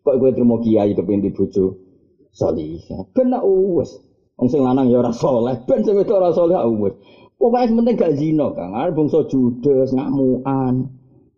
Kok 0.03 0.16
kowe 0.20 0.32
trimo 0.36 0.59
kiai 0.59 0.91
kepengin 0.91 1.24
di 1.24 1.32
bojo? 1.32 1.80
Nak 2.36 3.43
wis 3.47 3.95
wong 4.38 4.47
sing 4.49 4.61
lanang 4.61 4.89
ya 4.89 5.01
ora 5.01 5.13
soleh 5.13 5.55
ben 5.65 5.81
sing 5.86 5.97
wedok 5.97 6.19
ora 6.19 6.31
soleh 6.34 6.57
wis 6.79 6.95
pokoke 7.38 7.69
penting 7.69 7.95
gak 7.99 8.15
zina 8.17 8.47
Kang 8.55 8.73
arep 8.73 8.93
bangsa 8.95 9.25
judes 9.27 9.91
ngamukan 9.93 10.88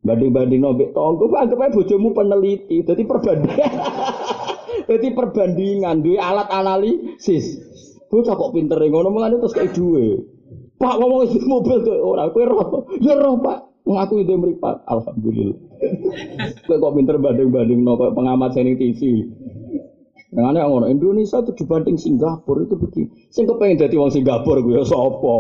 banding-banding 0.06 0.62
nombek 0.62 0.94
tonggo 0.94 1.34
anggap 1.34 1.60
ae 1.66 1.74
bojomu 1.74 2.14
peneliti 2.14 2.86
dadi 2.86 3.04
perbandingan 3.04 3.74
Jadi 4.86 5.08
perbandingan 5.18 6.06
duwe 6.06 6.22
alat 6.22 6.48
analisis. 6.54 7.58
Bocah 8.12 8.38
kok 8.38 8.54
pinter 8.54 8.78
ngono 8.78 9.10
mulane 9.10 9.42
terus 9.42 9.56
kayak 9.58 9.74
duwe. 9.74 10.22
Pak 10.78 11.00
ngomong 11.02 11.26
itu 11.26 11.42
mobil 11.48 11.82
tuh 11.82 11.98
ora 12.06 12.30
kowe 12.30 12.46
roh. 12.46 12.86
Ya 13.02 13.18
roh 13.18 13.42
Pak. 13.42 13.60
Ngaku 13.86 14.26
itu 14.26 14.34
meripat. 14.38 14.86
Alhamdulillah. 14.86 15.58
Kowe 16.70 16.78
kok 16.78 16.94
pinter 16.94 17.18
banding-banding 17.18 17.82
no 17.82 17.98
pengamat 17.98 18.54
seni 18.54 18.78
TV. 18.78 19.26
Yang 20.36 20.68
ngono 20.68 20.86
Indonesia 20.92 21.40
itu 21.40 21.52
dibanding 21.56 21.96
Singapura 21.96 22.68
itu 22.68 22.76
begini. 22.76 23.08
Sing 23.32 23.48
kepengen 23.48 23.88
jadi 23.88 23.96
wong 23.96 24.12
Singapura 24.12 24.60
gue 24.60 24.76
ya 24.76 24.84
sapa? 24.84 25.38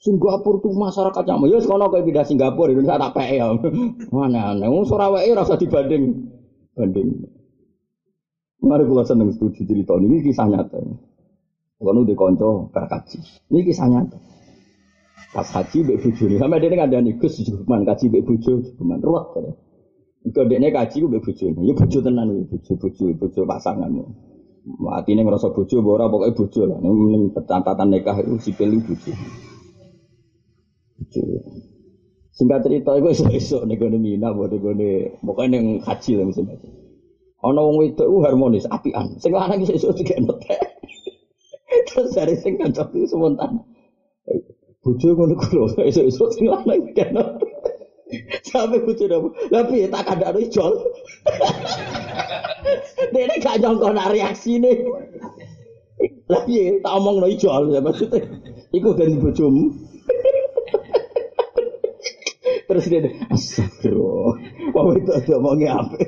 Singapura 0.00 0.62
tuh 0.64 0.72
masyarakatnya, 0.72 1.44
ya 1.50 1.58
sekolah 1.60 1.92
kayak 1.92 2.06
pindah 2.08 2.24
Singapura, 2.24 2.72
Indonesia 2.72 2.96
tak 2.96 3.12
pek 3.18 3.28
ya. 3.36 3.52
Mana 4.16 4.56
aneh, 4.56 4.70
wong 4.70 4.88
Surabaya 4.88 5.28
rasa 5.36 5.60
dibanding, 5.60 6.24
banding. 6.72 7.28
Mari 8.64 8.82
kula 8.88 9.04
seneng 9.04 9.30
setuju 9.30 9.68
cerita 9.68 9.94
ini 10.00 10.24
kisah 10.24 10.48
nyata. 10.50 10.82
Kalau 11.78 12.02
udah 12.02 12.16
konco 12.18 12.74
kaji, 12.74 13.18
ini 13.54 13.60
kisah 13.62 13.86
nyata. 13.86 14.18
Pas 15.30 15.46
haji 15.46 15.84
bek 15.84 16.00
bujuni, 16.00 16.40
sampai 16.40 16.58
dia 16.64 16.72
nggak 16.72 16.88
ada 16.88 16.98
nih 17.04 17.14
gus 17.20 17.36
cuman 17.44 17.84
kaji 17.84 18.08
bek 18.08 18.24
bujo, 18.24 18.64
cuman 18.80 18.98
ruwet 19.04 19.26
Iku 20.28 20.44
dekne 20.44 20.68
kaji 20.68 20.96
ku 21.00 21.08
mbek 21.08 21.24
bojone. 21.24 21.60
Ya 21.64 21.72
bojo 21.72 21.98
tenan 22.04 22.28
iki, 22.36 22.44
bojo 22.60 22.72
bojo 22.76 23.04
bojo 23.16 23.40
pasangan. 23.48 23.92
Atine 24.92 25.24
ngrasa 25.24 25.48
bojo 25.56 25.80
apa 25.80 25.88
ora 25.88 26.12
pokoke 26.12 26.36
bojo 26.36 26.60
lah. 26.68 26.76
Ning 26.84 27.32
pencatatan 27.32 27.88
nikah 27.88 28.20
iku 28.20 28.36
sipil 28.36 28.76
iki 28.76 28.92
bojo. 28.92 29.12
Bojo. 31.00 31.22
Singkat 32.36 32.60
cerita 32.60 32.90
iku 33.00 33.08
esuk-esuk 33.08 33.64
ning 33.64 33.80
gone 33.80 33.96
Mina 33.96 34.36
apa 34.36 34.52
ning 34.52 34.60
gone 34.60 34.88
pokoke 35.24 35.48
ning 35.48 35.64
kaji 35.80 36.10
lah 36.20 36.24
misalnya. 36.28 36.56
Ana 37.40 37.60
wong 37.64 37.76
wedok 37.80 38.10
harmonis, 38.20 38.68
apian. 38.68 39.16
Sing 39.22 39.32
lanang 39.32 39.64
iso 39.64 39.72
esuk 39.72 39.96
digenot. 39.96 40.36
Terus 41.88 42.18
are 42.20 42.34
sing 42.36 42.60
kancaku 42.60 43.08
sumontan. 43.08 43.64
Bojo 44.84 45.08
ngono 45.16 45.40
kulo 45.40 45.72
esuk-esuk 45.88 46.28
sing 46.36 46.52
lanang 46.52 46.84
digenot. 46.92 47.40
Sampai 48.48 48.80
bojo 48.80 49.04
dapur. 49.04 49.36
Lah 49.52 49.68
piye 49.68 49.84
tak 49.92 50.08
kandakno 50.08 50.40
ijol. 50.40 50.72
Dene 53.12 53.34
gak 53.40 53.60
nyongko 53.60 53.92
nak 53.92 54.10
reaksine. 54.12 54.72
Lah 56.28 56.40
piye 56.48 56.80
tak 56.80 56.96
omongno 56.96 57.28
ijol 57.28 57.72
ya 57.72 57.80
maksudnya. 57.84 58.24
Iku 58.72 58.96
ganti 58.96 59.16
bojomu. 59.20 59.64
Terus 62.68 62.84
dia 62.88 63.00
astagfirullah. 63.32 64.34
Wah 64.72 64.92
itu 64.96 65.12
ada 65.12 65.32
omongnya 65.36 65.84
apa? 65.84 65.96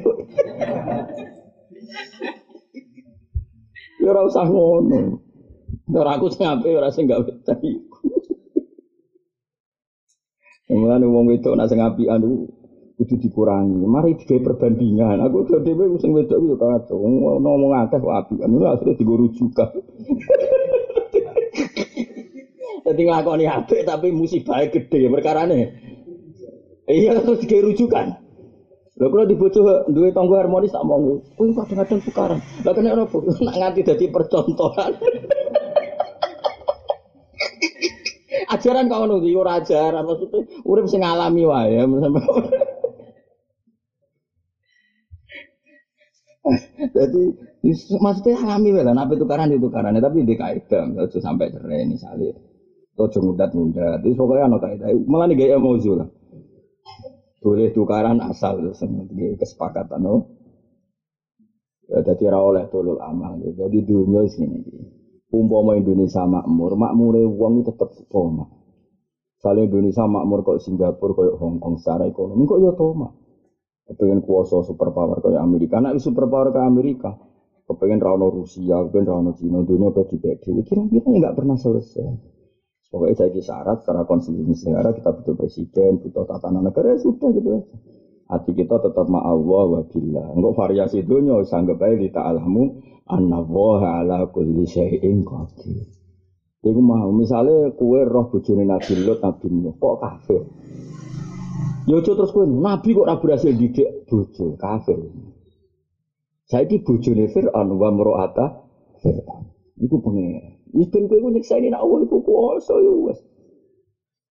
Ya 4.01 4.16
ora 4.16 4.24
usah 4.24 4.49
ngono. 4.49 5.20
Ora 5.93 6.16
aku 6.16 6.32
sing 6.32 6.49
apik 6.49 6.72
ora 6.72 6.88
sing 6.88 7.05
gak 7.05 7.20
iku. 7.20 7.89
Mulane 10.71 11.07
wong 11.11 11.27
wedok 11.35 11.59
nak 11.59 11.66
sing 11.66 11.83
apian 11.83 12.23
kudu 12.95 13.14
dikurangi. 13.18 13.83
Mari 13.91 14.14
digawe 14.23 14.55
perbandingan. 14.55 15.18
Aku 15.27 15.43
dhewe 15.51 15.99
sing 15.99 16.14
wedok 16.14 16.39
yo 16.39 16.55
kacau. 16.55 17.03
Ngomong 17.43 17.75
akeh 17.75 17.99
kok 17.99 18.14
apian. 18.14 18.55
Lu 18.55 18.62
asline 18.71 18.95
digo 18.95 19.18
rujukan. 19.18 19.71
Jadi 22.87 23.01
ngelakoni 23.07 23.45
apik 23.47 23.83
tapi 23.87 24.14
musibahnya 24.14 24.71
gede 24.71 25.11
perkarane. 25.11 25.61
Iya 26.87 27.18
terus 27.18 27.43
digawe 27.43 27.66
rujukan. 27.66 28.07
Lha 29.01 29.09
kula 29.09 29.25
dibojo 29.25 29.64
duwe 29.89 30.12
tangga 30.12 30.45
harmonis 30.45 30.77
tak 30.77 30.85
mong. 30.85 31.25
Kuwi 31.35 31.57
kadang-kadang 31.57 32.05
tukaran. 32.05 32.39
Lah 32.62 32.73
kena 32.77 32.93
apa? 32.93 33.16
Nak 33.16 33.57
nganti 33.57 33.81
dadi 33.81 34.07
percontohan. 34.12 34.93
ajaran 38.51 38.90
kau 38.90 39.07
ngono 39.07 39.22
iki 39.22 39.38
ajaran 39.38 40.03
maksudnya 40.05 40.40
urip 40.66 40.86
sing 40.90 41.03
alami 41.07 41.42
wae. 41.46 41.78
Jadi 46.96 47.22
maksudnya 48.01 48.40
alami 48.42 48.68
wae 48.74 48.82
lah, 48.82 48.94
nabi 48.96 49.14
tukaran 49.20 49.53
itu 49.53 49.61
tukaran, 49.68 49.94
tapi 50.01 50.24
di 50.24 50.34
kaidah, 50.34 50.88
aja 50.96 51.18
sampai 51.20 51.53
cerai 51.53 51.86
misalnya. 51.86 52.32
Ojo 53.01 53.16
ngudat-ngudat, 53.24 54.05
itu 54.05 54.12
pokoknya 54.12 54.44
ana 54.44 54.59
kaidah. 54.61 54.92
Malah 55.09 55.26
nih 55.32 55.36
gaya 55.40 55.57
mau 55.57 55.72
lah. 55.72 56.09
Boleh 57.40 57.72
tukaran 57.72 58.20
asal 58.20 58.61
seperti 58.76 59.40
kesepakatan 59.40 60.01
no. 60.05 60.28
Ya, 61.88 62.05
jadi 62.05 62.36
ra 62.36 62.44
oleh 62.44 62.68
tolol 62.68 63.01
amal. 63.01 63.40
Jadi 63.40 63.80
dunia 63.82 64.28
sini. 64.28 64.61
Umpama 65.31 65.78
Indonesia 65.78 66.26
makmur, 66.26 66.74
makmure 66.74 67.22
wong 67.22 67.62
tetap 67.62 67.95
toma. 68.11 68.51
Saling 69.39 69.70
Indonesia 69.70 70.05
makmur 70.05 70.43
kok 70.43 70.59
Singapura 70.59 71.14
kok 71.14 71.39
Hong 71.39 71.62
Kong 71.62 71.78
secara 71.78 72.11
ekonomi 72.11 72.45
kok 72.51 72.61
ya 72.61 72.74
toma. 72.74 73.09
Kepengen 73.87 74.22
kuasa 74.26 74.62
superpower 74.66 75.22
kayak 75.22 75.43
Amerika, 75.43 75.78
nak 75.78 75.99
superpower 76.03 76.51
ke 76.51 76.61
Amerika. 76.62 77.11
Kepengen 77.66 78.03
rano 78.03 78.26
Rusia, 78.31 78.83
kepengen 78.87 79.07
rano 79.07 79.31
Cina, 79.39 79.62
dunia 79.62 79.95
dibedil. 79.95 80.66
Kira-kira 80.66 81.07
nggak 81.07 81.35
pernah 81.39 81.55
selesai. 81.55 82.11
Pokoknya 82.91 83.14
saya 83.14 83.31
syarat 83.31 83.87
secara 83.87 84.03
konstitusi 84.03 84.66
negara 84.66 84.91
kita 84.91 85.14
butuh 85.14 85.35
presiden, 85.39 86.03
butuh 86.03 86.26
tatanan 86.26 86.66
negara 86.66 86.99
ya 86.99 86.99
sudah 86.99 87.31
gitu 87.31 87.49
aja. 87.55 87.76
Hati 88.31 88.55
kita 88.55 88.78
tetap 88.78 89.11
ma'allah 89.11 89.64
wa 89.66 89.83
billah. 89.91 90.39
Enggak 90.39 90.55
variasi 90.55 91.03
dunia, 91.03 91.43
sanggap 91.43 91.83
aja 91.83 91.99
di 91.99 92.09
ta'alamu 92.14 92.62
waha 93.51 94.07
ala 94.07 94.31
kulli 94.31 94.62
syai'in 94.70 95.26
qadir. 95.26 95.91
Iku 96.61 96.78
mau 96.78 97.09
misalnya 97.11 97.72
kue 97.72 98.05
roh 98.05 98.28
bojone 98.28 98.68
Nabi 98.68 98.93
Lut 99.01 99.18
Nabi 99.24 99.49
Nuh 99.49 99.74
kok 99.81 99.97
kafir. 99.99 100.43
Yo 101.89 102.05
ya 102.05 102.12
terus 102.12 102.31
kue 102.37 102.45
Nabi 102.45 102.93
kok 102.93 103.09
ora 103.09 103.16
berhasil 103.16 103.57
didik 103.57 104.05
bojo 104.05 104.61
kafir. 104.61 105.01
Saiki 106.47 106.85
bojone 106.85 107.33
Fir'aun 107.33 107.68
wa 107.81 107.89
mro'ata 107.89 108.47
Fir'aun. 109.01 109.45
Iku 109.81 109.97
pengen. 110.05 110.61
Iben 110.70 111.11
kowe 111.11 111.18
nyiksa 111.18 111.59
ini 111.59 111.74
Allah 111.74 112.05
iku 112.07 112.22
kuasa 112.22 112.76
ya 112.78 112.93
wis. 113.09 113.18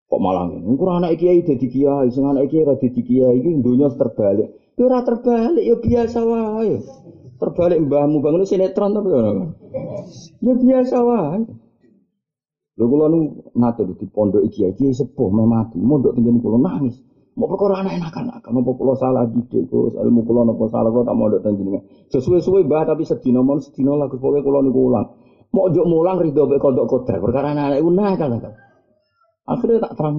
Kok 0.08 0.20
malah 0.24 0.48
ngene. 0.48 0.64
Engko 0.64 0.88
anak 0.88 1.20
kiai 1.20 1.44
dadi 1.44 1.68
kiai, 1.68 2.08
sing 2.08 2.24
anak 2.24 2.48
kiai 2.48 2.64
ora 2.64 2.80
dadi 2.80 3.00
kiai 3.04 3.44
iki 3.44 3.60
donya 3.60 3.92
terbalik. 3.92 4.48
Ya 4.80 4.82
ora 4.88 5.04
terbalik 5.04 5.64
ya 5.68 5.76
biasa 5.76 6.20
wae. 6.24 6.80
Terbalik 7.36 7.78
mbahmu 7.84 8.24
bangun 8.24 8.48
sinetron 8.48 8.96
tapi 8.96 9.08
ya. 9.12 9.22
Ya 10.40 10.52
biasa 10.56 10.96
wae. 11.04 11.44
Lho 12.78 12.84
kula 12.86 13.10
nu 13.12 13.42
nate 13.58 13.84
di 13.84 14.06
pondok 14.08 14.48
iki 14.48 14.64
iki 14.64 14.96
sepuh 14.96 15.28
me 15.28 15.44
mati, 15.44 15.76
mondok 15.76 16.16
tenggen 16.16 16.40
kula 16.40 16.56
nangis. 16.56 16.96
Mau 17.38 17.46
perkara 17.46 17.86
anak 17.86 18.02
enak-enak, 18.02 18.42
napa 18.50 18.70
kula 18.74 18.98
salah 18.98 19.22
didik 19.30 19.70
Gus, 19.70 19.94
ilmu 19.94 20.26
kula 20.26 20.42
napa 20.42 20.66
salah 20.70 20.90
kula 20.90 21.06
tak 21.06 21.18
mondok 21.18 21.40
teng 21.42 21.54
jenengan. 21.54 21.86
Sesuwe-suwe 22.10 22.66
mbah 22.66 22.82
tapi 22.86 23.06
sedina 23.06 23.42
mon 23.42 23.62
sedina 23.62 23.94
lah 23.94 24.10
Gus 24.10 24.18
pokoke 24.18 24.42
kula 24.42 24.62
niku 24.64 24.90
ulang. 24.90 25.06
Mau 25.54 25.70
juk 25.70 25.86
mulang 25.86 26.18
rido 26.22 26.46
mek 26.50 26.58
kodok 26.58 26.86
kodar 26.86 27.18
perkara 27.22 27.54
anak 27.54 27.78
iku 27.78 27.90
nakal 27.94 28.30
nakal. 28.30 28.52
Akhirnya 29.48 29.80
tak 29.88 29.96
terang. 29.96 30.16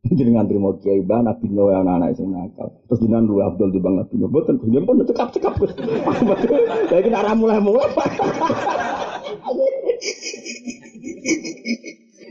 Jadi 0.00 0.32
ngantri 0.32 0.56
mau 0.56 0.76
kiai 0.80 1.04
ban 1.04 1.28
nabi 1.28 1.48
no 1.52 1.68
yang 1.68 1.84
anak 1.84 2.16
sing 2.16 2.32
nakal. 2.32 2.72
Terus 2.88 3.04
jinan 3.04 3.28
lu 3.28 3.40
Abdul 3.44 3.72
di 3.72 3.80
bang 3.80 4.00
nabi 4.00 4.16
no. 4.16 4.32
Boten 4.32 4.56
pun 4.60 5.04
cekap 5.04 5.28
cekap. 5.32 5.60
Lagi 6.88 7.08
nak 7.08 7.36
mulai 7.36 7.60
mulai. 7.64 7.88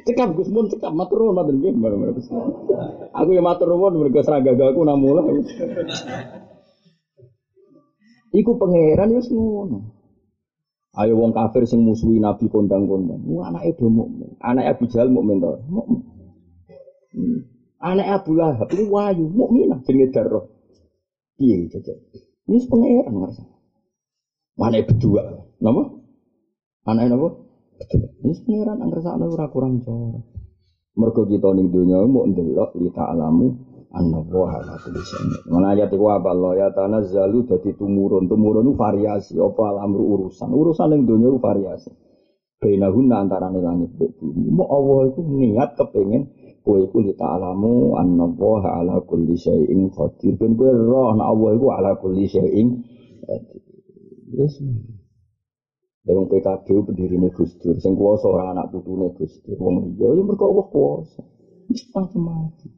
Cekap 0.05 0.29
gus 0.33 0.49
pun 0.49 0.65
cekap 0.69 0.93
matur 0.93 1.21
nuwun 1.21 1.37
matur 1.37 1.53
nggih. 1.57 1.73
Aku 3.13 3.29
ya 3.37 3.41
matur 3.45 3.69
nuwun 3.69 4.01
mergo 4.01 4.21
aku 4.21 4.81
namula. 4.81 5.21
Iku 8.33 8.51
pangeran 8.57 9.13
ya 9.13 9.21
ngono. 9.29 9.77
Ayo 10.97 11.21
wong 11.21 11.37
kafir 11.37 11.69
sing 11.69 11.85
musuhi 11.85 12.17
Nabi 12.17 12.49
kondang-kondang. 12.49 13.21
Wah 13.29 13.53
anake 13.53 13.77
do 13.77 13.93
mukmin. 13.93 14.33
Anake 14.41 14.73
Abu 14.73 14.83
Jahal. 14.89 15.13
Mukmin. 15.13 15.37
Hmm. 17.13 17.39
Anake 17.79 18.11
Abu 18.11 18.31
Lahab 18.35 18.67
itu 18.75 18.85
wayu 18.91 19.25
mukmin 19.31 19.71
jenenge 19.87 20.11
Darroh. 20.11 20.51
Piye 21.39 21.71
jajal. 21.71 21.95
Ini 22.49 22.67
pangeran 22.67 23.13
ngerasa. 23.15 23.43
Mana 24.59 24.83
berdua? 24.83 25.23
Nama? 25.63 25.83
Anak 26.91 27.03
napa? 27.07 27.27
Ini 28.25 28.33
pangeran 28.43 28.83
ngerasa 28.83 29.15
ora 29.15 29.47
kurang 29.47 29.79
cor. 29.79 30.19
Mergo 30.99 31.23
kita 31.23 31.55
ning 31.55 31.71
donya 31.71 32.03
mau 32.03 32.27
ndelok 32.27 32.75
li 32.75 32.91
ta'lamu 32.91 33.47
Anna 33.89 34.21
wa 34.21 34.53
ala 34.53 34.77
kulli 34.77 35.01
syai'in. 35.01 35.49
Mana 35.49 35.73
ayat 35.73 35.89
iku 35.89 36.13
apa 36.13 36.29
Allah 36.29 36.53
ya 36.61 36.67
tanazzalu 36.69 37.49
dadi 37.49 37.73
tumurun. 37.73 38.29
Tumurun 38.29 38.69
itu 38.69 38.73
variasi 38.77 39.33
apa 39.41 39.63
alamru 39.65 40.05
urusan. 40.13 40.53
Urusan 40.53 41.09
dunia 41.09 41.33
itu 41.33 41.41
variasi. 41.41 41.89
Bainahunna 42.61 43.25
antara 43.25 43.49
langit 43.49 43.97
dan 43.97 44.13
bumi. 44.19 44.45
Mau 44.53 44.67
Allah 44.69 45.09
itu 45.09 45.25
niat 45.25 45.73
kepengen 45.73 46.29
kowe 46.63 46.77
iku 46.79 46.97
li 47.03 47.13
ta'lamu 47.15 47.95
wa 47.95 48.03
ala 48.63 49.01
kulli 49.05 49.35
syai'in 49.35 49.89
qadir. 49.91 50.35
Ben 50.39 50.53
kowe 50.59 50.71
roh 50.71 51.13
ana 51.13 51.29
Allah 51.31 51.49
iku 51.55 51.67
ala 51.73 51.91
kulli 51.99 52.25
syai'in 52.27 52.67
qadir. 53.25 53.61
Yes. 54.29 54.61
Dari 55.99 56.25
PKB 56.25 56.89
pendirine 56.89 57.29
Gus 57.29 57.53
Dur, 57.59 57.77
sing 57.77 57.93
kuwasa 57.93 58.25
ora 58.31 58.49
anak 58.55 58.73
putune 58.73 59.13
Gus. 59.13 59.41
Wong 59.61 59.93
liya 59.93 60.15
ya 60.15 60.23
mergo 60.25 60.49
Allah 60.49 60.65
kuwasa. 60.71 61.21
Wis 61.69 61.85
macam-macam. 61.93 62.71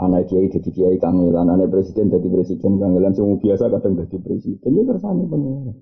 Anak 0.00 0.26
kiai 0.26 0.50
jadi 0.50 0.70
kiai 0.72 0.96
kangelan, 0.98 1.52
anak 1.52 1.70
presiden 1.70 2.10
jadi 2.10 2.26
presiden 2.26 2.80
kangelan, 2.80 3.12
semua 3.14 3.38
biasa 3.38 3.70
kadang 3.70 3.94
jadi 3.94 4.16
presiden. 4.18 4.74
Ya 4.74 4.82
kersane 4.88 5.22
pengen. 5.28 5.76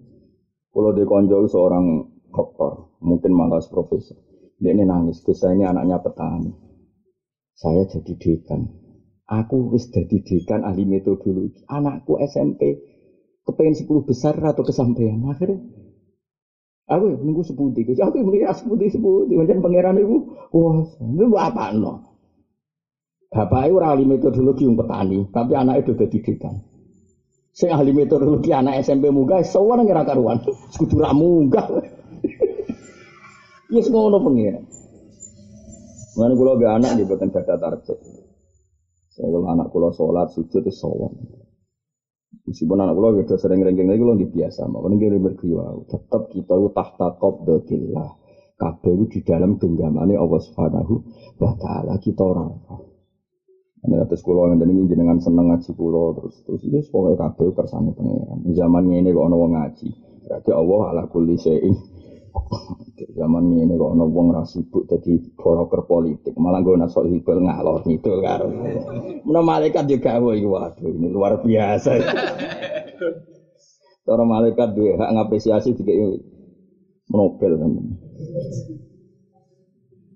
Kalau 0.75 0.91
di 0.93 1.05
konjol 1.07 1.49
seorang 1.49 2.05
dokter, 2.29 2.73
mungkin 3.01 3.33
malah 3.33 3.63
profesor. 3.65 4.19
Dia 4.61 4.77
ini 4.77 4.85
nangis, 4.85 5.25
Gus 5.25 5.41
ini 5.49 5.65
anaknya 5.65 6.03
petani. 6.05 6.70
Saya 7.61 7.85
jadi 7.85 8.17
dekan. 8.17 8.73
Aku 9.29 9.77
wis 9.77 9.93
jadi 9.93 10.25
dekan 10.25 10.65
ahli 10.65 10.89
metodologi. 10.89 11.61
Anakku 11.69 12.17
SMP 12.25 12.81
kepengen 13.45 13.77
10 13.77 14.09
besar 14.09 14.33
atau 14.41 14.65
kesampaian. 14.65 15.21
Akhirnya 15.29 15.61
aku 16.89 17.21
nunggu 17.21 17.45
seputih. 17.45 17.85
Aku 18.01 18.25
mikir 18.25 18.49
seputih 18.57 18.89
seputih. 18.89 19.37
Macam 19.37 19.61
pangeran 19.61 20.01
ibu, 20.01 20.33
wah, 20.57 20.89
itu 20.89 21.37
apa 21.37 21.77
no? 21.77 22.17
Bapak 23.31 23.71
itu 23.71 23.79
ahli 23.79 24.05
metodologi 24.09 24.67
yang 24.67 24.75
petani, 24.75 25.23
tapi 25.31 25.55
anak 25.55 25.87
itu 25.87 25.95
udah 25.95 26.09
didikan. 26.11 26.55
Saya 27.55 27.79
ahli 27.79 27.95
metodologi 27.95 28.51
anak 28.51 28.83
SMP 28.83 29.07
munggah, 29.13 29.47
seorang 29.47 29.87
ngira 29.87 30.03
karuan, 30.03 30.43
kudu 30.81 30.97
ra 30.99 31.13
munggah. 31.13 31.69
Yes 33.71 33.87
ngono 33.87 34.19
pengiran. 34.19 34.67
Mana 36.21 36.37
kulo 36.37 36.61
be 36.61 36.69
anak 36.69 37.01
di 37.01 37.09
buatan 37.09 37.33
gada 37.33 37.57
target. 37.57 37.97
Saya 39.09 39.41
anak 39.41 39.73
kulo 39.73 39.89
sholat 39.89 40.29
sujud 40.37 40.61
itu 40.61 40.69
sowan. 40.69 41.17
Meskipun 42.45 42.77
anak 42.77 42.93
kulo 42.93 43.17
gitu 43.25 43.41
sering 43.41 43.65
rengking 43.65 43.89
lagi 43.89 44.05
kulo 44.05 44.21
biasa, 44.21 44.69
makanya 44.69 45.01
kira 45.01 45.17
berkiwa. 45.17 45.81
Tetap 45.89 46.29
kita 46.29 46.61
itu 46.61 46.69
tahta 46.77 47.17
qabdatillah. 47.17 48.11
Kabeh 48.61 48.93
itu 48.93 49.05
di 49.09 49.21
dalam 49.25 49.57
genggamannya 49.57 50.21
Allah 50.21 50.41
Subhanahu 50.45 50.95
wa 51.41 51.57
taala 51.57 51.97
kita 51.97 52.21
orang. 52.21 52.53
Ini 53.81 53.97
atas 53.97 54.21
kulo 54.21 54.53
yang 54.53 54.61
tadi 54.61 54.77
jenengan 54.93 55.17
seneng 55.25 55.49
ngaji 55.49 55.73
kulo 55.73 56.13
terus 56.21 56.45
terus 56.45 56.61
ini 56.69 56.85
pokoknya 56.85 57.17
kabel 57.17 57.49
kersane 57.57 57.97
pangeran. 57.97 58.45
Zaman 58.53 58.93
ini 58.93 59.09
kok 59.09 59.25
ono 59.25 59.37
ngaji. 59.57 59.89
Berarti 60.29 60.51
Allah 60.53 60.81
ala 60.93 61.03
kulli 61.09 61.41
syai'in 61.41 61.90
Zaman 63.11 63.53
ini 63.53 63.75
kok 63.77 63.93
ono 63.97 64.05
wong 64.09 64.33
ra 64.33 64.45
sibuk 64.45 64.87
dadi 64.89 65.19
broker 65.35 65.85
politik, 65.85 66.37
malah 66.37 66.61
gue 66.65 66.77
nasol 66.77 67.09
hibel 67.11 67.43
ngalor 67.43 67.85
gitu 67.85 68.21
karo. 68.21 68.49
Menawa 69.25 69.57
malaikat 69.57 69.89
juga 69.89 70.21
gawe 70.21 70.31
iki 70.37 70.49
waduh 70.49 70.89
ini 70.89 71.09
luar 71.09 71.41
biasa. 71.41 71.91
Cara 74.05 74.25
malaikat 74.25 74.69
duwe 74.73 74.97
hak 74.97 75.11
ngapresiasi 75.17 75.77
ini 75.77 76.21
Nobel 77.11 77.53
kan. 77.59 77.73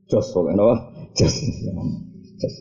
Jos 0.09 0.27
pokoknya 0.31 0.62
apa? 0.62 0.77
Jos. 1.19 1.35
Jos. 2.39 2.55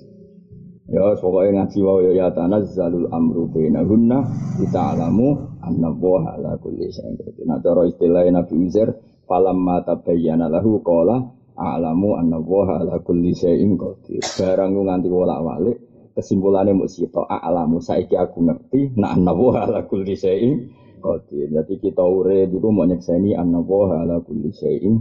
Ya 0.90 1.16
pokoknya 1.18 1.64
ngaji 1.64 1.80
wae 1.84 2.12
ya 2.18 2.28
tanazzalul 2.34 3.08
amru 3.14 3.48
bainahunna 3.54 4.20
kita 4.60 4.98
alamu 4.98 5.58
anna 5.64 5.90
wa 5.94 6.22
ala 6.34 6.58
kulli 6.60 6.90
syai'in. 6.90 7.48
Nah 7.48 7.62
cara 7.62 7.88
istilah 7.88 8.28
Nabi 8.30 8.54
Uzair 8.68 9.13
falamma 9.26 9.84
tabayyana 9.86 10.50
lahu 10.52 10.82
qala 10.84 11.20
a'lamu 11.54 12.18
anna 12.18 12.42
wa 12.42 12.82
ala 12.82 13.00
kulli 13.02 13.34
syai'in 13.34 13.78
qadir. 13.78 14.24
Barang 14.40 14.74
nganti 14.74 15.08
wolak-walik 15.10 15.78
kesimpulannya 16.14 16.78
mau 16.78 16.90
sito 16.90 17.26
a'lamu 17.26 17.82
saiki 17.82 18.14
aku 18.14 18.46
ngerti 18.46 18.94
nah 18.98 19.18
anna 19.18 19.34
wa 19.34 19.66
ala 19.66 19.86
kulli 19.86 20.14
syai'in 20.18 20.70
qadir. 21.02 21.50
Jadi 21.54 21.74
kita 21.80 22.04
urip 22.04 22.50
iku 22.54 22.70
mau 22.70 22.86
nyekseni 22.90 23.38
anna 23.38 23.62
wa 23.62 23.94
ala 23.94 24.22
kulli 24.22 24.50
syai'in 24.50 24.96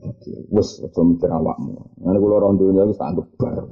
qadir. 0.00 0.48
Wes 0.52 0.80
aja 0.80 1.00
mikir 1.04 1.28
awakmu. 1.28 2.00
Ngene 2.00 2.18
kula 2.22 2.34
ora 2.40 2.48
dunya 2.56 2.82
wis 2.88 2.96
tak 2.96 3.14
anggap 3.14 3.26
bar. 3.36 3.68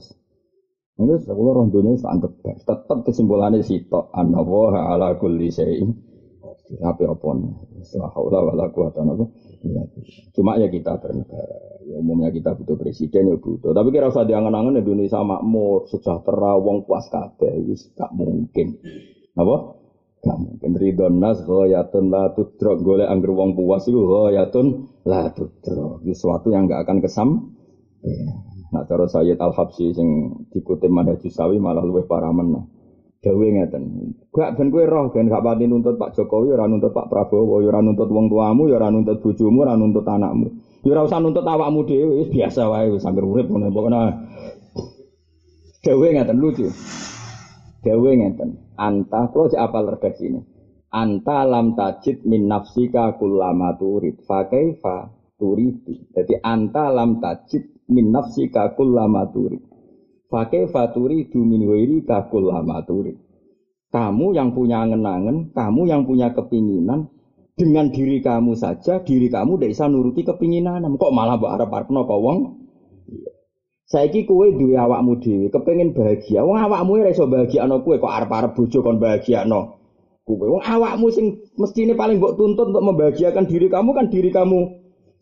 Ini 0.97 1.13
sekolah 1.21 1.53
orang 1.53 1.69
dunia 1.69 1.93
sangat 2.01 2.41
baik. 2.41 2.65
Tetap 2.65 3.05
kesimpulannya 3.05 3.61
sitok. 3.61 4.17
Anna 4.17 4.41
woha 4.41 4.97
ala 4.97 5.13
kulli 5.21 5.53
syai'in. 5.53 5.93
Tapi 6.67 7.05
apa 7.05 7.29
nih? 7.37 7.53
Setelah 7.85 8.11
haula 8.17 8.39
wala 8.49 8.67
Cuma 10.37 10.61
ya 10.61 10.69
kita 10.69 10.99
bernegara. 11.01 11.81
Ya, 11.87 11.97
umumnya 12.03 12.35
kita 12.35 12.59
butuh 12.59 12.75
presiden 12.75 13.31
ya 13.31 13.37
butuh. 13.39 13.71
Tapi 13.71 13.95
kira 13.95 14.11
usah 14.11 14.27
diangan-angan 14.27 14.83
Indonesia 14.83 15.23
makmur, 15.23 15.87
sejahtera, 15.87 16.59
wong 16.59 16.83
puas 16.83 17.07
kabeh. 17.07 17.63
Itu 17.63 17.95
gak 17.95 18.11
mungkin. 18.11 18.75
Apa? 19.39 19.57
Gak 20.27 20.39
mungkin. 20.43 20.71
Ridon 20.75 21.23
nas 21.23 21.39
ghayatun 21.47 22.11
la 22.11 22.35
tudrok. 22.35 22.83
Golek 22.83 23.07
angger 23.07 23.31
wong 23.31 23.55
puas 23.55 23.87
itu 23.87 24.03
ghayatun 24.03 24.67
la 25.07 25.31
tudrok. 25.31 26.03
Itu 26.03 26.13
sesuatu 26.19 26.51
yang 26.51 26.67
gak 26.67 26.83
akan 26.91 26.99
kesam. 26.99 27.29
Ya. 28.03 28.35
Nah 28.75 28.83
cara 28.83 29.07
Sayyid 29.07 29.39
Al 29.39 29.55
Habsyi 29.55 29.95
sing 29.95 30.09
dikutip 30.51 30.91
Manhajus 30.91 31.39
Sawi 31.39 31.63
malah 31.63 31.87
luwih 31.87 32.03
parah 32.05 32.35
meneh. 32.35 32.76
Dawe 33.25 33.47
ngeten. 33.49 33.83
Gak 34.31 34.61
ben 34.61 34.69
kowe 34.69 34.85
roh 34.85 35.09
ben 35.11 35.27
gak 35.27 35.43
pati 35.43 35.65
nuntut 35.67 35.97
Pak 35.97 36.15
Jokowi 36.15 36.53
ora 36.53 36.69
nuntut 36.69 36.93
Pak 36.93 37.09
Prabowo, 37.09 37.59
ora 37.65 37.81
nuntut 37.81 38.13
wong 38.13 38.29
tuamu, 38.29 38.69
ora 38.69 38.93
nuntut 38.93 39.19
bojomu, 39.25 39.65
ora 39.65 39.75
nuntut 39.75 40.05
anakmu. 40.05 40.47
Ya 40.87 40.95
ora 40.95 41.09
usah 41.09 41.19
nuntut 41.19 41.43
awakmu 41.43 41.83
dhewe, 41.89 42.31
biasa 42.31 42.71
wae 42.71 42.95
wis 42.95 43.03
anggere 43.03 43.27
urip 43.27 43.51
ngene 43.51 43.75
pokoknya. 43.75 44.01
Dawe 45.83 46.07
ngeten 46.13 46.39
lucu. 46.39 46.67
Dawe 47.83 48.11
ngeten. 48.15 48.51
Anta 48.79 49.31
kula 49.33 49.51
cek 49.51 49.63
apal 49.63 49.85
redaksi 49.97 50.31
ini. 50.31 50.41
Anta 50.93 51.43
lam 51.43 51.75
tajid 51.75 52.23
min 52.27 52.47
nafsika 52.47 53.17
kullama 53.19 53.75
turid. 53.79 54.23
Fa 54.27 54.47
kaifa 54.47 55.11
turidu. 55.39 56.11
Jadi 56.15 56.39
anta 56.43 56.93
lam 56.93 57.19
tajid 57.19 57.87
min 57.91 58.13
nafsika 58.13 58.75
kullama 58.75 59.31
turid. 59.31 59.76
Fakih 60.27 60.67
faturi 60.67 61.31
du 61.31 61.47
min 61.47 61.63
wairi 61.63 62.03
kullama 62.03 62.83
turid. 62.83 63.15
Kamu 63.95 64.35
yang 64.35 64.51
punya 64.51 64.83
angen-angen, 64.83 65.55
kamu 65.55 65.87
yang 65.87 66.03
punya 66.03 66.35
kepinginan, 66.35 67.07
dengan 67.57 67.89
diri 67.89 68.21
kamu 68.21 68.53
saja, 68.53 69.01
diri 69.01 69.33
kamu 69.33 69.57
tidak 69.57 69.71
bisa 69.73 69.85
nuruti 69.89 70.21
kepinginan. 70.27 70.85
Kok 71.01 71.15
malah 71.15 71.41
mbok 71.41 71.53
arep-arepno 71.57 72.05
kok 72.05 72.21
wong? 72.21 72.39
Saiki 73.87 74.27
kowe 74.27 74.51
duwe 74.51 74.75
awakmu 74.75 75.23
dhewe, 75.23 75.47
kepengin 75.49 75.95
bahagia. 75.95 76.43
Wong 76.43 76.59
awakmu 76.59 77.01
ora 77.01 77.15
iso 77.15 77.31
bahagiano 77.31 77.81
kowe 77.87 77.97
kok 77.97 78.13
arep-arep 78.13 78.53
bojo 78.53 78.79
kon 78.83 78.99
bahagiano. 79.01 79.61
Kowe 80.27 80.47
wong 80.59 80.63
awakmu 80.67 81.07
sing 81.15 81.39
mestine 81.57 81.95
paling 81.95 82.19
mbok 82.19 82.35
tuntut 82.35 82.75
untuk 82.75 82.83
membahagiakan 82.83 83.47
diri 83.47 83.71
kamu 83.71 83.91
kan 83.95 84.11
diri 84.11 84.35
kamu 84.35 84.59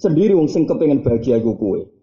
sendiri 0.01 0.33
wong 0.35 0.49
sing 0.51 0.65
kepengin 0.65 1.05
bahagia 1.05 1.39
kowe. 1.45 1.94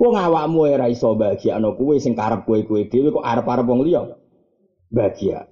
Wong 0.00 0.16
awakmu 0.16 0.64
ora 0.64 0.88
iso 0.88 1.12
bahagiakno 1.12 1.76
kowe 1.76 1.92
sing 2.00 2.16
karep 2.16 2.48
kowe-kowe 2.48 2.88
dhewe 2.88 3.12
kok 3.12 3.20
arep-arep 3.20 3.68
wong 3.68 3.84
liya. 3.84 4.08
Bahagia. 4.88 5.44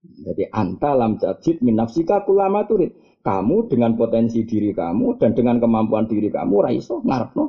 Jadi 0.00 0.48
anta 0.48 0.96
lam 0.96 1.20
tajid 1.20 1.60
min 1.60 1.76
nafsika 1.76 2.24
kulama 2.24 2.64
turid. 2.64 2.96
Kamu 3.20 3.68
dengan 3.68 3.92
potensi 3.98 4.46
diri 4.48 4.72
kamu 4.72 5.20
dan 5.20 5.36
dengan 5.36 5.60
kemampuan 5.60 6.08
diri 6.08 6.32
kamu 6.32 6.52
ora 6.56 6.70
iso 6.72 7.04
ngarepno. 7.04 7.44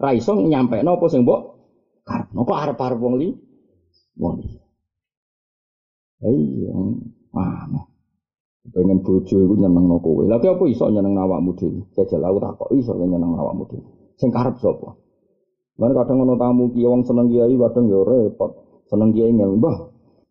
Ora 0.00 0.10
iso 0.16 0.40
nyampekno 0.40 0.96
apa 0.96 1.06
sing 1.12 1.28
mbok 1.28 1.40
karepno 2.00 2.48
kok 2.48 2.58
arep-arep 2.64 2.98
wong 3.04 3.14
liya. 3.20 3.36
Wong 4.16 4.34
liya. 4.40 4.62
Iya, 6.18 6.74
mana? 7.30 7.80
Pengen 8.72 9.04
bojo 9.04 9.36
iku 9.36 9.54
nyenengno 9.54 10.00
kowe. 10.00 10.24
Lha 10.24 10.40
apa 10.40 10.64
iso 10.64 10.88
nyenengno 10.88 11.20
awakmu 11.28 11.52
dhewe? 11.60 11.80
Jajal 11.92 12.24
aku 12.24 12.38
takok 12.40 12.68
iso 12.72 12.96
nyenengno 12.96 13.36
awakmu 13.36 13.64
dhewe. 13.68 13.84
Sing 14.16 14.32
karep 14.32 14.56
sapa? 14.64 15.07
Mana 15.78 15.94
kadang 15.94 16.18
ngono 16.18 16.34
tamu 16.34 16.74
kiai 16.74 16.90
wong 16.90 17.06
seneng 17.06 17.30
kiai 17.30 17.54
kadang 17.54 17.86
ya 17.86 18.02
repot. 18.02 18.50
Seneng 18.90 19.14
kiai 19.14 19.30
ngel, 19.30 19.62
"Mbah, 19.62 19.78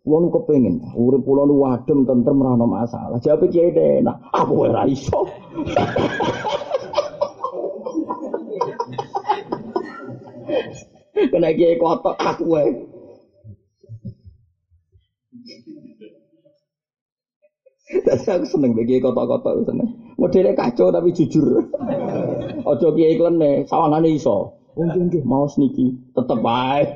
kula 0.03 0.17
nu 0.19 0.27
kepengin 0.27 0.83
urip 0.99 1.23
kula 1.23 1.47
nu 1.47 1.63
wadem 1.63 2.03
tentrem 2.03 2.43
ora 2.43 2.59
ono 2.59 2.67
masalah." 2.67 3.15
Jawab 3.23 3.47
kiai 3.47 3.71
enak, 3.71 4.27
aku 4.35 4.67
ora 4.67 4.83
iso. 4.83 5.23
Kena 11.31 11.55
kiai 11.55 11.79
kotok 11.79 12.19
aku 12.19 12.43
wae. 12.51 12.67
Tapi 17.87 18.27
aku 18.27 18.45
seneng 18.51 18.75
kiai 18.75 18.99
kotok-kotok 18.99 19.63
seneng. 19.63 19.87
Modelnya 20.19 20.51
kacau 20.51 20.91
tapi 20.91 21.15
jujur. 21.15 21.63
Ojo 22.69 22.87
kiai 22.91 23.15
klene, 23.15 23.63
sawangane 23.63 24.11
iso. 24.11 24.56
Oh 24.77 24.85
nggih 24.85 25.25
mau 25.25 25.49
niki 25.57 25.97
tetep 26.13 26.39
ae. 26.45 26.85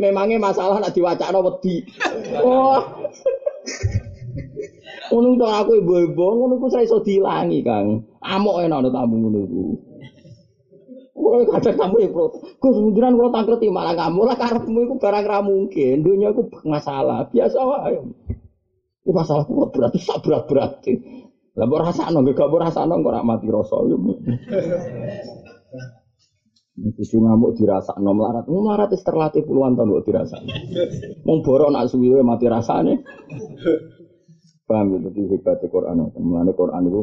Memangnya 0.00 0.38
masalah 0.38 0.78
nak 0.78 0.94
diwacana 0.94 1.42
wedi. 1.42 1.82
Wah. 2.38 2.82
Ngono 5.10 5.38
to 5.38 5.46
aku 5.46 5.70
ibu-ibu 5.78 6.22
ngono 6.22 6.54
ku 6.58 6.66
iso 6.78 7.02
dilangi, 7.02 7.66
Kang. 7.66 8.02
Amok 8.22 8.62
enak 8.62 8.78
ana 8.82 8.90
tamu 8.94 9.14
ngono 9.26 9.38
iku. 9.42 9.62
Kulo 11.14 11.46
kadang 11.50 11.76
tamu 11.78 11.96
ya, 12.02 12.08
Bro. 12.10 12.26
Gus 12.58 12.76
jenengan 12.94 13.18
kula 13.18 13.30
tangkreti 13.34 13.70
malah 13.70 13.94
kamu 13.94 14.20
lah 14.26 14.36
karepmu 14.38 14.78
iku 14.86 14.94
barang 14.98 15.24
ra 15.26 15.38
mungkin. 15.42 16.02
Dunia 16.02 16.30
iku 16.30 16.46
masalah, 16.66 17.26
biasa 17.30 17.58
wae. 17.58 17.98
Ini 19.04 19.12
masalah 19.12 19.44
kuat 19.46 19.70
berarti 19.74 19.98
sak 20.00 20.24
berat 20.24 20.48
berarti. 20.48 20.92
Lah 21.54 21.66
mbok 21.70 21.80
rasakno, 21.86 22.18
gak 22.26 22.48
mbok 22.50 22.62
rasakno 22.66 22.98
kok 22.98 23.10
ora 23.14 23.22
mati 23.22 23.46
rasa. 23.46 23.76
Kudu 26.74 27.16
ngamuk 27.22 27.54
dirasakno 27.54 28.10
melarat. 28.10 28.50
Melarat 28.50 28.90
wis 28.90 29.06
terlatih 29.06 29.46
puluhan 29.46 29.78
tahun 29.78 29.94
kok 29.94 30.04
dirasakno. 30.10 30.50
Wong 31.22 31.38
borok 31.46 31.70
nak 31.70 31.86
suwiwe 31.86 32.26
mati 32.26 32.50
rasane. 32.50 33.06
Paham 34.66 34.96
ya, 34.96 34.98
jadi 35.06 35.20
hebatnya 35.30 35.70
Quran. 35.70 36.08
Mulanya 36.18 36.52
Quran 36.56 36.88
itu 36.88 37.02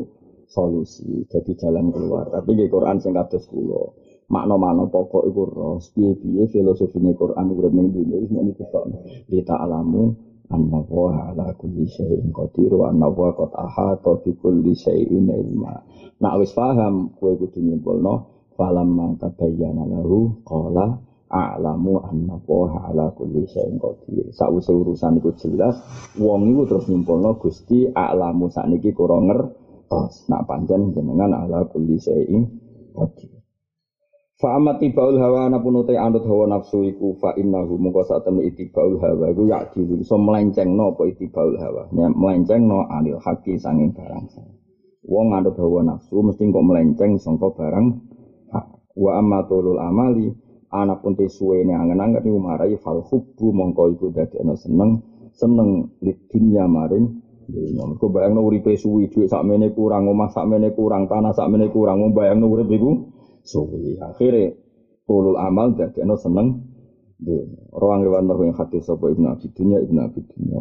solusi, 0.51 1.23
jadi 1.29 1.51
jalan 1.55 1.93
keluar. 1.93 2.27
Tapi 2.27 2.57
di 2.57 2.67
Quran 2.67 2.99
sing 2.99 3.15
kados 3.15 3.47
kula. 3.47 3.95
Makna-makna 4.31 4.87
pokok 4.87 5.27
iku 5.27 5.43
roh, 5.47 5.77
piye-piye 5.91 6.47
filosofine 6.51 7.15
Quran 7.15 7.51
urip 7.51 7.71
ning 7.71 7.91
dunya 7.91 8.17
wis 8.19 8.31
muni 8.31 8.51
kok. 8.55 8.83
Kita 9.29 9.55
alamu 9.61 10.30
anna 10.51 10.79
wa 10.85 11.31
ala 11.31 11.55
kulli 11.55 11.87
syai'in 11.87 12.29
qadir 12.35 12.71
wa 12.75 12.91
anna 12.91 13.07
wa 13.07 13.31
qad 13.33 13.51
ahata 13.55 14.19
bi 14.21 14.35
kulli 14.37 14.75
syai'in 14.75 15.31
ilma. 15.31 15.73
Nak 16.21 16.33
wis 16.37 16.53
paham 16.53 17.15
kowe 17.17 17.33
kudu 17.39 17.63
nyimpulno 17.63 18.29
falam 18.53 19.17
tabayyana 19.17 19.89
lahu 19.89 20.43
qala 20.45 21.01
a'lamu 21.31 22.03
anna 22.05 22.35
wa 22.37 22.87
ala 22.91 23.09
kulli 23.17 23.49
syai'in 23.49 23.81
qadir. 23.81 24.29
Sawise 24.35 24.69
urusan 24.69 25.17
iku 25.17 25.33
jelas, 25.39 25.81
wong 26.19 26.53
iku 26.53 26.69
terus 26.69 26.85
nyimpulno 26.91 27.41
Gusti 27.41 27.89
a'lamu 27.89 28.53
sakniki 28.53 28.93
kurang 28.93 29.31
ngertos. 29.31 30.29
Nak 30.29 30.45
pancen 30.45 30.93
jenengan 30.93 31.33
ala 31.33 31.65
kulli 31.65 31.97
syai'in 31.97 32.45
qadir. 32.93 33.40
Fa 34.41 34.57
amat 34.57 34.81
tibaul 34.81 35.21
hawa 35.21 35.45
anapun 35.53 35.85
utai 35.85 36.01
anut 36.01 36.25
hawa 36.25 36.49
nafsu 36.49 36.81
iku 36.81 37.13
fa 37.21 37.37
innahu 37.37 37.77
mongko 37.77 38.01
sak 38.09 38.25
temne 38.25 38.41
itibaul 38.49 38.97
hawa 38.97 39.29
iku 39.29 39.45
ya 39.45 39.69
dilu 39.69 40.01
iso 40.01 40.17
melencengno 40.17 40.97
apa 40.97 41.05
itibaul 41.13 41.61
hawa? 41.61 41.85
Ya 41.93 42.09
melencengno 42.09 42.89
anil 42.89 43.21
haki 43.21 43.61
sanging 43.61 43.93
barang 43.93 44.25
wong 45.05 45.37
anut 45.37 45.53
hawa 45.61 45.85
nafsu 45.85 46.25
mesti 46.25 46.49
kok 46.49 46.65
melenceng 46.65 47.21
sangka 47.21 47.53
barang 47.53 47.85
wa 48.97 49.11
amatulul 49.21 49.77
amali 49.77 50.33
anapun 50.73 51.13
te 51.13 51.29
suwene 51.29 51.77
angen-angen 51.77 52.25
iku 52.25 52.41
marai 52.41 52.73
fal 52.81 52.97
hubbu 52.97 53.45
mongko 53.53 53.93
iku 53.93 54.09
dadekno 54.09 54.57
seneng 54.57 55.05
seneng 55.37 55.85
di 56.01 56.17
dunya 56.33 56.65
maring 56.65 57.05
dunya. 57.45 57.83
Mergo 57.85 58.07
bayangno 58.09 58.41
uripe 58.47 58.73
suwi, 58.79 59.11
dhuwit 59.11 59.27
sakmene 59.29 59.75
kurang, 59.75 60.07
omah 60.07 60.31
sakmene 60.31 60.71
kurang, 60.71 61.11
tanah 61.11 61.35
sakmene 61.35 61.67
kurang, 61.69 61.99
wong 61.99 62.11
bayangno 62.15 62.47
urip 62.47 62.71
iku 62.71 63.10
suwi. 63.43 63.97
Akhire 63.99 64.57
tulul 65.05 65.37
amal 65.37 65.73
dadekno 65.75 66.15
seneng 66.17 66.61
dunya. 67.21 67.61
Ruang 67.73 68.01
riwan 68.01 68.25
mergo 68.25 68.43
yang 68.49 68.57
hadis 68.57 68.89
sapa 68.89 69.13
Ibnu 69.13 69.29
Abi 69.29 69.47
Dunya, 69.53 69.77
Ibnu 69.81 69.99
Abi 70.01 70.21
Dunya. 70.25 70.57